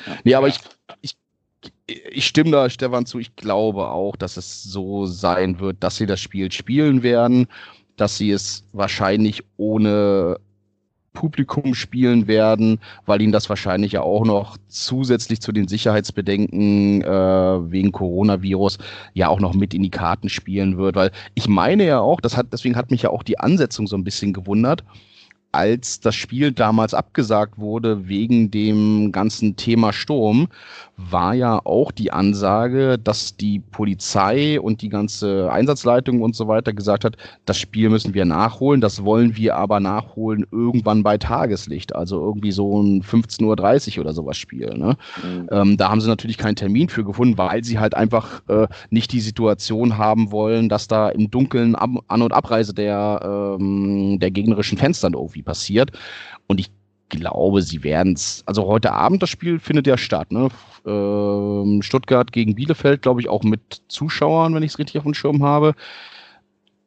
[0.07, 0.17] Ja.
[0.25, 0.59] Nee, aber ich,
[1.01, 1.17] ich
[1.87, 3.19] ich stimme da Stefan zu.
[3.19, 7.47] Ich glaube auch, dass es so sein wird, dass sie das Spiel spielen werden,
[7.97, 10.39] dass sie es wahrscheinlich ohne
[11.13, 17.07] Publikum spielen werden, weil ihnen das wahrscheinlich ja auch noch zusätzlich zu den Sicherheitsbedenken äh,
[17.71, 18.79] wegen Coronavirus
[19.15, 22.37] ja auch noch mit in die Karten spielen wird, weil ich meine ja auch, das
[22.37, 24.85] hat deswegen hat mich ja auch die Ansetzung so ein bisschen gewundert
[25.53, 30.49] als das Spiel damals abgesagt wurde wegen dem ganzen Thema Sturm,
[30.97, 36.73] war ja auch die Ansage, dass die Polizei und die ganze Einsatzleitung und so weiter
[36.73, 41.95] gesagt hat, das Spiel müssen wir nachholen, das wollen wir aber nachholen irgendwann bei Tageslicht,
[41.95, 44.73] also irgendwie so ein 15.30 Uhr oder sowas Spiel.
[44.75, 44.97] Ne?
[45.23, 45.49] Mhm.
[45.51, 49.13] Ähm, da haben sie natürlich keinen Termin für gefunden, weil sie halt einfach äh, nicht
[49.13, 54.31] die Situation haben wollen, dass da im Dunkeln Ab An- und Abreise der, ähm, der
[54.31, 55.93] gegnerischen Fenster irgendwie passiert.
[56.47, 56.71] Und ich
[57.19, 58.43] glaube, sie werden es.
[58.47, 60.33] Also heute Abend das Spiel findet ja statt.
[60.33, 60.49] Ne?
[60.87, 65.15] Ähm, Stuttgart gegen Bielefeld, glaube ich, auch mit Zuschauern, wenn ich es richtig auf dem
[65.15, 65.75] Schirm habe.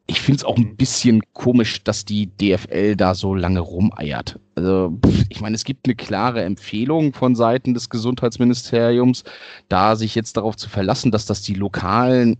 [0.08, 4.38] Ich finde es auch ein bisschen komisch, dass die DFL da so lange rumeiert.
[4.54, 4.96] Also,
[5.28, 9.24] ich meine, es gibt eine klare Empfehlung von Seiten des Gesundheitsministeriums,
[9.68, 12.36] da sich jetzt darauf zu verlassen, dass das die lokalen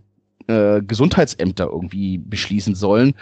[0.47, 3.15] äh, Gesundheitsämter irgendwie beschließen sollen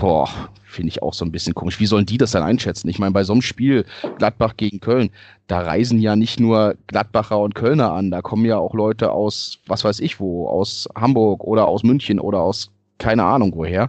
[0.00, 0.28] boah,
[0.64, 1.80] finde ich auch so ein bisschen komisch.
[1.80, 2.88] Wie sollen die das dann einschätzen?
[2.88, 3.84] Ich meine, bei so einem Spiel
[4.18, 5.10] Gladbach gegen Köln,
[5.46, 9.58] da reisen ja nicht nur Gladbacher und Kölner an, da kommen ja auch Leute aus,
[9.66, 13.88] was weiß ich wo, aus Hamburg oder aus München oder aus keine Ahnung woher.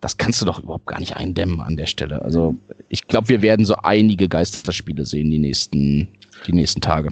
[0.00, 2.22] Das kannst du doch überhaupt gar nicht eindämmen an der Stelle.
[2.22, 2.54] Also
[2.88, 6.08] ich glaube, wir werden so einige Geisterspiele sehen die nächsten,
[6.46, 7.10] die nächsten Tage.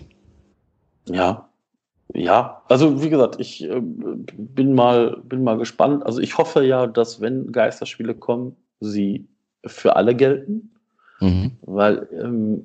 [1.09, 1.49] Ja,
[2.15, 6.05] ja, also wie gesagt, ich äh, bin, mal, bin mal gespannt.
[6.07, 9.27] Also ich hoffe ja, dass wenn Geisterspiele kommen, sie
[9.65, 10.71] für alle gelten.
[11.21, 11.53] Mhm.
[11.63, 12.65] Weil ähm,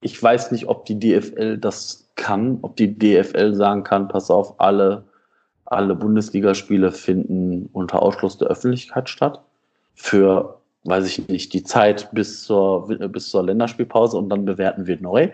[0.00, 4.58] ich weiß nicht, ob die DFL das kann, ob die DFL sagen kann, pass auf,
[4.60, 5.04] alle,
[5.66, 9.40] alle Bundesligaspiele finden unter Ausschluss der Öffentlichkeit statt.
[9.94, 15.00] Für, weiß ich nicht, die Zeit bis zur, bis zur Länderspielpause und dann bewerten wir
[15.00, 15.28] neu.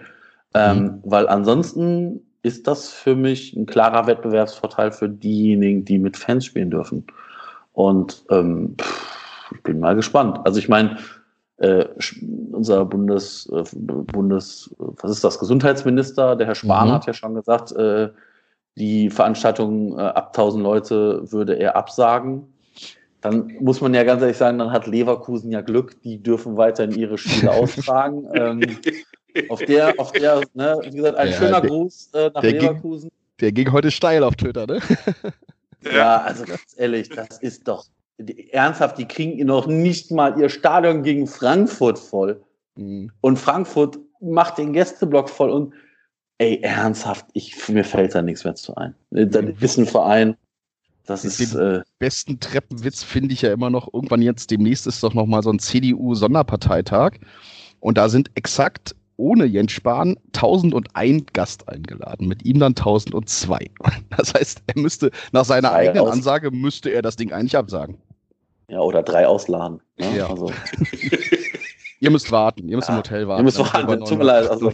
[0.55, 0.86] Ähm, mhm.
[0.86, 6.44] Ähm, weil ansonsten ist das für mich ein klarer Wettbewerbsvorteil für diejenigen, die mit Fans
[6.44, 7.05] spielen dürfen.
[7.73, 8.77] Und ähm,
[9.52, 10.39] ich bin mal gespannt.
[10.44, 10.97] Also ich meine,
[11.56, 11.86] äh,
[12.52, 16.93] unser Bundes, äh, Bundes, was ist das, Gesundheitsminister, der Herr Spahn mhm.
[16.93, 18.10] hat ja schon gesagt, äh,
[18.77, 22.44] die Veranstaltung äh, ab 1000 Leute würde er absagen.
[23.23, 26.94] Dann muss man ja ganz ehrlich sagen, dann hat Leverkusen ja Glück, die dürfen weiterhin
[26.94, 28.28] ihre Spiele austragen.
[28.35, 28.60] ähm,
[29.48, 33.10] auf der, auf der, ne, wie gesagt, ein ja, schöner der, Gruß äh, nach Leverkusen.
[33.10, 34.80] Ging, der ging heute steil auf Twitter, ne?
[35.94, 37.86] ja, also ganz ehrlich, das ist doch
[38.18, 42.42] die, ernsthaft, die kriegen noch nicht mal ihr Stadion gegen Frankfurt voll.
[42.76, 43.10] Mhm.
[43.20, 45.74] Und Frankfurt macht den Gästeblock voll und
[46.38, 48.94] ey, ernsthaft, ich, mir fällt da nichts mehr zu ein.
[49.10, 50.36] Das ist ein Verein,
[51.06, 53.92] Das den ist den äh, besten Treppenwitz finde ich ja immer noch.
[53.92, 57.18] Irgendwann jetzt demnächst ist doch noch mal so ein CDU-Sonderparteitag
[57.80, 63.70] und da sind exakt ohne Jens Spahn 1001 Gast eingeladen, mit ihm dann 1002.
[64.16, 67.98] Das heißt, er müsste nach seiner drei eigenen Ansage müsste er das Ding eigentlich absagen.
[68.68, 69.80] Ja, oder drei ausladen.
[69.98, 70.16] Ne?
[70.16, 70.28] Ja.
[70.28, 70.51] Also.
[72.01, 73.40] ihr müsst warten, ihr müsst ja, im Hotel warten.
[73.40, 74.51] Ihr müsst warten, tut mir leid.
[74.51, 74.70] Also,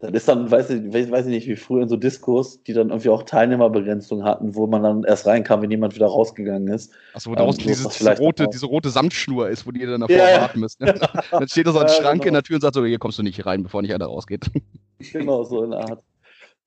[0.00, 2.90] das ist dann, weiß ich, weiß ich nicht, wie früher in so Diskurs, die dann
[2.90, 6.92] irgendwie auch Teilnehmerbegrenzung hatten, wo man dann erst reinkam, wenn jemand wieder rausgegangen ist.
[7.14, 10.16] Achso, wo ähm, draußen diese, diese, rote, diese rote Samtschnur ist, wo die dann davor
[10.16, 10.84] ja, warten müssen.
[10.84, 10.94] Ne?
[11.32, 12.28] dann steht da so ein ja, Schranke genau.
[12.28, 14.50] in der Tür und sagt so, hier kommst du nicht rein, bevor nicht einer rausgeht.
[15.12, 16.02] genau, so in der Art.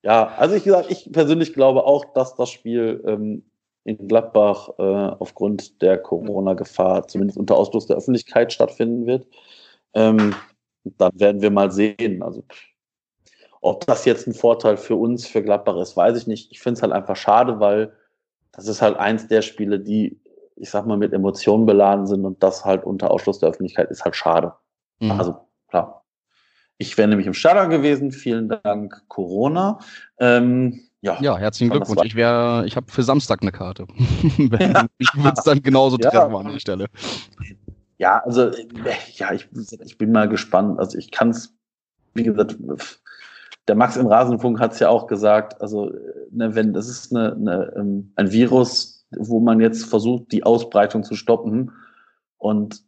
[0.03, 3.43] Ja, also ich gesagt, ich persönlich glaube auch, dass das Spiel ähm,
[3.85, 9.25] in Gladbach äh, aufgrund der Corona-Gefahr zumindest unter Ausschluss der Öffentlichkeit stattfinden wird.
[9.93, 10.35] Ähm,
[10.83, 12.23] dann werden wir mal sehen.
[12.23, 12.43] Also
[13.61, 16.51] ob das jetzt ein Vorteil für uns, für Gladbach ist, weiß ich nicht.
[16.51, 17.93] Ich finde es halt einfach schade, weil
[18.51, 20.19] das ist halt eins der Spiele, die,
[20.55, 24.03] ich sag mal, mit Emotionen beladen sind und das halt unter Ausschluss der Öffentlichkeit ist
[24.03, 24.53] halt schade.
[24.99, 25.11] Mhm.
[25.11, 25.35] Also
[25.69, 26.03] klar.
[26.79, 28.11] Ich wäre nämlich im Stadion gewesen.
[28.11, 29.79] Vielen Dank, Corona.
[30.17, 32.01] Ähm, ja, ja, herzlichen Glückwunsch.
[32.03, 33.85] Ich wäre, ich habe für Samstag eine Karte.
[33.97, 36.09] ich würde es dann genauso ja.
[36.09, 36.87] treffen an der Stelle.
[37.99, 38.49] Ja, also
[39.13, 39.47] ja, ich,
[39.85, 40.79] ich bin mal gespannt.
[40.79, 41.55] Also ich kann es,
[42.15, 42.57] wie gesagt,
[43.67, 45.91] der Max im Rasenfunk hat es ja auch gesagt, also
[46.31, 51.03] ne, wenn das ist eine, eine, ähm, ein Virus, wo man jetzt versucht, die Ausbreitung
[51.03, 51.71] zu stoppen
[52.37, 52.83] und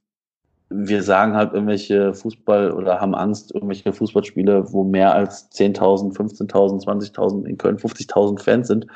[0.70, 6.84] wir sagen halt irgendwelche Fußball oder haben Angst, irgendwelche Fußballspiele, wo mehr als 10.000, 15.000,
[6.84, 8.88] 20.000 in Köln 50.000 Fans sind,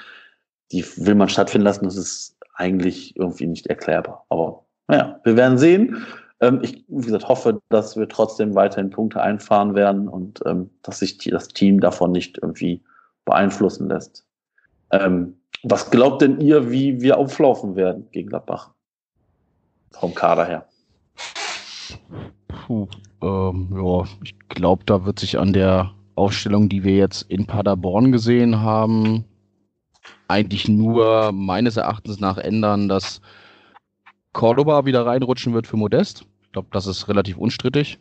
[0.72, 1.86] die will man stattfinden lassen.
[1.86, 4.26] Das ist eigentlich irgendwie nicht erklärbar.
[4.30, 6.04] Aber naja, wir werden sehen.
[6.40, 11.00] Ähm, ich, wie gesagt, hoffe, dass wir trotzdem weiterhin Punkte einfahren werden und ähm, dass
[11.00, 12.82] sich das Team davon nicht irgendwie
[13.26, 14.26] beeinflussen lässt.
[14.92, 18.72] Ähm, was glaubt denn ihr, wie wir auflaufen werden gegen Gladbach?
[19.92, 20.66] Vom Kader her.
[22.48, 22.88] Puh,
[23.22, 28.12] ähm, ja, ich glaube, da wird sich an der Aufstellung, die wir jetzt in Paderborn
[28.12, 29.26] gesehen haben,
[30.28, 33.22] eigentlich nur meines Erachtens nach ändern, dass
[34.38, 36.24] Cordoba wieder reinrutschen wird für Modest.
[36.44, 37.98] Ich glaube, das ist relativ unstrittig.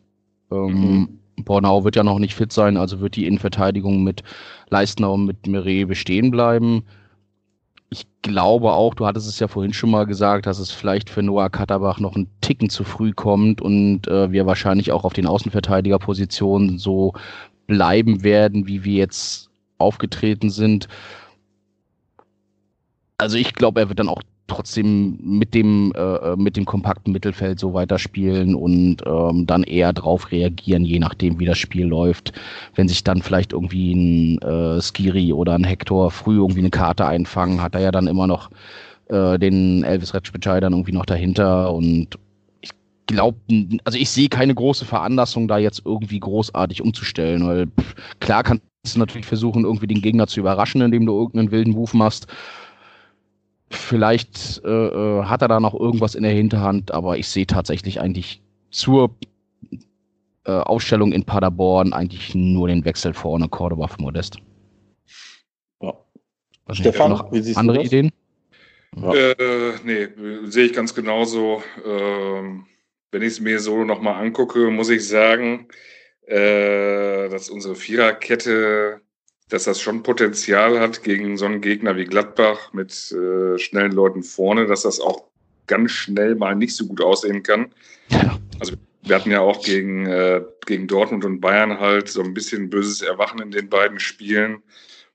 [0.52, 1.18] Ähm, mhm.
[1.44, 4.22] Bornau wird ja noch nicht fit sein, also wird die Innenverteidigung mit
[4.68, 6.84] Leistner und mit Meret bestehen bleiben.
[7.88, 11.22] Ich glaube auch, du hattest es ja vorhin schon mal gesagt, dass es vielleicht für
[11.22, 15.26] Noah Katterbach noch einen Ticken zu früh kommt und äh, wir wahrscheinlich auch auf den
[15.26, 17.14] Außenverteidigerpositionen so
[17.66, 19.48] bleiben werden, wie wir jetzt
[19.78, 20.86] aufgetreten sind.
[23.16, 27.12] Also ich glaube, er wird dann auch trotzdem mit dem, äh, äh, mit dem kompakten
[27.12, 32.32] Mittelfeld so weiterspielen und ähm, dann eher drauf reagieren, je nachdem, wie das Spiel läuft.
[32.74, 37.06] Wenn sich dann vielleicht irgendwie ein äh, Skiri oder ein Hector früh irgendwie eine Karte
[37.06, 38.50] einfangen, hat er ja dann immer noch
[39.08, 42.18] äh, den Elvis Retschbitschei dann irgendwie noch dahinter und
[42.60, 42.70] ich
[43.06, 43.38] glaube,
[43.84, 48.64] also ich sehe keine große Veranlassung, da jetzt irgendwie großartig umzustellen, weil pff, klar kannst
[48.94, 52.26] du natürlich versuchen, irgendwie den Gegner zu überraschen, indem du irgendeinen wilden Wurf machst.
[53.70, 58.00] Vielleicht äh, äh, hat er da noch irgendwas in der Hinterhand, aber ich sehe tatsächlich
[58.00, 58.40] eigentlich
[58.70, 59.10] zur
[60.44, 64.38] äh, Ausstellung in Paderborn eigentlich nur den Wechsel vorne Cordoba für Modest.
[65.82, 65.94] Ja.
[66.66, 68.12] Was Stefan, noch wie siehst andere Ideen?
[68.96, 69.12] Ja.
[69.12, 70.08] Äh, nee,
[70.44, 71.62] sehe ich ganz genauso.
[71.84, 72.66] Ähm,
[73.10, 75.68] wenn ich es mir so nochmal angucke, muss ich sagen,
[76.26, 79.00] äh, dass unsere Viererkette
[79.48, 84.22] dass das schon Potenzial hat gegen so einen Gegner wie Gladbach mit äh, schnellen Leuten
[84.22, 85.24] vorne, dass das auch
[85.66, 87.72] ganz schnell mal nicht so gut aussehen kann.
[88.08, 88.38] Ja.
[88.58, 92.70] Also wir hatten ja auch gegen, äh, gegen Dortmund und Bayern halt so ein bisschen
[92.70, 94.62] böses Erwachen in den beiden Spielen,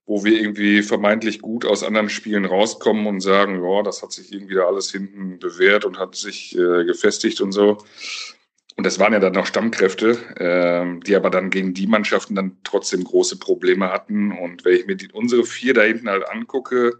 [0.05, 4.31] wo wir irgendwie vermeintlich gut aus anderen Spielen rauskommen und sagen, ja, das hat sich
[4.31, 7.79] irgendwie da alles hinten bewährt und hat sich äh, gefestigt und so.
[8.77, 12.57] Und das waren ja dann noch Stammkräfte, äh, die aber dann gegen die Mannschaften dann
[12.63, 14.31] trotzdem große Probleme hatten.
[14.31, 16.99] Und wenn ich mir die, unsere vier da hinten halt angucke,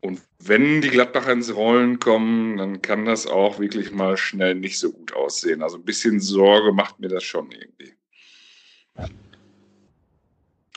[0.00, 4.78] und wenn die Gladbacher ins Rollen kommen, dann kann das auch wirklich mal schnell nicht
[4.78, 5.62] so gut aussehen.
[5.62, 7.94] Also ein bisschen Sorge macht mir das schon irgendwie.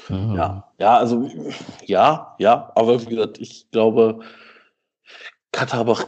[0.09, 1.29] Ja, ja, also
[1.85, 4.21] ja, ja, aber wie gesagt, ich glaube,
[5.51, 6.05] Katterbach,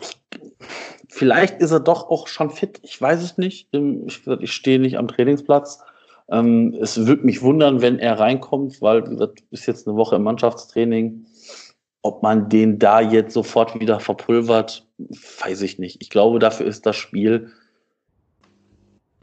[1.10, 2.80] vielleicht ist er doch auch schon fit.
[2.84, 3.70] Ich weiß es nicht.
[3.74, 5.80] Ähm, ich, ich stehe nicht am Trainingsplatz.
[6.30, 10.16] Ähm, es würde mich wundern, wenn er reinkommt, weil wie gesagt, ist jetzt eine Woche
[10.16, 11.26] im Mannschaftstraining.
[12.02, 16.02] Ob man den da jetzt sofort wieder verpulvert, weiß ich nicht.
[16.02, 17.52] Ich glaube, dafür ist das Spiel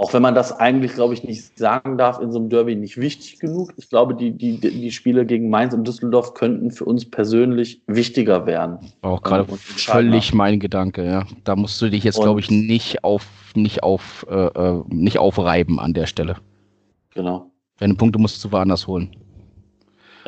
[0.00, 2.96] auch wenn man das eigentlich, glaube ich, nicht sagen darf, in so einem Derby nicht
[2.96, 3.74] wichtig genug.
[3.76, 8.46] Ich glaube, die, die, die Spiele gegen Mainz und Düsseldorf könnten für uns persönlich wichtiger
[8.46, 8.78] werden.
[9.02, 11.24] Auch gerade völlig mein Gedanke, ja.
[11.44, 15.78] Da musst du dich jetzt, glaube ich, nicht auf, nicht auf, äh, äh, nicht aufreiben
[15.78, 16.36] an der Stelle.
[17.12, 17.50] Genau.
[17.78, 19.14] Deine Punkte musst du woanders holen.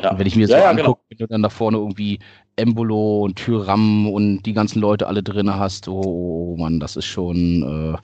[0.03, 0.11] Ja.
[0.11, 1.09] Und wenn ich mir so ja, ja, angucke, genau.
[1.09, 2.19] wenn du dann da vorne irgendwie
[2.57, 6.95] Embolo und Tyram und die ganzen Leute alle drin hast, oh, oh, oh Mann, das
[6.95, 7.97] ist schon, äh,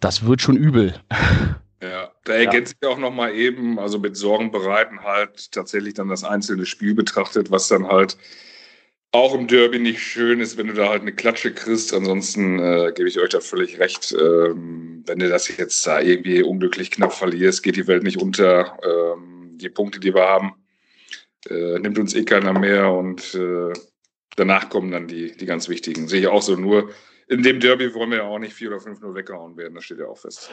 [0.00, 0.94] das wird schon übel.
[1.80, 2.88] Ja, da ergänzt ja.
[2.88, 7.50] sich auch nochmal eben, also mit Sorgen bereiten halt tatsächlich dann das einzelne Spiel betrachtet,
[7.50, 8.16] was dann halt
[9.12, 11.94] auch im Derby nicht schön ist, wenn du da halt eine Klatsche kriegst.
[11.94, 14.12] Ansonsten äh, gebe ich euch da völlig recht.
[14.12, 18.78] Ähm, wenn du das jetzt da irgendwie unglücklich knapp verlierst, geht die Welt nicht unter.
[18.82, 20.54] Ähm, die Punkte, die wir haben,
[21.48, 23.72] äh, nimmt uns eh keiner mehr und äh,
[24.36, 26.08] danach kommen dann die, die ganz wichtigen.
[26.08, 26.56] Sehe ich auch so.
[26.56, 26.90] Nur
[27.28, 29.84] in dem Derby wollen wir ja auch nicht 4 oder 5 0 weggehauen werden, das
[29.84, 30.50] steht ja auch fest.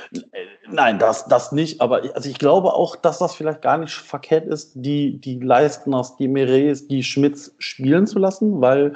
[0.69, 4.45] Nein, das, das nicht, aber also ich glaube auch, dass das vielleicht gar nicht verkehrt
[4.45, 8.95] ist, die, die Leistners, die Meret, die Schmitz spielen zu lassen, weil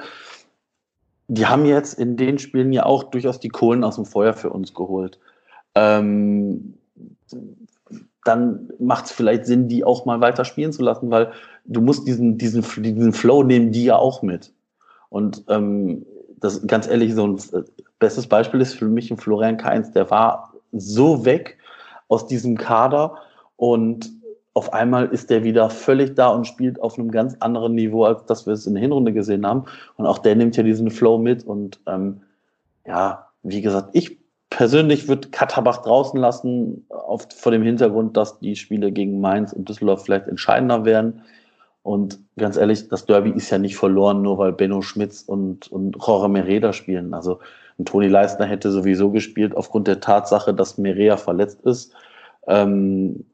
[1.28, 4.50] die haben jetzt in den Spielen ja auch durchaus die Kohlen aus dem Feuer für
[4.50, 5.18] uns geholt.
[5.74, 6.74] Ähm,
[8.24, 11.32] dann macht es vielleicht Sinn, die auch mal weiter spielen zu lassen, weil
[11.64, 14.52] du musst diesen, diesen, diesen Flow nehmen die ja auch mit.
[15.08, 16.04] Und ähm,
[16.40, 17.62] das ganz ehrlich, so ein äh,
[17.98, 21.58] bestes Beispiel ist für mich ein Florian Kainz, der war so weg
[22.08, 23.16] aus diesem Kader
[23.56, 24.10] und
[24.54, 28.24] auf einmal ist der wieder völlig da und spielt auf einem ganz anderen Niveau, als
[28.26, 29.64] das wir es in der Hinrunde gesehen haben.
[29.96, 31.44] Und auch der nimmt ja diesen Flow mit.
[31.44, 32.22] Und ähm,
[32.84, 34.18] ja, wie gesagt, ich
[34.50, 39.68] persönlich würde Katterbach draußen lassen, auf, vor dem Hintergrund, dass die Spiele gegen Mainz und
[39.68, 41.22] Düsseldorf vielleicht entscheidender werden.
[41.82, 45.96] Und ganz ehrlich, das Derby ist ja nicht verloren, nur weil Benno Schmitz und, und
[46.04, 47.14] Jorge Mereda spielen.
[47.14, 47.40] Also
[47.78, 51.94] ein Toni Leistner hätte sowieso gespielt aufgrund der Tatsache, dass Mereda verletzt ist.
[52.46, 53.24] Ähm,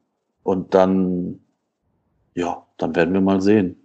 [0.43, 1.39] und dann,
[2.35, 3.75] ja, dann werden wir mal sehen.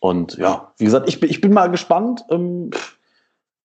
[0.00, 2.24] Und ja, wie gesagt, ich bin, ich bin mal gespannt.
[2.30, 2.70] Ähm,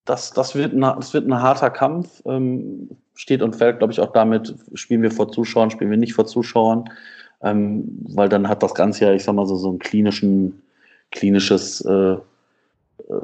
[0.06, 2.22] das, das, wird ein, das wird ein harter Kampf.
[2.24, 6.14] Ähm, steht und fällt, glaube ich, auch damit, spielen wir vor Zuschauern, spielen wir nicht
[6.14, 6.88] vor Zuschauern
[7.46, 10.62] ähm, weil dann hat das Ganze ja, ich sag mal so, so einen klinischen,
[11.12, 12.18] klinisches, äh, äh,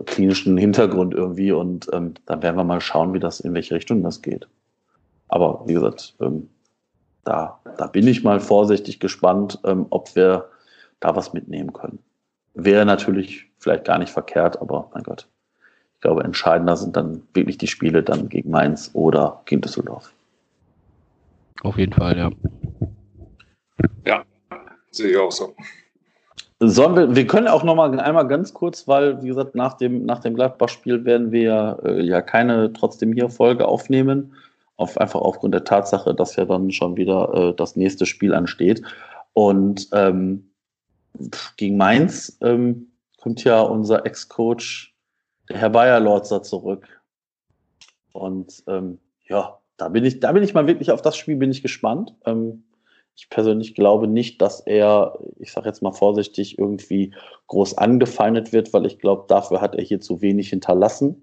[0.07, 4.03] klinischen Hintergrund irgendwie und ähm, dann werden wir mal schauen, wie das, in welche Richtung
[4.03, 4.47] das geht.
[5.29, 6.49] Aber wie gesagt, ähm,
[7.25, 10.49] da, da bin ich mal vorsichtig gespannt, ähm, ob wir
[11.01, 11.99] da was mitnehmen können.
[12.55, 15.27] Wäre natürlich vielleicht gar nicht verkehrt, aber mein Gott.
[15.95, 20.13] Ich glaube, entscheidender sind dann wirklich die Spiele dann gegen Mainz oder gegen Düsseldorf.
[21.63, 22.31] Auf jeden Fall, ja.
[24.07, 24.25] Ja,
[24.91, 25.55] sehe ich auch so.
[26.65, 30.05] Sollen wir, wir können auch noch mal einmal ganz kurz, weil, wie gesagt, nach dem,
[30.05, 34.35] nach dem Gladbach-Spiel werden wir äh, ja keine trotzdem hier Folge aufnehmen.
[34.77, 38.83] Auf, einfach aufgrund der Tatsache, dass ja dann schon wieder äh, das nächste Spiel ansteht.
[39.33, 40.53] Und ähm,
[41.57, 44.95] gegen Mainz ähm, kommt ja unser Ex-Coach,
[45.49, 46.87] der Herr Bayer-Lorzer, zurück.
[48.13, 48.99] Und ähm,
[49.29, 52.15] ja, da bin ich, da bin ich mal wirklich auf das Spiel bin ich gespannt.
[52.25, 52.65] Ähm,
[53.15, 57.15] ich persönlich glaube nicht, dass er, ich sage jetzt mal vorsichtig, irgendwie
[57.47, 61.23] groß angefeindet wird, weil ich glaube, dafür hat er hier zu wenig hinterlassen.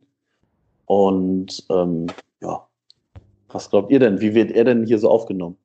[0.86, 2.07] Und ähm,
[2.41, 2.68] ja,
[3.49, 4.22] was glaubt ihr denn?
[4.22, 5.57] Wie wird er denn hier so aufgenommen?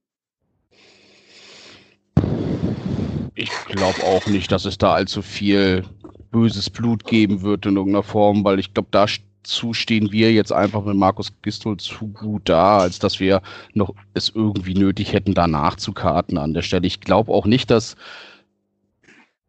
[3.34, 5.84] Ich glaube auch nicht, dass es da allzu viel
[6.30, 9.06] böses Blut geben wird in irgendeiner Form, weil ich glaube, da
[9.44, 13.42] dazu stehen wir jetzt einfach mit Markus Gistol zu gut da, als dass wir
[13.74, 16.86] noch es irgendwie nötig hätten, danach zu karten an der Stelle.
[16.86, 17.94] Ich glaube auch nicht, dass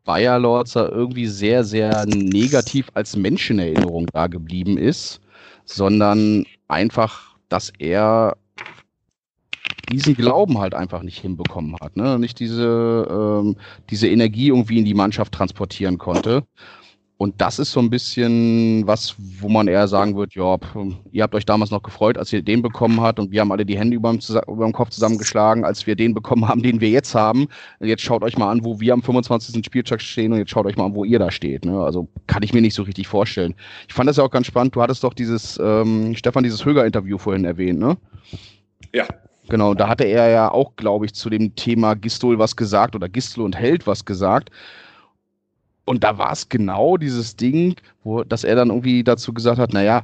[0.03, 5.21] Bayer Lorzer irgendwie sehr, sehr negativ als Menschenerinnerung da geblieben ist,
[5.63, 8.35] sondern einfach, dass er
[9.91, 12.19] diesen Glauben halt einfach nicht hinbekommen hat, ne?
[12.19, 13.55] nicht diese, ähm,
[13.89, 16.43] diese Energie irgendwie in die Mannschaft transportieren konnte.
[17.17, 20.57] Und das ist so ein bisschen was, wo man eher sagen wird, ja,
[21.13, 23.65] ihr habt euch damals noch gefreut, als ihr den bekommen habt und wir haben alle
[23.65, 27.47] die Hände über dem Kopf zusammengeschlagen, als wir den bekommen haben, den wir jetzt haben.
[27.79, 29.65] Jetzt schaut euch mal an, wo wir am 25.
[29.65, 31.63] Spieltag stehen und jetzt schaut euch mal an, wo ihr da steht.
[31.63, 31.79] Ne?
[31.79, 33.55] Also kann ich mir nicht so richtig vorstellen.
[33.87, 34.75] Ich fand das ja auch ganz spannend.
[34.75, 37.95] Du hattest doch dieses, ähm, Stefan, dieses Höger-Interview vorhin erwähnt, ne?
[38.93, 39.05] Ja.
[39.47, 43.07] Genau, da hatte er ja auch, glaube ich, zu dem Thema Gistol was gesagt oder
[43.07, 44.49] Gistol und Held was gesagt.
[45.85, 49.73] Und da war es genau dieses Ding, wo, dass er dann irgendwie dazu gesagt hat,
[49.73, 50.03] naja,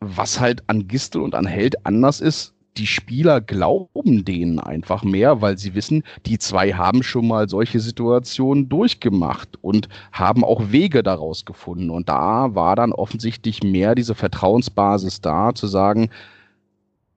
[0.00, 5.42] was halt an Gistel und an Held anders ist, die Spieler glauben denen einfach mehr,
[5.42, 11.02] weil sie wissen, die zwei haben schon mal solche Situationen durchgemacht und haben auch Wege
[11.02, 11.90] daraus gefunden.
[11.90, 16.10] Und da war dann offensichtlich mehr diese Vertrauensbasis da, zu sagen,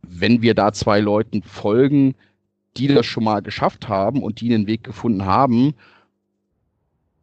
[0.01, 2.15] wenn wir da zwei Leuten folgen,
[2.77, 5.75] die das schon mal geschafft haben und die den Weg gefunden haben,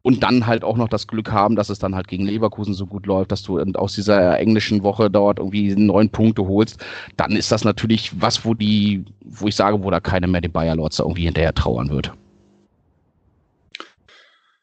[0.09, 2.86] und dann halt auch noch das Glück haben, dass es dann halt gegen Leverkusen so
[2.86, 6.82] gut läuft, dass du aus dieser englischen Woche dort irgendwie neun Punkte holst,
[7.18, 10.51] dann ist das natürlich was, wo die, wo ich sage, wo da keiner mehr den
[10.51, 12.10] Bayer Lords irgendwie hinterher trauern wird.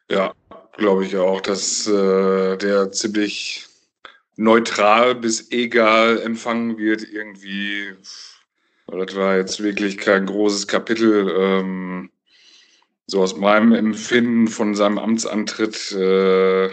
[0.10, 0.34] Ja,
[0.78, 3.68] glaube ich auch, dass äh, der ziemlich
[4.38, 7.94] neutral bis egal empfangen wird irgendwie.
[8.88, 11.32] Das war jetzt wirklich kein großes Kapitel.
[11.38, 12.10] Ähm,
[13.08, 16.70] so aus meinem Empfinden von seinem Amtsantritt äh,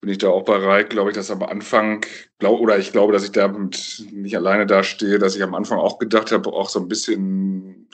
[0.00, 2.04] bin ich da auch bereit, glaube ich, dass am Anfang,
[2.38, 5.98] glaub, oder ich glaube, dass ich damit nicht alleine dastehe, dass ich am Anfang auch
[5.98, 7.88] gedacht habe, auch so ein bisschen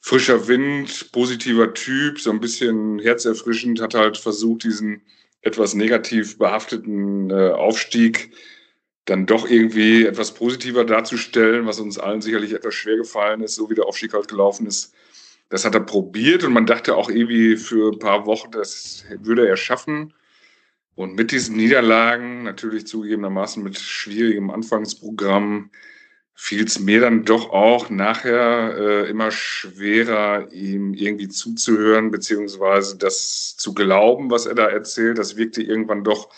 [0.00, 5.02] frischer Wind, positiver Typ, so ein bisschen herzerfrischend, hat halt versucht, diesen
[5.42, 8.32] etwas negativ behafteten äh, Aufstieg
[9.06, 13.68] dann doch irgendwie etwas positiver darzustellen, was uns allen sicherlich etwas schwer gefallen ist, so
[13.68, 14.94] wie der Aufstieg halt gelaufen ist.
[15.50, 19.46] Das hat er probiert und man dachte auch irgendwie für ein paar Wochen, das würde
[19.46, 20.14] er schaffen.
[20.94, 25.70] Und mit diesen Niederlagen, natürlich zugegebenermaßen mit schwierigem Anfangsprogramm,
[26.34, 33.56] fiel es mir dann doch auch nachher äh, immer schwerer, ihm irgendwie zuzuhören, beziehungsweise das
[33.56, 35.18] zu glauben, was er da erzählt.
[35.18, 36.30] Das wirkte irgendwann doch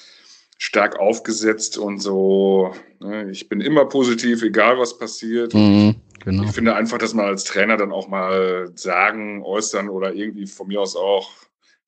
[0.59, 5.55] stark aufgesetzt und so, ne, ich bin immer positiv, egal was passiert.
[5.55, 5.97] Mhm.
[6.25, 6.45] Genau.
[6.45, 10.69] Ich finde einfach, dass man als Trainer dann auch mal sagen, äußern oder irgendwie von
[10.69, 11.31] mir aus auch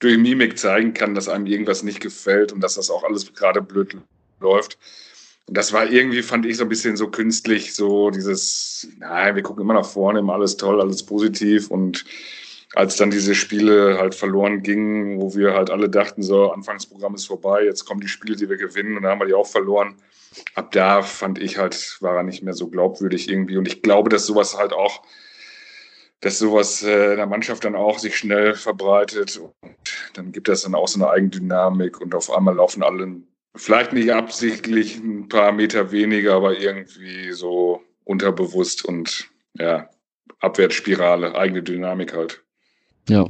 [0.01, 3.63] durch Mimik zeigen kann, dass einem irgendwas nicht gefällt und dass das auch alles gerade
[3.63, 3.97] blöd
[4.41, 4.79] läuft.
[5.47, 9.43] Und das war irgendwie, fand ich, so ein bisschen so künstlich, so dieses, nein, wir
[9.43, 11.71] gucken immer nach vorne, immer alles toll, alles positiv.
[11.71, 12.05] Und
[12.75, 17.27] als dann diese Spiele halt verloren gingen, wo wir halt alle dachten, so, Anfangsprogramm ist
[17.27, 19.97] vorbei, jetzt kommen die Spiele, die wir gewinnen, und dann haben wir die auch verloren
[20.55, 23.57] ab da fand ich halt, war er nicht mehr so glaubwürdig irgendwie.
[23.57, 25.03] Und ich glaube, dass sowas halt auch,
[26.21, 29.37] dass sowas äh, in der Mannschaft dann auch sich schnell verbreitet.
[29.39, 29.75] Und
[30.15, 33.23] dann gibt das dann auch so eine Eigendynamik und auf einmal laufen alle,
[33.55, 39.89] vielleicht nicht absichtlich ein paar Meter weniger, aber irgendwie so unterbewusst und ja,
[40.41, 42.43] Abwärtsspirale, eigene Dynamik halt.
[43.09, 43.27] Ja,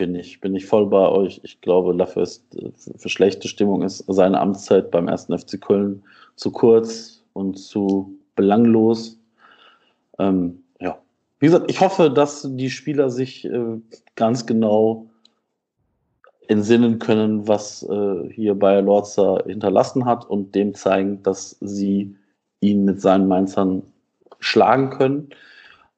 [0.00, 1.42] bin ich, bin ich voll bei euch.
[1.44, 2.42] Ich glaube, dafür ist
[2.96, 6.02] für schlechte Stimmung ist seine Amtszeit beim ersten FC Köln
[6.36, 9.20] zu kurz und zu belanglos.
[10.18, 10.98] Ähm, ja,
[11.38, 13.78] wie gesagt, ich hoffe, dass die Spieler sich äh,
[14.16, 15.06] ganz genau
[16.48, 22.16] entsinnen können, was äh, hier Bayer Lorzer hinterlassen hat und dem zeigen, dass sie
[22.60, 23.82] ihn mit seinen Mainzern
[24.38, 25.28] schlagen können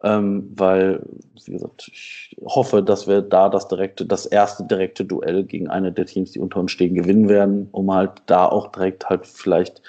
[0.02, 1.02] ähm, weil,
[1.44, 5.92] wie gesagt, ich hoffe, dass wir da das direkte, das erste direkte Duell gegen eine
[5.92, 9.82] der Teams, die unter uns stehen, gewinnen werden, um halt da auch direkt halt vielleicht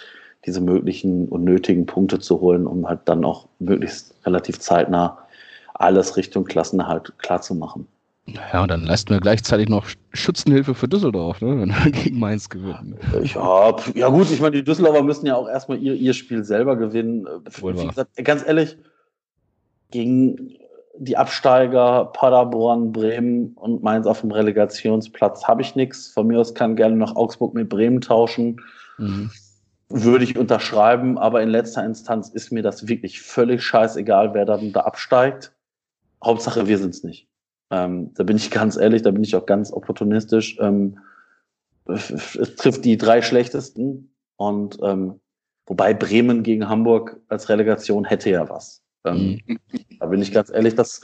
[0.45, 5.17] diese möglichen und nötigen Punkte zu holen, um halt dann auch möglichst relativ zeitnah
[5.73, 7.87] alles Richtung Klassenerhalt klar zu machen.
[8.25, 12.47] Ja, und dann leisten wir gleichzeitig noch Schützenhilfe für Düsseldorf, ne, wenn wir gegen Mainz
[12.49, 12.97] gewinnen.
[13.23, 16.77] Ja, ja gut, ich meine, die Düsseldorfer müssen ja auch erstmal ihr, ihr Spiel selber
[16.77, 17.27] gewinnen.
[17.61, 18.77] Wie gesagt, ganz ehrlich,
[19.93, 20.57] gegen
[20.97, 26.09] die Absteiger Paderborn, Bremen und Mainz auf dem Relegationsplatz habe ich nichts.
[26.09, 28.61] Von mir aus kann gerne noch Augsburg mit Bremen tauschen.
[28.97, 29.31] Mhm.
[29.89, 34.71] Würde ich unterschreiben, aber in letzter Instanz ist mir das wirklich völlig scheißegal, wer dann
[34.71, 35.53] da absteigt.
[36.23, 37.27] Hauptsache, wir sind es nicht.
[37.69, 40.57] Ähm, da bin ich ganz ehrlich, da bin ich auch ganz opportunistisch.
[40.59, 40.99] Ähm,
[41.85, 45.19] es trifft die drei schlechtesten und ähm,
[45.67, 48.82] wobei Bremen gegen Hamburg als Relegation hätte ja was.
[49.05, 49.59] Ähm, mhm.
[49.99, 51.01] Da bin ich ganz ehrlich, das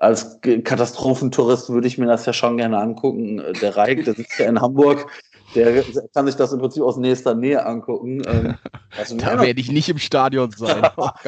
[0.00, 3.42] als Katastrophentourist würde ich mir das ja schon gerne angucken.
[3.60, 5.06] Der Reik, der sitzt ja in Hamburg,
[5.54, 5.84] der
[6.14, 8.22] kann sich das im Prinzip aus nächster Nähe angucken.
[8.26, 8.54] Ähm,
[8.98, 10.82] also da werde ich nicht im Stadion sein.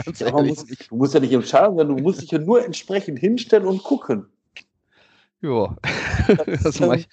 [0.04, 2.64] ganz ja, muss, du musst ja nicht im Stadion sein, du musst dich ja nur
[2.64, 4.26] entsprechend hinstellen und gucken.
[5.40, 5.76] Ja,
[6.46, 7.08] das, das mache ich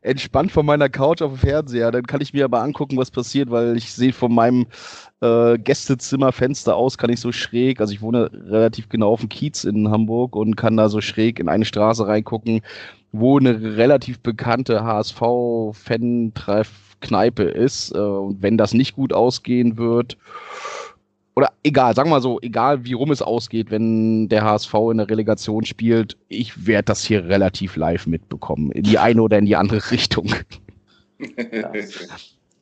[0.00, 1.90] entspannt von meiner Couch auf dem Fernseher.
[1.90, 4.66] Dann kann ich mir aber angucken, was passiert, weil ich sehe von meinem
[5.20, 9.64] äh, Gästezimmerfenster aus, kann ich so schräg, also ich wohne relativ genau auf dem Kiez
[9.64, 12.60] in Hamburg und kann da so schräg in eine Straße reingucken,
[13.12, 17.94] wo eine relativ bekannte HSV-Fan-Treff-Kneipe ist.
[17.94, 20.16] Äh, und wenn das nicht gut ausgehen wird,
[21.34, 24.96] oder egal, sagen wir mal so, egal wie rum es ausgeht, wenn der HSV in
[24.96, 28.72] der Relegation spielt, ich werde das hier relativ live mitbekommen.
[28.72, 30.34] In die eine oder in die andere Richtung.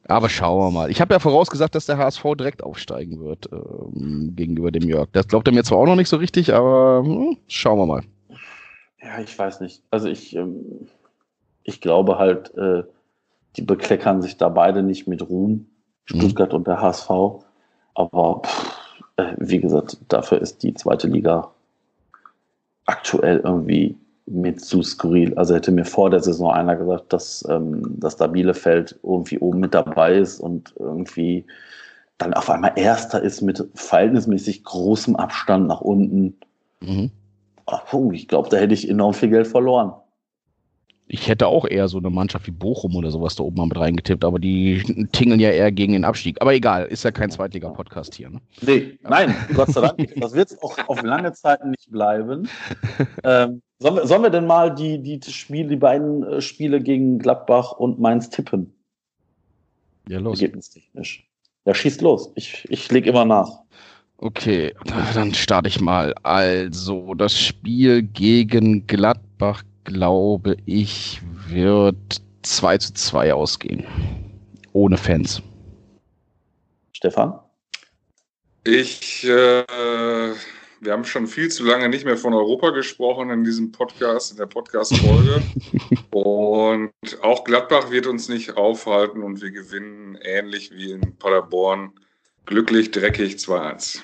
[0.07, 0.91] Aber schauen wir mal.
[0.91, 5.09] Ich habe ja vorausgesagt, dass der HSV direkt aufsteigen wird ähm, gegenüber dem Jörg.
[5.13, 8.03] Das glaubt er mir zwar auch noch nicht so richtig, aber hm, schauen wir mal.
[9.01, 9.83] Ja, ich weiß nicht.
[9.91, 10.89] Also ich, ähm,
[11.63, 12.85] ich glaube halt, äh,
[13.57, 15.67] die bekleckern sich da beide nicht mit Ruhm,
[16.05, 16.59] Stuttgart mhm.
[16.59, 17.11] und der HSV.
[17.95, 18.75] Aber pff,
[19.17, 21.51] äh, wie gesagt, dafür ist die zweite Liga
[22.85, 25.35] aktuell irgendwie mir zu skurril.
[25.35, 29.61] Also hätte mir vor der Saison einer gesagt, dass, ähm, dass da Bielefeld irgendwie oben
[29.61, 31.45] mit dabei ist und irgendwie
[32.19, 36.37] dann auf einmal Erster ist mit verhältnismäßig großem Abstand nach unten.
[36.81, 37.11] Mhm.
[37.67, 37.83] Ach,
[38.13, 39.93] ich glaube, da hätte ich enorm viel Geld verloren.
[41.07, 43.79] Ich hätte auch eher so eine Mannschaft wie Bochum oder sowas da oben mal mit
[43.79, 46.41] reingetippt, aber die tingeln ja eher gegen den Abstieg.
[46.41, 48.31] Aber egal, ist ja kein Zweitliga-Podcast hier.
[48.31, 48.41] Ne?
[48.63, 50.15] Nee, nein, Gott sei Dank.
[50.17, 52.49] Das wird es auch auf lange Zeit nicht bleiben.
[53.23, 57.19] Ähm, sollen, wir, sollen wir denn mal die, die, Spiele, die beiden äh, Spiele gegen
[57.19, 58.73] Gladbach und Mainz tippen?
[60.09, 60.41] Ja, los.
[60.41, 61.29] Ergebnistechnisch.
[61.67, 62.33] Ja, schießt los.
[62.35, 63.51] Ich, ich lege immer nach.
[64.17, 64.73] Okay,
[65.15, 66.15] dann starte ich mal.
[66.23, 73.85] Also, das Spiel gegen Gladbach glaube ich, wird 2 zu 2 ausgehen.
[74.73, 75.43] Ohne Fans.
[76.93, 77.39] Stefan?
[78.65, 80.33] Ich, äh,
[80.85, 84.39] wir haben schon viel zu lange nicht mehr von Europa gesprochen in diesem Podcast, in
[84.39, 85.43] der Podcast-Folge.
[86.11, 86.93] und
[87.23, 91.93] auch Gladbach wird uns nicht aufhalten und wir gewinnen ähnlich wie in Paderborn
[92.47, 94.01] glücklich, dreckig 2-1.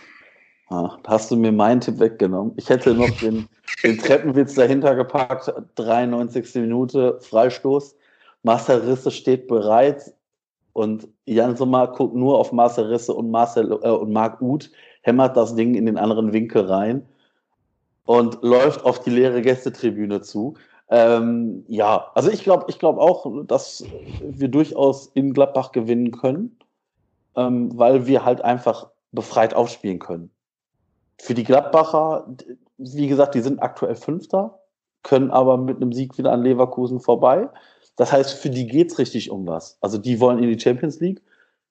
[0.70, 2.52] Ah, hast du mir meinen Tipp weggenommen.
[2.56, 3.48] Ich hätte noch den,
[3.82, 5.52] den Treppenwitz dahinter gepackt.
[5.74, 6.54] 93.
[6.54, 7.96] Minute, Freistoß.
[8.42, 10.14] Marcel Risse steht bereit
[10.72, 14.70] und Jan Sommer guckt nur auf Marcel Risse und, Marcel, äh, und Marc Uth,
[15.00, 17.06] hämmert das Ding in den anderen Winkel rein
[18.04, 20.54] und läuft auf die leere Gästetribüne zu.
[20.88, 23.86] Ähm, ja, also ich glaube ich glaub auch, dass
[24.20, 26.58] wir durchaus in Gladbach gewinnen können,
[27.36, 30.30] ähm, weil wir halt einfach befreit aufspielen können.
[31.20, 32.26] Für die Gladbacher,
[32.78, 34.60] wie gesagt, die sind aktuell Fünfter,
[35.02, 37.48] können aber mit einem Sieg wieder an Leverkusen vorbei.
[37.96, 39.78] Das heißt, für die geht es richtig um was.
[39.80, 41.22] Also die wollen in die Champions League.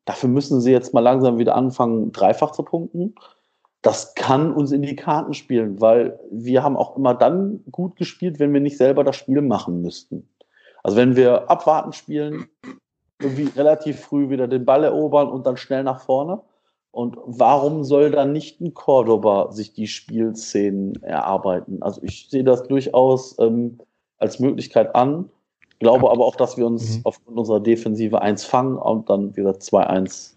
[0.09, 3.13] Dafür müssen sie jetzt mal langsam wieder anfangen, dreifach zu punkten.
[3.83, 8.39] Das kann uns in die Karten spielen, weil wir haben auch immer dann gut gespielt,
[8.39, 10.27] wenn wir nicht selber das Spiel machen müssten.
[10.81, 12.47] Also wenn wir abwarten spielen,
[13.21, 16.41] irgendwie relativ früh wieder den Ball erobern und dann schnell nach vorne,
[16.89, 21.83] und warum soll dann nicht ein Cordoba sich die Spielszenen erarbeiten?
[21.83, 23.77] Also ich sehe das durchaus ähm,
[24.17, 25.29] als Möglichkeit an,
[25.79, 27.01] glaube aber auch, dass wir uns mhm.
[27.05, 30.33] aufgrund unserer Defensive eins fangen und dann wieder 2-1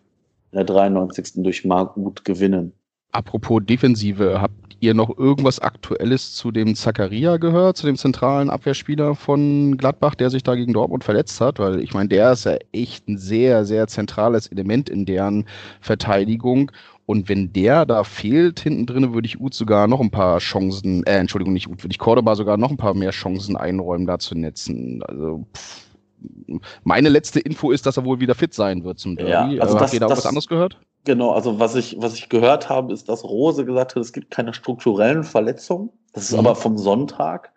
[0.53, 1.43] in der 93.
[1.43, 2.73] durch Mark gut gewinnen.
[3.13, 9.15] Apropos Defensive, habt ihr noch irgendwas Aktuelles zu dem Zakaria gehört, zu dem zentralen Abwehrspieler
[9.15, 11.59] von Gladbach, der sich da gegen Dortmund verletzt hat?
[11.59, 15.47] Weil ich meine, der ist ja echt ein sehr, sehr zentrales Element in deren
[15.81, 16.73] Verteidigung.
[17.07, 21.05] Und wenn der da fehlt hinten drin, würde ich Uth sogar noch ein paar Chancen,
[21.05, 24.19] äh, Entschuldigung, nicht Uth, würde ich Cordoba sogar noch ein paar mehr Chancen einräumen, da
[24.19, 25.03] zu netzen.
[25.03, 25.87] Also, pff.
[26.85, 29.57] meine letzte Info ist, dass er wohl wieder fit sein wird zum Derby.
[29.57, 30.79] Ja, also Habt das, ihr da auch was anderes gehört?
[31.05, 34.31] Genau, also was ich, was ich gehört habe, ist, dass Rose gesagt hat, es gibt
[34.31, 35.91] keine strukturellen Verletzungen.
[36.13, 36.39] Das ist mhm.
[36.39, 37.53] aber vom Sonntag.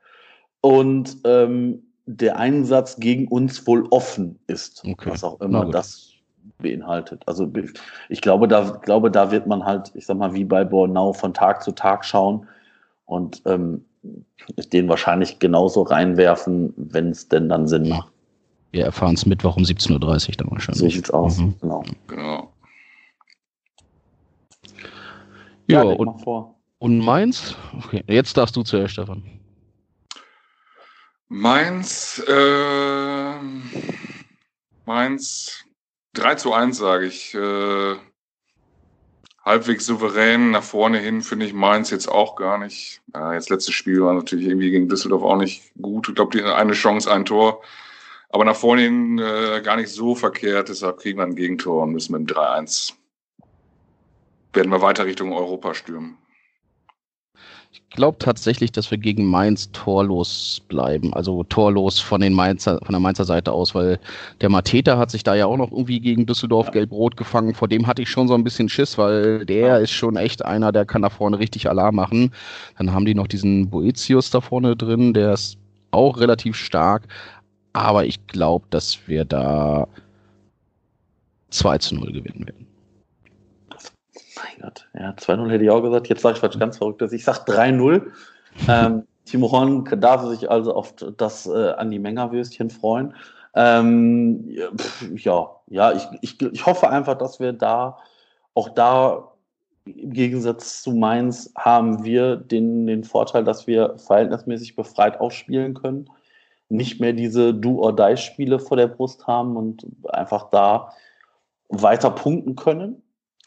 [0.61, 5.11] Und ähm, der Einsatz gegen uns wohl offen ist, okay.
[5.11, 6.14] was auch immer das
[6.57, 7.21] beinhaltet.
[7.25, 7.51] Also
[8.09, 11.33] ich glaube, da glaube, da wird man halt, ich sag mal, wie bei Bornau von
[11.33, 12.47] Tag zu Tag schauen
[13.05, 13.85] und ähm,
[14.73, 18.11] den wahrscheinlich genauso reinwerfen, wenn es denn dann Sinn macht.
[18.71, 19.93] Wir erfahren es Mittwoch um 17.30
[20.29, 20.79] Uhr dann wahrscheinlich.
[20.79, 21.55] So sieht's aus, mhm.
[21.61, 21.83] genau.
[22.07, 22.51] genau.
[25.67, 26.09] Ja, ja und,
[26.79, 27.55] und Mainz?
[27.77, 29.23] Okay, jetzt darfst du zuerst, Stefan.
[31.27, 33.33] Mainz, äh,
[34.85, 35.65] Mainz
[36.17, 37.33] 3 zu 1, sage ich.
[37.35, 37.95] Äh,
[39.43, 43.01] halbwegs souverän nach vorne hin finde ich Mainz jetzt auch gar nicht.
[43.13, 46.09] Ja, jetzt letztes Spiel war natürlich irgendwie gegen Düsseldorf auch nicht gut.
[46.09, 47.61] Ich glaube, die eine Chance, ein Tor.
[48.29, 50.69] Aber nach vorne hin äh, gar nicht so verkehrt.
[50.69, 52.93] Deshalb kriegen wir ein Gegentor und müssen mit dem 3-1
[54.53, 56.17] werden wir weiter Richtung Europa stürmen.
[57.75, 61.13] Ich glaube tatsächlich, dass wir gegen Mainz torlos bleiben.
[61.13, 63.99] Also torlos von, den Mainzer, von der Mainzer Seite aus, weil
[64.39, 66.71] der Mateta hat sich da ja auch noch irgendwie gegen Düsseldorf ja.
[66.73, 67.53] gelb-rot gefangen.
[67.53, 69.77] Vor dem hatte ich schon so ein bisschen Schiss, weil der ja.
[69.77, 72.31] ist schon echt einer, der kann da vorne richtig Alarm machen.
[72.77, 75.57] Dann haben die noch diesen Boetius da vorne drin, der ist
[75.91, 77.03] auch relativ stark.
[77.73, 79.87] Aber ich glaube, dass wir da
[81.49, 82.64] 2 zu 0 gewinnen werden.
[84.35, 86.07] Mein Gott, ja, 2-0 hätte ich auch gesagt.
[86.07, 87.13] Jetzt sage ich was ganz Verrücktes.
[87.13, 88.11] Ich sage 3-0.
[88.67, 93.13] ähm, Timo Horn darf sich also auf das äh, an die Mengerwürstchen freuen.
[93.55, 94.49] Ähm,
[95.15, 97.97] ja, ja, ich, ich, ich hoffe einfach, dass wir da
[98.53, 99.31] auch da
[99.85, 106.09] im Gegensatz zu Mainz haben wir den, den Vorteil, dass wir verhältnismäßig befreit aufspielen können.
[106.69, 110.91] Nicht mehr diese Do-or-Die-Spiele vor der Brust haben und einfach da
[111.69, 113.03] weiter punkten können.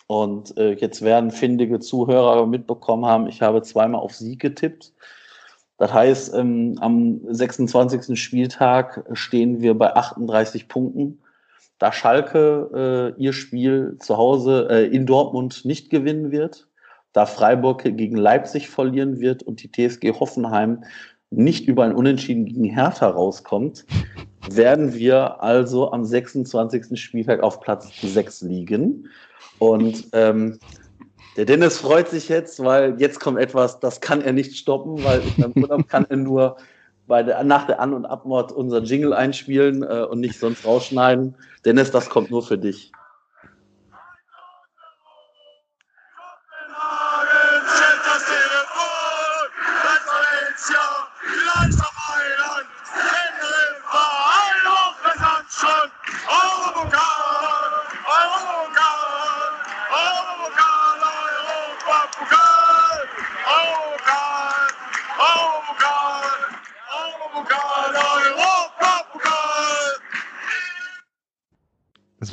[0.08, 4.94] Und äh, jetzt werden findige Zuhörer mitbekommen haben, ich habe zweimal auf Sieg getippt.
[5.76, 8.18] Das heißt, ähm, am 26.
[8.18, 11.20] Spieltag stehen wir bei 38 Punkten.
[11.78, 16.66] Da Schalke äh, ihr Spiel zu Hause äh, in Dortmund nicht gewinnen wird,
[17.12, 20.84] da Freiburg gegen Leipzig verlieren wird und die TSG Hoffenheim
[21.30, 23.84] nicht über ein Unentschieden gegen Hertha rauskommt,
[24.50, 26.98] werden wir also am 26.
[26.98, 29.06] Spieltag auf Platz 6 liegen.
[29.58, 30.58] Und ähm,
[31.36, 35.22] der Dennis freut sich jetzt, weil jetzt kommt etwas, das kann er nicht stoppen, weil
[35.36, 36.56] im Urlaub kann er nur
[37.06, 41.36] bei der, nach der An- und Abmord unser Jingle einspielen äh, und nicht sonst rausschneiden.
[41.64, 42.92] Dennis, das kommt nur für dich.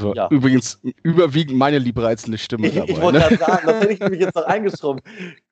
[0.06, 0.28] War ja.
[0.30, 2.90] übrigens überwiegend meine liebreizende Stimme dabei.
[2.90, 3.38] Ich wollte ne?
[3.38, 5.02] sagen, das hätte ich nämlich jetzt noch eingeschoben.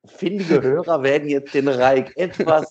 [0.05, 2.67] Findige Hörer werden jetzt den Reik etwas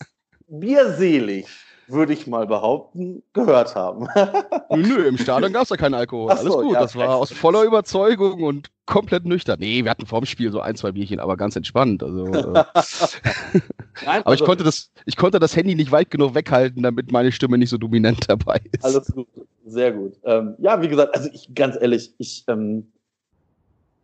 [0.49, 1.47] bierselig,
[1.87, 4.09] würde ich mal behaupten, gehört haben.
[4.71, 6.31] nö, nö im Stadion gab es ja keinen Alkohol.
[6.31, 6.73] Alles so, gut.
[6.73, 9.59] Ja, das war aus voller Überzeugung und komplett nüchtern.
[9.61, 12.03] Nee, wir hatten vorm Spiel so ein, zwei Bierchen, aber ganz entspannt.
[12.03, 12.43] Also, äh.
[14.05, 17.13] Nein, aber also, ich, konnte das, ich konnte das Handy nicht weit genug weghalten, damit
[17.13, 18.85] meine Stimme nicht so dominant dabei ist.
[18.85, 19.29] Alles gut.
[19.67, 20.15] Sehr gut.
[20.25, 22.91] Ähm, ja, wie gesagt, also ich ganz ehrlich, ich, ähm,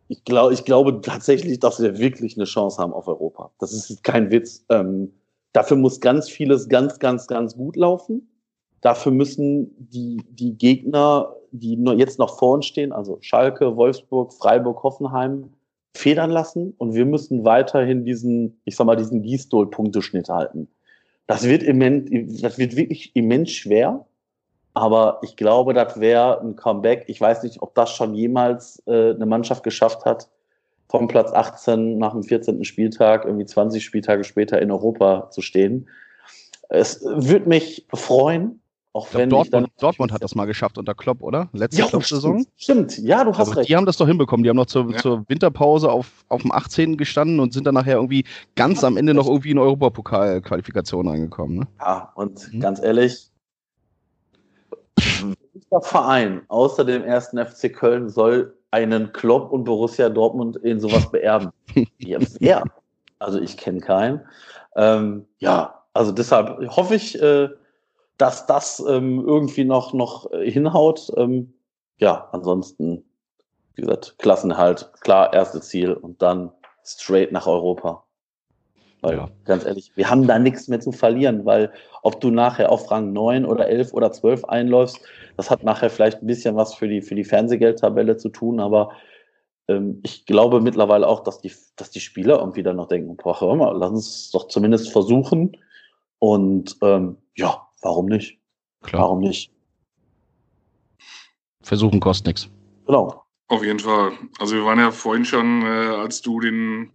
[0.07, 3.51] ich, glaub, ich glaube tatsächlich, dass wir wirklich eine Chance haben auf Europa.
[3.59, 4.65] Das ist kein Witz.
[4.69, 5.11] Ähm,
[5.53, 8.29] dafür muss ganz vieles ganz, ganz, ganz gut laufen.
[8.81, 14.83] Dafür müssen die, die Gegner, die jetzt noch vor uns stehen, also Schalke, Wolfsburg, Freiburg,
[14.83, 15.51] Hoffenheim,
[15.95, 20.69] federn lassen und wir müssen weiterhin diesen, ich sag mal, diesen Gießdol-Punkteschnitt halten.
[21.27, 24.05] Das wird immens, das wird wirklich immens schwer.
[24.73, 27.05] Aber ich glaube, das wäre ein Comeback.
[27.07, 30.29] Ich weiß nicht, ob das schon jemals äh, eine Mannschaft geschafft hat,
[30.89, 32.63] vom Platz 18 nach dem 14.
[32.65, 35.87] Spieltag, irgendwie 20 Spieltage später in Europa zu stehen.
[36.67, 38.59] Es würde mich freuen,
[38.91, 41.47] auch ich glaub, wenn Dortmund, ich Dortmund hat das mal geschafft unter Klopp, oder?
[41.53, 42.43] Letzte ja, Klopp-Saison.
[42.57, 43.69] Stimmt, ja, du hast also, recht.
[43.69, 44.43] Die haben das doch hinbekommen.
[44.43, 44.97] Die haben noch zur, ja.
[44.97, 46.97] zur Winterpause auf, auf dem 18.
[46.97, 48.25] gestanden und sind dann nachher irgendwie
[48.55, 51.59] ganz am Ende noch irgendwie in Europapokal-Qualifikation reingekommen.
[51.59, 51.67] Ne?
[51.79, 52.61] Ja, und hm.
[52.61, 53.29] ganz ehrlich,
[54.97, 61.09] welcher Verein außer dem ersten FC Köln soll einen Klopp und Borussia Dortmund in sowas
[61.11, 61.51] beerben?
[62.39, 62.63] ja?
[63.19, 64.21] Also ich kenne keinen.
[64.75, 67.49] Ähm, ja, also deshalb hoffe ich, äh,
[68.17, 71.11] dass das ähm, irgendwie noch, noch hinhaut.
[71.17, 71.53] Ähm,
[71.97, 73.03] ja, ansonsten,
[73.75, 76.51] wie gesagt, Klassenhalt, klar, erste Ziel und dann
[76.83, 78.03] straight nach Europa.
[79.01, 79.29] Weil, ja.
[79.45, 81.71] ganz ehrlich, wir haben da nichts mehr zu verlieren, weil
[82.01, 84.99] ob du nachher auf Rang 9 oder 11 oder 12 einläufst,
[85.39, 88.91] das hat nachher vielleicht ein bisschen was für die, für die Fernsehgeldtabelle zu tun, aber
[89.69, 93.39] ähm, ich glaube mittlerweile auch, dass die, dass die Spieler irgendwie dann noch denken, boah,
[93.39, 95.55] hör mal, lass uns doch zumindest versuchen.
[96.19, 98.37] Und ähm, ja, warum nicht?
[98.81, 99.03] Klar.
[99.03, 99.49] Warum nicht?
[101.61, 102.49] Versuchen kostet nichts.
[102.85, 103.23] Genau.
[103.47, 104.11] Auf jeden Fall.
[104.39, 106.91] Also wir waren ja vorhin schon, äh, als du den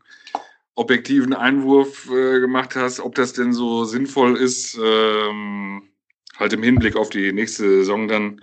[0.75, 5.89] objektiven Einwurf äh, gemacht hast, ob das denn so sinnvoll ist, ähm,
[6.39, 8.41] halt im Hinblick auf die nächste Saison dann.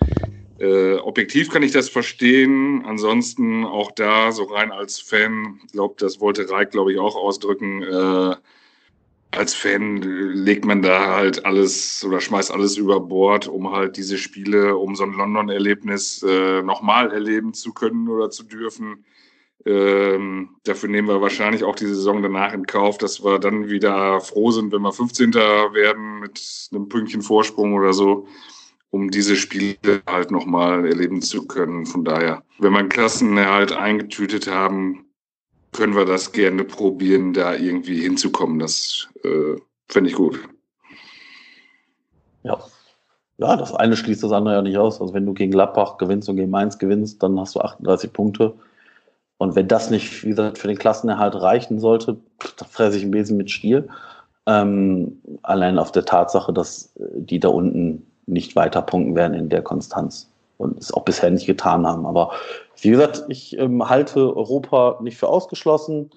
[0.59, 2.83] Äh, objektiv kann ich das verstehen.
[2.85, 7.81] Ansonsten auch da, so rein als Fan, glaube, das wollte Reik, glaube ich, auch ausdrücken.
[7.81, 8.35] Äh,
[9.31, 14.17] als Fan legt man da halt alles oder schmeißt alles über Bord, um halt diese
[14.17, 19.05] Spiele, um so ein London-Erlebnis äh, nochmal erleben zu können oder zu dürfen.
[19.65, 24.19] Ähm, dafür nehmen wir wahrscheinlich auch die Saison danach in Kauf, dass wir dann wieder
[24.19, 25.33] froh sind, wenn wir 15.
[25.33, 28.27] werden mit einem Pünktchen Vorsprung oder so,
[28.89, 31.85] um diese Spiele halt nochmal erleben zu können.
[31.85, 35.05] Von daher, wenn wir einen Klassenerhalt eingetütet haben,
[35.73, 38.59] können wir das gerne probieren, da irgendwie hinzukommen.
[38.59, 39.55] Das äh,
[39.87, 40.39] fände ich gut.
[42.43, 42.59] Ja.
[43.37, 45.01] Ja, das eine schließt das andere ja nicht aus.
[45.01, 48.53] Also wenn du gegen Gladbach gewinnst und gegen Mainz gewinnst, dann hast du 38 Punkte.
[49.41, 52.17] Und wenn das nicht, wie gesagt, für den Klassenerhalt reichen sollte,
[52.57, 53.89] dann fresse ich ein Besen mit Stiel.
[54.45, 59.49] Ähm, allein auf der Tatsache, dass äh, die da unten nicht weiter punkten werden in
[59.49, 62.05] der Konstanz und es auch bisher nicht getan haben.
[62.05, 62.33] Aber
[62.81, 66.11] wie gesagt, ich ähm, halte Europa nicht für ausgeschlossen.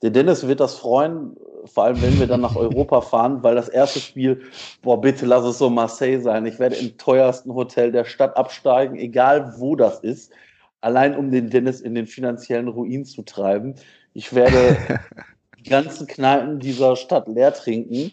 [0.00, 1.36] Der Dennis wird das freuen,
[1.66, 4.40] vor allem wenn wir dann nach Europa fahren, weil das erste Spiel,
[4.80, 6.46] boah, bitte lass es so Marseille sein.
[6.46, 10.32] Ich werde im teuersten Hotel der Stadt absteigen, egal wo das ist.
[10.80, 13.74] Allein um den Dennis in den finanziellen Ruin zu treiben.
[14.14, 14.76] Ich werde
[15.58, 18.12] die ganzen Kneipen dieser Stadt leer trinken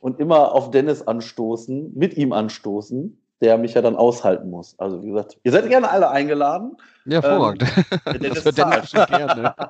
[0.00, 4.74] und immer auf Dennis anstoßen, mit ihm anstoßen, der mich ja dann aushalten muss.
[4.78, 6.76] Also wie gesagt, ihr seid gerne alle eingeladen.
[7.04, 7.64] Ja, hervorragend.
[8.06, 9.54] Ähm, das wird Dennis schon gerne.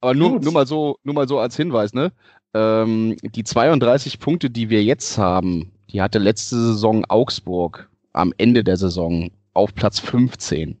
[0.00, 2.12] Aber nur, nur, mal so, nur mal so als Hinweis, ne?
[2.52, 8.62] Ähm, die 32 Punkte, die wir jetzt haben, die hatte letzte Saison Augsburg am Ende
[8.62, 10.78] der Saison auf Platz 15.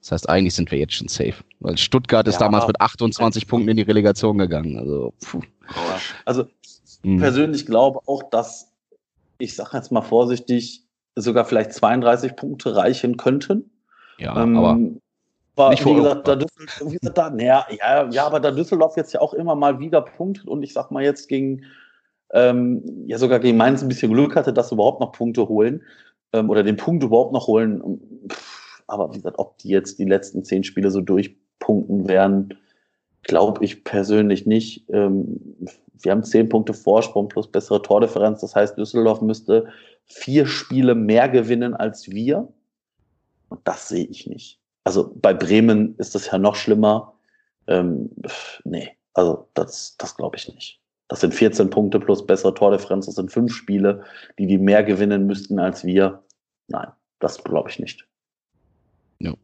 [0.00, 1.34] Das heißt, eigentlich sind wir jetzt schon safe.
[1.60, 4.78] Weil Stuttgart ist ja, damals mit 28 Punkten in die Relegation gegangen.
[4.78, 5.40] Also, puh.
[6.24, 6.46] also
[7.02, 7.18] hm.
[7.18, 8.72] persönlich glaube auch, dass,
[9.38, 10.84] ich sage jetzt mal vorsichtig,
[11.16, 13.70] sogar vielleicht 32 Punkte reichen könnten.
[14.18, 14.78] Ja, ähm, aber
[15.56, 19.12] aber wie gesagt, da Düsseldorf, wie gesagt, da, ja, ja, ja, aber da Düsseldorf jetzt
[19.12, 21.64] ja auch immer mal wieder punktet und ich sag mal jetzt gegen,
[22.32, 25.82] ähm, ja sogar gegen Mainz ein bisschen Glück hatte, dass sie überhaupt noch Punkte holen
[26.32, 28.00] ähm, oder den Punkt überhaupt noch holen.
[28.86, 32.58] aber wie gesagt, ob die jetzt die letzten zehn Spiele so durchpunkten werden,
[33.22, 34.84] glaube ich persönlich nicht.
[34.88, 35.40] Ähm,
[36.02, 38.40] wir haben zehn Punkte Vorsprung plus bessere Tordifferenz.
[38.40, 39.68] Das heißt, Düsseldorf müsste
[40.06, 42.48] vier Spiele mehr gewinnen als wir.
[43.48, 44.58] Und das sehe ich nicht.
[44.84, 47.14] Also bei Bremen ist das ja noch schlimmer.
[47.66, 48.10] Ähm,
[48.64, 50.80] nee, also das, das glaube ich nicht.
[51.10, 53.06] Das sind 14 Punkte plus bessere Tordifferenz.
[53.06, 54.04] Das sind fünf Spiele,
[54.38, 56.22] die die mehr gewinnen müssten als wir.
[56.68, 56.86] Nein,
[57.18, 58.06] das glaube ich nicht.
[59.18, 59.34] Ja.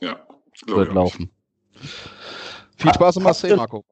[0.00, 0.16] Ja,
[0.66, 1.30] wird laufen.
[2.76, 3.84] Viel Spaß im Marseille, Marco.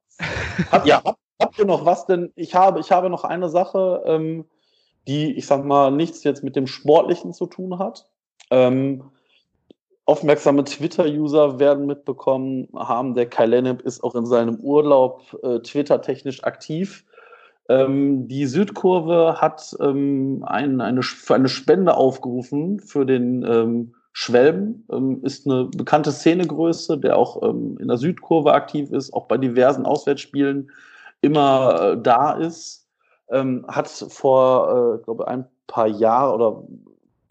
[0.73, 2.33] Hab, ja, hab, habt ihr noch was denn?
[2.35, 4.45] Ich habe, ich habe noch eine Sache, ähm,
[5.07, 8.11] die, ich sag mal, nichts jetzt mit dem Sportlichen zu tun hat.
[8.51, 9.11] Ähm,
[10.05, 16.43] aufmerksame Twitter-User werden mitbekommen haben, der Kai Lennep ist auch in seinem Urlaub äh, Twitter-technisch
[16.45, 17.05] aktiv.
[17.69, 24.87] Ähm, die Südkurve hat ähm, ein, eine, für eine Spende aufgerufen für den ähm, Schwelben.
[24.91, 29.39] Ähm, ist eine bekannte Szenegröße, der auch ähm, in der Südkurve aktiv ist, auch bei
[29.39, 30.70] diversen Auswärtsspielen
[31.20, 32.89] immer äh, da ist.
[33.31, 36.65] Ähm, hat vor, äh, glaube ein paar Jahren oder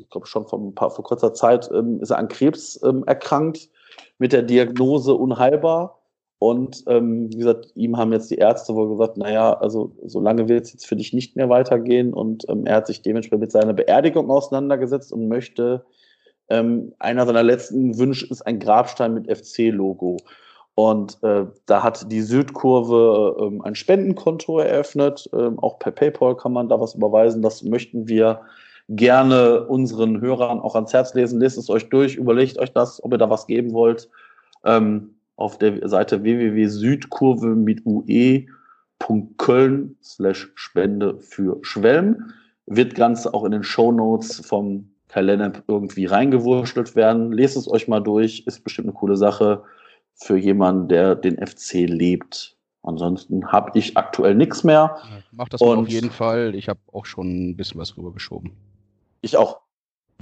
[0.01, 3.03] ich glaube schon vor, ein paar, vor kurzer Zeit, ähm, ist er an Krebs ähm,
[3.05, 3.69] erkrankt,
[4.17, 5.97] mit der Diagnose unheilbar.
[6.39, 10.49] Und ähm, wie gesagt, ihm haben jetzt die Ärzte wohl gesagt, naja, also so lange
[10.49, 12.13] wird es jetzt für dich nicht mehr weitergehen.
[12.13, 15.85] Und ähm, er hat sich dementsprechend mit seiner Beerdigung auseinandergesetzt und möchte,
[16.49, 20.17] ähm, einer seiner letzten Wünsche ist ein Grabstein mit FC-Logo.
[20.73, 25.29] Und äh, da hat die Südkurve ähm, ein Spendenkonto eröffnet.
[25.33, 27.41] Ähm, auch per PayPal kann man da was überweisen.
[27.41, 28.41] Das möchten wir
[28.95, 31.39] gerne unseren Hörern auch ans Herz lesen.
[31.39, 34.09] Lest es euch durch, überlegt euch das, ob ihr da was geben wollt.
[34.65, 38.47] Ähm, auf der Seite www.südkurve mit ue.köln
[40.03, 42.31] slash Spende für Schwelm
[42.67, 47.31] wird Ganze auch in den Show Notes vom Kai Lennep irgendwie reingewurschtelt werden.
[47.31, 49.63] Lest es euch mal durch, ist bestimmt eine coole Sache
[50.13, 52.55] für jemanden, der den FC lebt.
[52.83, 54.97] Ansonsten habe ich aktuell nichts mehr.
[55.03, 56.55] Ja, mach das auf jeden Fall.
[56.55, 58.51] Ich habe auch schon ein bisschen was rübergeschoben.
[59.21, 59.61] Ich auch.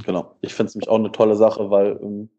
[0.06, 0.36] Genau.
[0.42, 2.30] Ich finde es nämlich auch eine tolle Sache, weil ähm,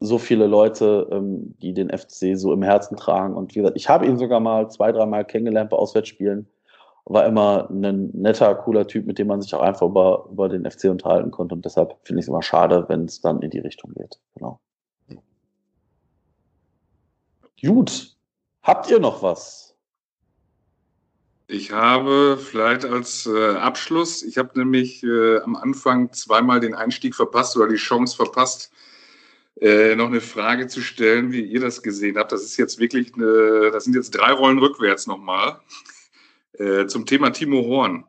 [0.00, 3.34] so viele Leute, ähm, die den FC so im Herzen tragen.
[3.34, 6.48] Und wie gesagt, ich habe ihn sogar mal zwei, dreimal kennengelernt bei Auswärtsspielen.
[7.06, 10.68] War immer ein netter, cooler Typ, mit dem man sich auch einfach über, über den
[10.68, 11.54] FC unterhalten konnte.
[11.54, 14.18] Und deshalb finde ich es immer schade, wenn es dann in die Richtung geht.
[14.34, 14.60] Genau.
[17.62, 18.16] Gut.
[18.62, 19.65] Habt ihr noch was?
[21.48, 27.14] Ich habe vielleicht als äh, Abschluss, ich habe nämlich äh, am Anfang zweimal den Einstieg
[27.14, 28.72] verpasst oder die Chance verpasst,
[29.60, 32.32] äh, noch eine Frage zu stellen, wie ihr das gesehen habt.
[32.32, 35.60] Das ist jetzt wirklich eine, das sind jetzt drei Rollen rückwärts nochmal.
[36.54, 38.04] Äh, zum Thema Timo Horn.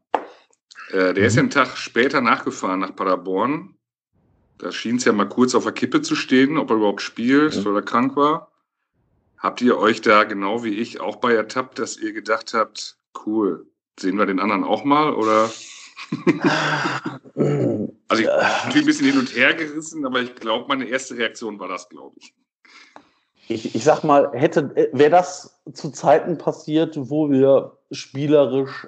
[0.90, 1.24] Äh, der mhm.
[1.24, 3.76] ist ja einen Tag später nachgefahren nach Paderborn.
[4.58, 7.56] Da schien es ja mal kurz auf der Kippe zu stehen, ob er überhaupt spielt
[7.56, 7.68] mhm.
[7.68, 8.52] oder krank war.
[9.38, 13.68] Habt ihr euch da genau wie ich auch bei ertappt, dass ihr gedacht habt, Cool.
[14.00, 15.50] Sehen wir den anderen auch mal oder?
[18.08, 18.30] also ich
[18.74, 21.90] bin ein bisschen hin und her gerissen, aber ich glaube, meine erste Reaktion war das,
[21.90, 22.34] glaube ich.
[23.48, 23.76] ich.
[23.76, 28.88] Ich sag mal, hätte, wäre das zu Zeiten passiert, wo wir spielerisch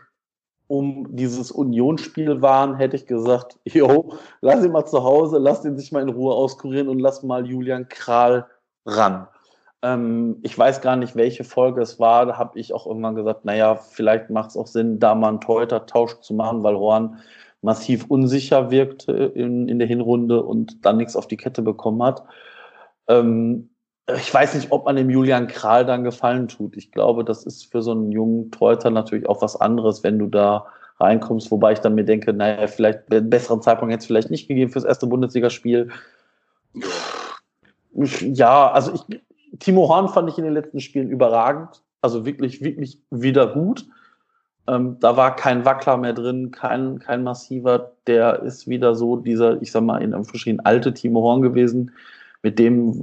[0.68, 5.76] um dieses Unionsspiel waren, hätte ich gesagt, jo, lass ihn mal zu Hause, lass ihn
[5.76, 8.48] sich mal in Ruhe auskurieren und lass mal Julian Kral
[8.86, 9.28] ran.
[9.82, 12.26] Ähm, ich weiß gar nicht, welche Folge es war.
[12.26, 15.42] Da habe ich auch irgendwann gesagt, naja, vielleicht macht es auch Sinn, da mal einen
[15.42, 17.20] Torhüter-Tausch zu machen, weil Horn
[17.62, 22.24] massiv unsicher wirkte in, in der Hinrunde und dann nichts auf die Kette bekommen hat.
[23.08, 23.70] Ähm,
[24.18, 26.76] ich weiß nicht, ob man dem Julian Kral dann gefallen tut.
[26.78, 30.28] Ich glaube, das ist für so einen jungen Torhüter natürlich auch was anderes, wenn du
[30.28, 30.66] da
[31.00, 34.48] reinkommst, wobei ich dann mir denke, naja, vielleicht einen besseren Zeitpunkt hätte es vielleicht nicht
[34.48, 35.90] gegeben fürs erste Bundesligaspiel.
[37.94, 39.22] Ja, also ich,
[39.60, 41.84] Timo Horn fand ich in den letzten Spielen überragend.
[42.02, 43.86] Also wirklich, wirklich wieder gut.
[44.68, 47.92] Ähm, da war kein Wackler mehr drin, kein, kein massiver.
[48.08, 51.92] Der ist wieder so dieser, ich sag mal, in Anführungsstrichen alte Timo Horn gewesen,
[52.42, 52.94] mit dem,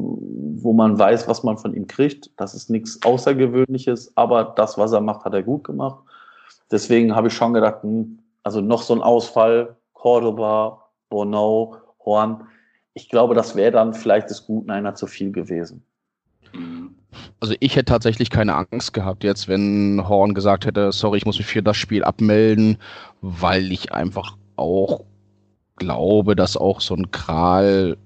[0.63, 2.31] wo man weiß, was man von ihm kriegt.
[2.37, 5.99] Das ist nichts Außergewöhnliches, aber das, was er macht, hat er gut gemacht.
[6.71, 12.47] Deswegen habe ich schon gedacht, hm, also noch so ein Ausfall, Cordoba, Bornau, Horn.
[12.95, 15.85] Ich glaube, das wäre dann vielleicht des Guten einer zu viel gewesen.
[17.41, 21.39] Also ich hätte tatsächlich keine Angst gehabt jetzt, wenn Horn gesagt hätte, sorry, ich muss
[21.39, 22.79] mich für das Spiel abmelden,
[23.21, 25.05] weil ich einfach auch
[25.77, 27.97] glaube, dass auch so ein Kral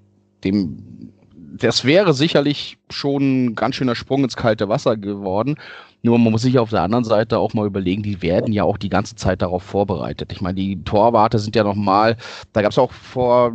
[0.45, 1.13] dem
[1.61, 5.57] das wäre sicherlich schon ein ganz schöner Sprung ins kalte Wasser geworden.
[6.03, 8.79] Nur man muss sich auf der anderen Seite auch mal überlegen, die werden ja auch
[8.79, 10.33] die ganze Zeit darauf vorbereitet.
[10.33, 12.17] Ich meine, die Torwarte sind ja nochmal,
[12.53, 13.53] da gab es auch vor,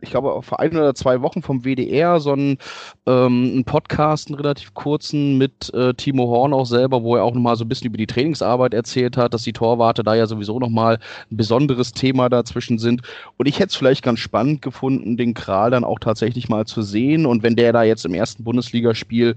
[0.00, 2.58] ich glaube, vor ein oder zwei Wochen vom WDR so einen,
[3.06, 7.34] ähm, einen Podcast, einen relativ kurzen mit äh, Timo Horn auch selber, wo er auch
[7.34, 10.58] nochmal so ein bisschen über die Trainingsarbeit erzählt hat, dass die Torwarte da ja sowieso
[10.58, 10.98] nochmal
[11.30, 13.02] ein besonderes Thema dazwischen sind.
[13.36, 16.82] Und ich hätte es vielleicht ganz spannend gefunden, den Kral dann auch tatsächlich mal zu
[16.82, 17.26] sehen.
[17.26, 19.36] Und wenn der da jetzt im ersten Bundesligaspiel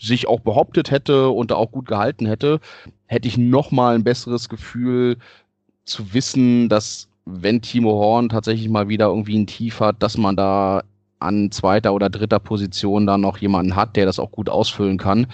[0.00, 2.60] sich auch behauptet hätte und da auch gut gehalten hätte,
[3.06, 5.16] hätte ich noch mal ein besseres Gefühl
[5.84, 10.36] zu wissen, dass wenn Timo Horn tatsächlich mal wieder irgendwie ein Tief hat, dass man
[10.36, 10.82] da
[11.18, 15.26] an zweiter oder dritter Position dann noch jemanden hat, der das auch gut ausfüllen kann.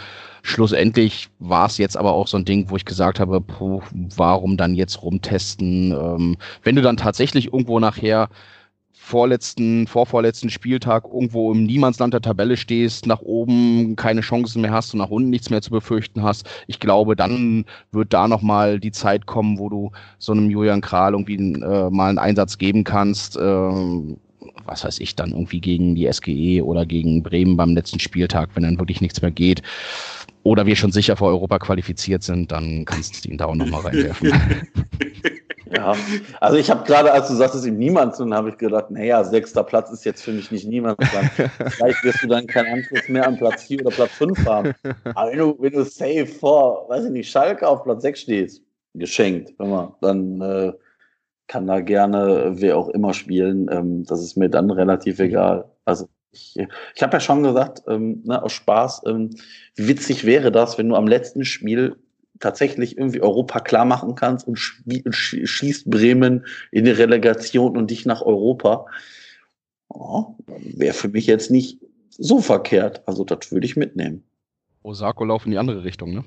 [0.43, 3.83] Schlussendlich war es jetzt aber auch so ein Ding, wo ich gesagt habe, puh,
[4.17, 5.93] warum dann jetzt rumtesten?
[5.93, 8.29] Ähm, wenn du dann tatsächlich irgendwo nachher
[9.03, 14.95] vorletzten, vorvorletzten Spieltag irgendwo im Niemandsland der Tabelle stehst, nach oben keine Chancen mehr hast
[14.95, 16.49] und nach unten nichts mehr zu befürchten hast.
[16.69, 21.12] Ich glaube, dann wird da nochmal die Zeit kommen, wo du so einem Julian Kral
[21.12, 23.37] irgendwie äh, mal einen Einsatz geben kannst.
[23.37, 24.20] Äh,
[24.65, 28.62] was weiß ich, dann irgendwie gegen die SGE oder gegen Bremen beim letzten Spieltag, wenn
[28.62, 29.62] dann wirklich nichts mehr geht.
[30.45, 33.83] Oder wir schon sicher vor Europa qualifiziert sind, dann kannst du ihn da auch nochmal
[33.83, 34.33] reinwerfen.
[35.74, 35.97] Ja,
[36.40, 39.90] also ich habe gerade, als du sagtest, im Niemandsland, habe ich gedacht, naja, sechster Platz
[39.90, 41.31] ist jetzt für mich nicht Niemandsland.
[41.69, 44.74] Vielleicht wirst du dann keinen Anschluss mehr an Platz 4 oder Platz 5 haben.
[45.15, 48.62] Aber wenn du, wenn du safe vor, weiß ich nicht, Schalke auf Platz 6 stehst,
[48.94, 50.73] geschenkt, mal, dann äh,
[51.47, 53.69] kann da gerne wer auch immer spielen.
[53.70, 55.70] Ähm, das ist mir dann relativ egal.
[55.85, 56.57] Also ich,
[56.94, 59.31] ich habe ja schon gesagt, ähm, ne, aus Spaß, ähm,
[59.74, 61.97] wie witzig wäre das, wenn du am letzten Spiel
[62.43, 68.20] tatsächlich irgendwie Europa klar machen kannst und schießt Bremen in die Relegation und dich nach
[68.20, 68.86] Europa,
[69.89, 71.78] oh, wäre für mich jetzt nicht
[72.10, 73.02] so verkehrt.
[73.06, 74.24] Also das würde ich mitnehmen.
[74.85, 76.24] Osako läuft in die andere Richtung, ne?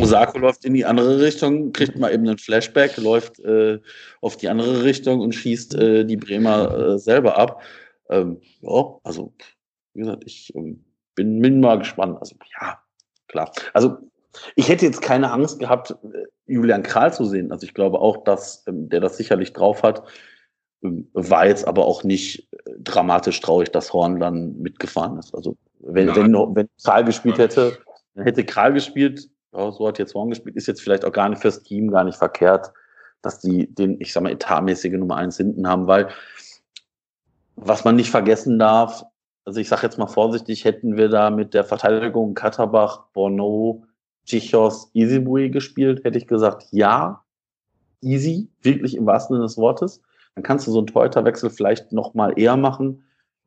[0.00, 3.78] Osako läuft in die andere Richtung, kriegt mal eben einen Flashback, läuft äh,
[4.22, 7.60] auf die andere Richtung und schießt äh, die Bremer äh, selber ab.
[8.08, 9.34] Ähm, ja, also,
[9.92, 10.84] wie gesagt, ich ähm,
[11.14, 12.16] bin, bin mal gespannt.
[12.18, 12.78] Also, ja,
[13.26, 13.52] klar.
[13.74, 13.98] Also,
[14.54, 17.52] ich hätte jetzt keine Angst gehabt, äh, Julian Kral zu sehen.
[17.52, 20.02] Also ich glaube auch, dass ähm, der das sicherlich drauf hat.
[20.82, 25.34] Ähm, war jetzt aber auch nicht äh, dramatisch traurig, dass Horn dann mitgefahren ist.
[25.34, 27.78] Also wenn, wenn, wenn Kral gespielt hätte,
[28.14, 31.28] dann hätte Kral gespielt, ja, so hat jetzt Horn gespielt, ist jetzt vielleicht auch gar
[31.28, 32.72] nicht fürs Team gar nicht verkehrt,
[33.22, 36.08] dass die den, ich sag mal, etatmäßige Nummer eins hinten haben, weil
[37.56, 39.04] was man nicht vergessen darf,
[39.44, 43.84] also ich sage jetzt mal vorsichtig, hätten wir da mit der Verteidigung Katterbach, Borneau,
[44.28, 47.22] Chichos Easybui gespielt, hätte ich gesagt, ja,
[48.02, 50.02] easy, wirklich im wahrsten Sinne des Wortes.
[50.34, 53.02] Dann kannst du so einen Torhüterwechsel vielleicht noch mal eher machen,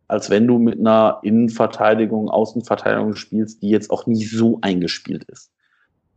[0.07, 5.51] als wenn du mit einer Innenverteidigung, Außenverteidigung spielst, die jetzt auch nicht so eingespielt ist.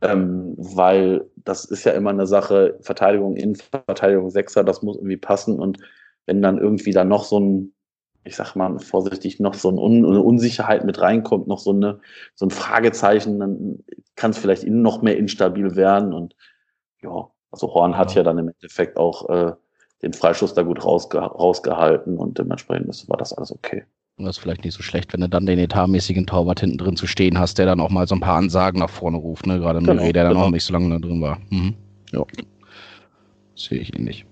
[0.01, 5.61] Ähm, weil das ist ja immer eine Sache, Verteidigung, Innenverteidigung, Sechser, das muss irgendwie passen
[5.61, 5.79] und
[6.27, 7.74] wenn dann irgendwie da noch so ein
[8.25, 12.01] ich sag mal vorsichtig, noch so ein eine Unsicherheit mit reinkommt, noch so, eine,
[12.35, 13.85] so ein Fragezeichen, dann
[14.17, 16.15] kann es vielleicht innen noch mehr instabil werden.
[16.15, 16.35] Und
[17.03, 19.53] ja, also Horn hat ja dann im Endeffekt auch äh,
[20.03, 23.85] den Freischuss da gut rausge rausgehalten und dementsprechend war das alles okay.
[24.17, 27.07] Das ist vielleicht nicht so schlecht, wenn du dann den etatmäßigen Torwart hinten drin zu
[27.07, 29.59] stehen hast, der dann auch mal so ein paar Ansagen nach vorne ruft, ne?
[29.59, 30.47] Gerade genau, der dann genau.
[30.47, 31.39] auch nicht so lange da drin war.
[31.51, 31.75] Mhm.
[32.13, 32.25] Ja.
[33.57, 34.25] Sehe ich ihn nicht.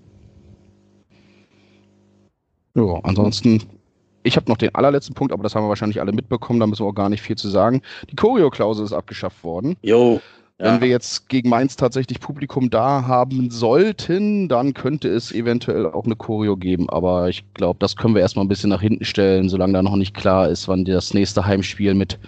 [2.75, 3.61] Ja, ansonsten
[4.23, 6.83] ich habe noch den allerletzten Punkt, aber das haben wir wahrscheinlich alle mitbekommen, da müssen
[6.83, 7.81] wir auch gar nicht viel zu sagen.
[8.09, 9.75] Die Choreo-Klausel ist abgeschafft worden.
[9.81, 10.21] Jo.
[10.59, 10.65] Ja.
[10.65, 16.05] Wenn wir jetzt gegen Mainz tatsächlich Publikum da haben sollten, dann könnte es eventuell auch
[16.05, 16.89] eine Choreo geben.
[16.89, 19.95] Aber ich glaube, das können wir erstmal ein bisschen nach hinten stellen, solange da noch
[19.95, 22.19] nicht klar ist, wann das nächste Heimspiel mit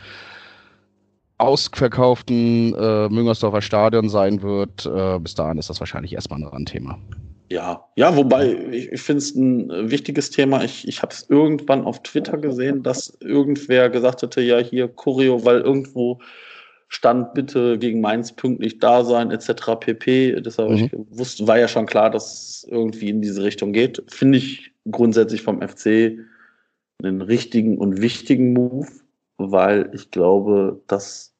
[1.38, 4.86] ausverkauften äh, Müngersdorfer Stadion sein wird.
[4.86, 6.98] Äh, bis dahin ist das wahrscheinlich erstmal ein Randthema.
[7.50, 10.64] Ja, ja, wobei ich, ich finde es ein wichtiges Thema.
[10.64, 15.46] Ich, ich habe es irgendwann auf Twitter gesehen, dass irgendwer gesagt hatte, ja, hier Choreo,
[15.46, 16.20] weil irgendwo
[16.88, 19.80] stand bitte gegen Mainz pünktlich da sein, etc.
[19.80, 20.42] pp.
[20.42, 20.76] Deshalb mhm.
[20.78, 24.04] ich wusste, war ja schon klar, dass es irgendwie in diese Richtung geht.
[24.08, 26.18] Finde ich grundsätzlich vom FC
[27.04, 28.88] einen richtigen und wichtigen Move,
[29.38, 31.34] weil ich glaube, dass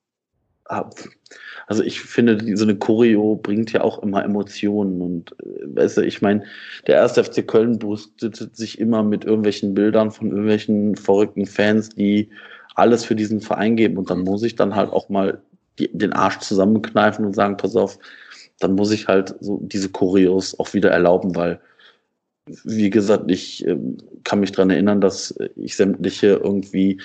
[1.68, 6.02] also ich finde, so eine Choreo bringt ja auch immer Emotionen und äh, weißt du,
[6.02, 6.44] ich meine,
[6.88, 12.30] der erste FC Köln brüstet sich immer mit irgendwelchen Bildern von irgendwelchen verrückten Fans, die
[12.76, 15.42] alles für diesen Verein geben und dann muss ich dann halt auch mal
[15.80, 17.98] die, den Arsch zusammenkneifen und sagen, pass auf,
[18.60, 21.60] dann muss ich halt so diese Choreos auch wieder erlauben, weil
[22.64, 23.78] wie gesagt, ich äh,
[24.24, 27.02] kann mich dran erinnern, dass ich sämtliche irgendwie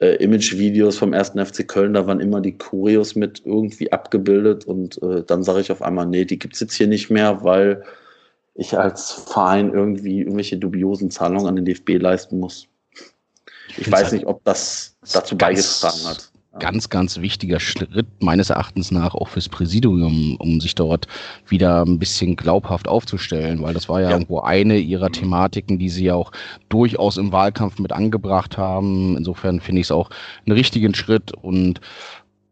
[0.00, 5.02] äh, Image-Videos vom ersten FC Köln, da waren immer die Choreos mit irgendwie abgebildet und
[5.02, 7.84] äh, dann sage ich auf einmal, nee, die gibt's jetzt hier nicht mehr, weil
[8.54, 12.66] ich als Verein irgendwie irgendwelche dubiosen Zahlungen an den DFB leisten muss.
[13.76, 18.90] Ich weiß halt nicht, ob das dazu beigetragen hat ganz, ganz wichtiger Schritt meines Erachtens
[18.90, 21.06] nach auch fürs Präsidium, um sich dort
[21.46, 24.12] wieder ein bisschen glaubhaft aufzustellen, weil das war ja, ja.
[24.16, 26.32] irgendwo eine ihrer Thematiken, die sie ja auch
[26.68, 29.16] durchaus im Wahlkampf mit angebracht haben.
[29.16, 30.10] Insofern finde ich es auch
[30.44, 31.80] einen richtigen Schritt und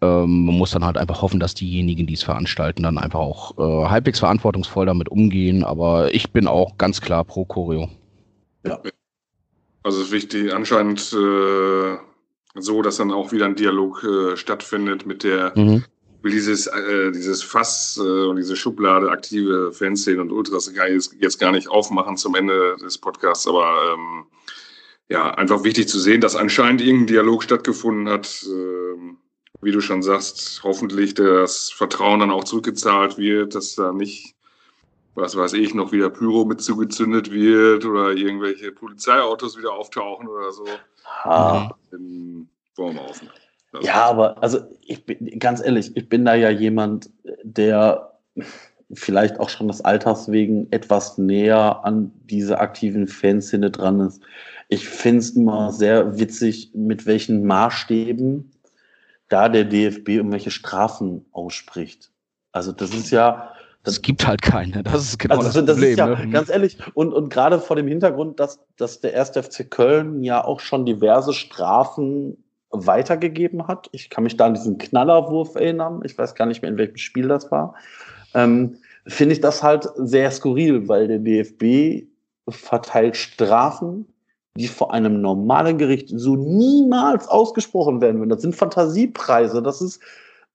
[0.01, 3.59] ähm, man muss dann halt einfach hoffen, dass diejenigen, die es veranstalten, dann einfach auch
[3.59, 5.65] äh, halbwegs verantwortungsvoll damit umgehen.
[5.65, 7.89] Aber ich bin auch ganz klar pro Choreo.
[8.65, 8.81] Ja.
[9.83, 11.97] Also es ist wichtig, anscheinend äh,
[12.61, 15.85] so, dass dann auch wieder ein Dialog äh, stattfindet mit der, mhm.
[16.23, 21.11] will dieses, äh, dieses Fass äh, und diese Schublade aktive Fanszene und Ultras kann ich
[21.21, 24.27] jetzt gar nicht aufmachen zum Ende des Podcasts, aber ähm,
[25.09, 28.45] ja, einfach wichtig zu sehen, dass anscheinend irgendein Dialog stattgefunden hat.
[28.47, 29.19] Ähm,
[29.61, 34.37] wie du schon sagst, hoffentlich das Vertrauen dann auch zurückgezahlt wird, dass da nicht
[35.19, 40.53] was weiß ich, noch wieder Pyro mit zugezündet wird oder irgendwelche Polizeiautos wieder auftauchen oder
[40.53, 40.65] so.
[41.25, 43.29] Wollen wir offen.
[43.73, 43.87] Also.
[43.87, 47.11] Ja, aber also ich bin ganz ehrlich, ich bin da ja jemand,
[47.43, 48.19] der
[48.93, 54.23] vielleicht auch schon des Alters wegen etwas näher an diese aktiven Fanszene dran ist.
[54.69, 58.53] Ich finde es immer sehr witzig, mit welchen Maßstäben
[59.29, 62.11] da der DFB irgendwelche Strafen ausspricht.
[62.53, 63.53] Also das ist ja,
[63.89, 64.83] es gibt halt keine.
[64.83, 65.91] Das ist genau also, das, das Problem.
[65.91, 66.31] Ist ja, ne?
[66.31, 69.31] Ganz ehrlich, und, und gerade vor dem Hintergrund, dass, dass der 1.
[69.31, 73.89] FC Köln ja auch schon diverse Strafen weitergegeben hat.
[73.93, 76.03] Ich kann mich da an diesen Knallerwurf erinnern.
[76.05, 77.75] Ich weiß gar nicht mehr, in welchem Spiel das war.
[78.35, 82.07] Ähm, Finde ich das halt sehr skurril, weil der DFB
[82.49, 84.07] verteilt Strafen,
[84.55, 88.31] die vor einem normalen Gericht so niemals ausgesprochen werden würden.
[88.31, 89.63] Das sind Fantasiepreise.
[89.63, 90.01] Das ist,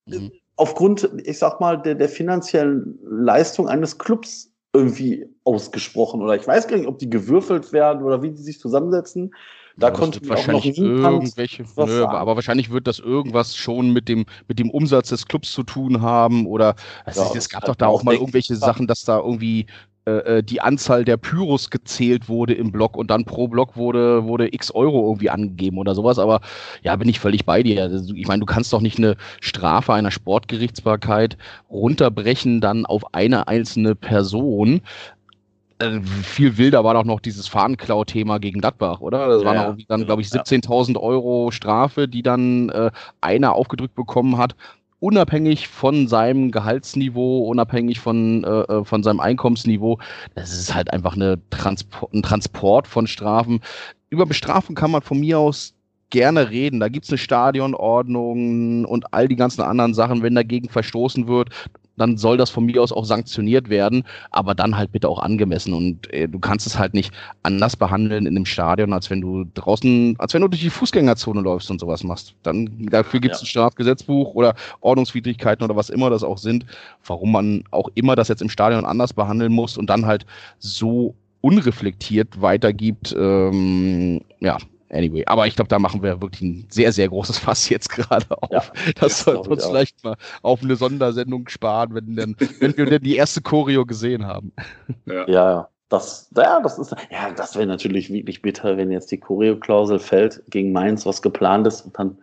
[0.05, 6.21] mhm aufgrund, ich sag mal, der, der finanziellen Leistung eines Clubs irgendwie ausgesprochen.
[6.21, 9.33] Oder ich weiß gar nicht, ob die gewürfelt werden oder wie die sich zusammensetzen.
[9.75, 14.59] Da ja, konnte wahrscheinlich irgendwelche, nö, aber wahrscheinlich wird das irgendwas schon mit dem mit
[14.59, 16.75] dem Umsatz des Clubs zu tun haben oder
[17.05, 19.65] also ja, es gab doch da auch mal irgendwelche Sachen, dass da irgendwie
[20.05, 24.25] äh, äh, die Anzahl der Pyros gezählt wurde im Block und dann pro Block wurde,
[24.25, 26.19] wurde x Euro irgendwie angegeben oder sowas.
[26.19, 26.41] Aber
[26.81, 27.83] ja, bin ich völlig bei dir.
[27.83, 31.37] Also, ich meine, du kannst doch nicht eine Strafe einer Sportgerichtsbarkeit
[31.69, 34.81] runterbrechen dann auf eine einzelne Person.
[35.79, 39.29] Äh, viel wilder war doch noch dieses Fahnenklau-Thema gegen Gladbach, oder?
[39.29, 44.37] Das ja, waren dann, glaube ich, 17.000 Euro Strafe, die dann äh, einer aufgedrückt bekommen
[44.37, 44.55] hat
[45.03, 49.99] unabhängig von seinem Gehaltsniveau, unabhängig von, äh, äh, von seinem Einkommensniveau.
[50.33, 53.59] Das ist halt einfach eine Transport, ein Transport von Strafen.
[54.09, 55.73] Über Bestrafung kann man von mir aus
[56.09, 56.79] gerne reden.
[56.79, 61.49] Da gibt es eine Stadionordnung und all die ganzen anderen Sachen, wenn dagegen verstoßen wird
[61.97, 65.73] dann soll das von mir aus auch sanktioniert werden, aber dann halt bitte auch angemessen.
[65.73, 67.13] Und äh, du kannst es halt nicht
[67.43, 71.41] anders behandeln in einem Stadion, als wenn du draußen, als wenn du durch die Fußgängerzone
[71.41, 72.35] läufst und sowas machst.
[72.43, 73.45] Dann dafür gibt es ja.
[73.45, 76.65] ein Strafgesetzbuch oder Ordnungswidrigkeiten oder was immer das auch sind,
[77.05, 80.25] warum man auch immer das jetzt im Stadion anders behandeln muss und dann halt
[80.59, 84.57] so unreflektiert weitergibt, ähm, ja,
[84.93, 88.25] Anyway, aber ich glaube, da machen wir wirklich ein sehr, sehr großes Fass jetzt gerade
[88.29, 88.49] auf.
[88.51, 88.63] Ja,
[88.99, 93.15] das sollte uns vielleicht mal auf eine Sondersendung sparen, wenn, denn, wenn wir denn die
[93.15, 94.51] erste Choreo gesehen haben.
[95.05, 99.19] Ja, ja das, ja, das ist, ja, das wäre natürlich wirklich bitter, wenn jetzt die
[99.19, 102.17] Choreo-Klausel fällt gegen Mainz, was geplant ist, und dann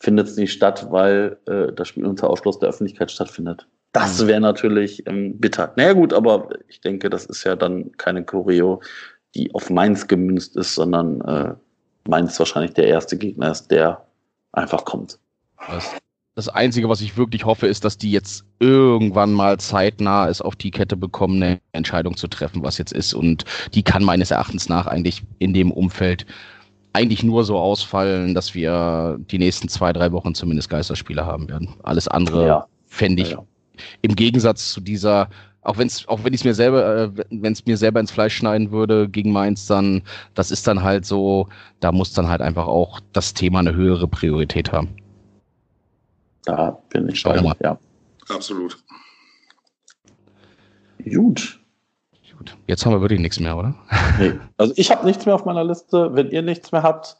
[0.00, 3.66] findet es nicht statt, weil äh, das Spiel unter Ausschluss der Öffentlichkeit stattfindet.
[3.92, 4.26] Das mhm.
[4.26, 5.72] wäre natürlich ähm, bitter.
[5.76, 8.82] Naja, gut, aber ich denke, das ist ja dann keine Choreo,
[9.34, 11.54] die auf Mainz gemünzt ist, sondern äh,
[12.08, 14.06] Mainz wahrscheinlich der erste Gegner ist, der
[14.52, 15.18] einfach kommt.
[15.68, 15.94] Was
[16.34, 20.54] Das Einzige, was ich wirklich hoffe, ist, dass die jetzt irgendwann mal zeitnah es auf
[20.54, 23.14] die Kette bekommen, eine Entscheidung zu treffen, was jetzt ist.
[23.14, 26.26] Und die kann meines Erachtens nach eigentlich in dem Umfeld
[26.92, 31.74] eigentlich nur so ausfallen, dass wir die nächsten zwei, drei Wochen zumindest Geisterspiele haben werden.
[31.82, 32.66] Alles andere ja.
[32.86, 33.44] fände ich ja, ja.
[34.02, 35.28] im Gegensatz zu dieser,
[35.66, 38.12] auch wenn es, auch wenn ich es mir selber, äh, wenn es mir selber ins
[38.12, 40.02] Fleisch schneiden würde gegen Mainz, dann,
[40.34, 41.48] das ist dann halt so,
[41.80, 44.88] da muss dann halt einfach auch das Thema eine höhere Priorität haben.
[46.44, 47.52] Da bin ich schon.
[47.60, 47.78] Ja.
[48.28, 48.78] Absolut.
[51.04, 51.60] Gut.
[52.38, 52.56] Gut.
[52.66, 53.74] Jetzt haben wir wirklich nichts mehr, oder?
[54.20, 54.34] Nee.
[54.58, 56.14] Also ich habe nichts mehr auf meiner Liste.
[56.14, 57.16] Wenn ihr nichts mehr habt,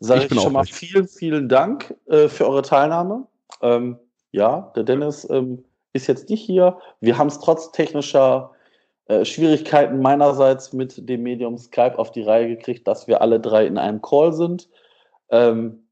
[0.00, 0.74] sage ich, ich schon mal recht.
[0.74, 3.26] vielen, vielen Dank äh, für eure Teilnahme.
[3.60, 3.98] Ähm,
[4.32, 5.64] ja, der Dennis ähm,
[5.96, 6.78] ist jetzt nicht hier.
[7.00, 8.52] Wir haben es trotz technischer
[9.06, 13.66] äh, Schwierigkeiten meinerseits mit dem Medium Skype auf die Reihe gekriegt, dass wir alle drei
[13.66, 14.68] in einem Call sind.
[15.30, 15.82] Ähm,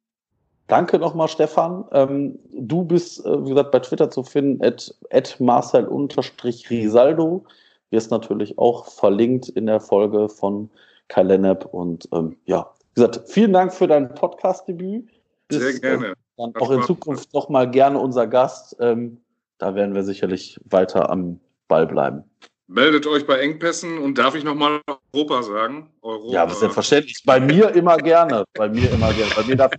[0.67, 1.85] Danke nochmal, Stefan.
[1.93, 7.45] Ähm, du bist, äh, wie gesagt, bei Twitter zu finden, at, at Marcel-Risaldo.
[7.91, 10.71] Wirst natürlich auch verlinkt in der Folge von
[11.09, 11.67] Kalenep.
[11.67, 15.07] Und ähm, ja, wie gesagt, vielen Dank für dein Podcast-Debüt.
[15.51, 16.07] Sehr gerne.
[16.09, 18.75] Äh, dann auch in Zukunft nochmal gerne unser Gast.
[18.81, 19.19] Ähm,
[19.59, 22.25] da werden wir sicherlich weiter am Ball bleiben.
[22.67, 24.81] Meldet euch bei Engpässen und darf ich nochmal
[25.13, 25.91] Europa sagen?
[26.01, 26.33] Europa.
[26.33, 27.23] Ja, selbstverständlich.
[27.27, 28.45] Bei mir immer gerne.
[28.55, 29.33] Bei mir immer gerne.
[29.37, 29.73] Bei mir, darf,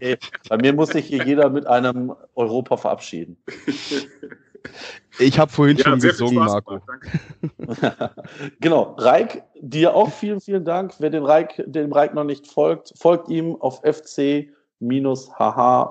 [0.50, 3.38] bei mir muss sich hier jeder mit einem Europa verabschieden.
[5.20, 6.80] Ich habe vorhin ja, schon gesungen, Marco.
[8.60, 8.96] genau.
[8.98, 10.94] Reik, dir auch vielen, vielen Dank.
[11.00, 14.50] Wer den Reik, dem Reik noch nicht folgt, folgt ihm auf fc-hh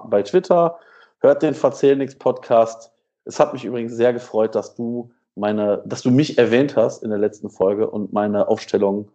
[0.08, 0.78] bei Twitter.
[1.20, 2.93] Hört den Verzähl nix Podcast.
[3.24, 7.10] Es hat mich übrigens sehr gefreut, dass du meine, dass du mich erwähnt hast in
[7.10, 9.10] der letzten Folge und meine Aufstellung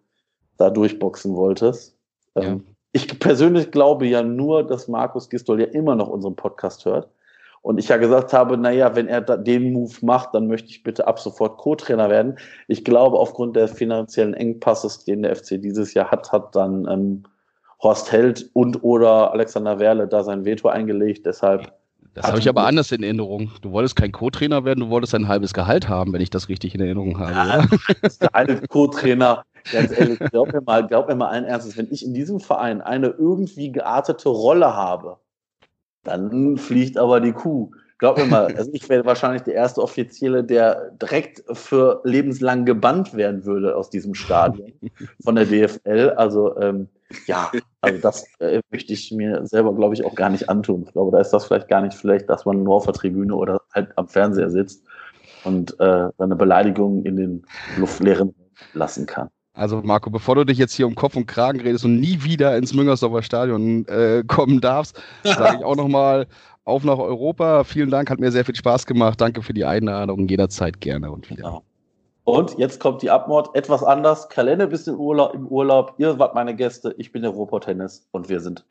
[0.57, 1.95] da durchboxen wolltest.
[2.35, 2.43] Ja.
[2.43, 7.09] Ähm, ich persönlich glaube ja nur, dass Markus Gistol ja immer noch unseren Podcast hört.
[7.61, 11.07] Und ich ja gesagt habe, naja, wenn er den Move macht, dann möchte ich bitte
[11.07, 12.39] ab sofort Co-Trainer werden.
[12.67, 17.23] Ich glaube, aufgrund der finanziellen Engpasses, den der FC dieses Jahr hat, hat dann ähm,
[17.83, 21.25] Horst Held und oder Alexander Werle da sein Veto eingelegt.
[21.25, 21.73] Deshalb
[22.19, 23.49] das habe ich aber anders in Erinnerung.
[23.61, 26.75] Du wolltest kein Co-Trainer werden, du wolltest ein halbes Gehalt haben, wenn ich das richtig
[26.75, 27.31] in Erinnerung habe.
[27.31, 27.65] Ja,
[28.21, 32.05] der eine Co-Trainer, ganz ehrlich, glaub mir mal, glaub mir mal allen Ernstes, wenn ich
[32.05, 35.19] in diesem Verein eine irgendwie geartete Rolle habe,
[36.03, 37.71] dann fliegt aber die Kuh.
[37.99, 43.13] Glaub mir mal, also ich wäre wahrscheinlich der erste Offizielle, der direkt für lebenslang gebannt
[43.13, 44.71] werden würde aus diesem Stadion
[45.21, 46.13] von der DFL.
[46.15, 46.87] Also ähm,
[47.27, 47.51] ja,
[47.81, 50.83] also das äh, möchte ich mir selber, glaube ich, auch gar nicht antun.
[50.87, 53.35] Ich glaube, da ist das vielleicht gar nicht vielleicht, dass man nur auf der Tribüne
[53.35, 54.83] oder halt am Fernseher sitzt
[55.43, 57.45] und äh, seine Beleidigung in den
[57.77, 58.33] luftleeren
[58.73, 59.29] lassen kann.
[59.53, 62.55] Also Marco, bevor du dich jetzt hier um Kopf und Kragen redest und nie wieder
[62.55, 66.27] ins Müngersdorfer Stadion äh, kommen darfst, sage ich auch nochmal
[66.69, 67.63] auf nach Europa.
[67.63, 69.19] Vielen Dank, hat mir sehr viel Spaß gemacht.
[69.19, 70.27] Danke für die Einladung.
[70.27, 71.43] Jederzeit gerne und wieder.
[71.43, 71.63] Genau.
[72.23, 74.29] Und jetzt kommt die Abmord etwas anders.
[74.29, 75.95] Kalender bist im Urlaub, im Urlaub.
[75.97, 76.93] Ihr wart meine Gäste.
[76.97, 78.65] Ich bin der Ruhrpott Tennis und wir sind.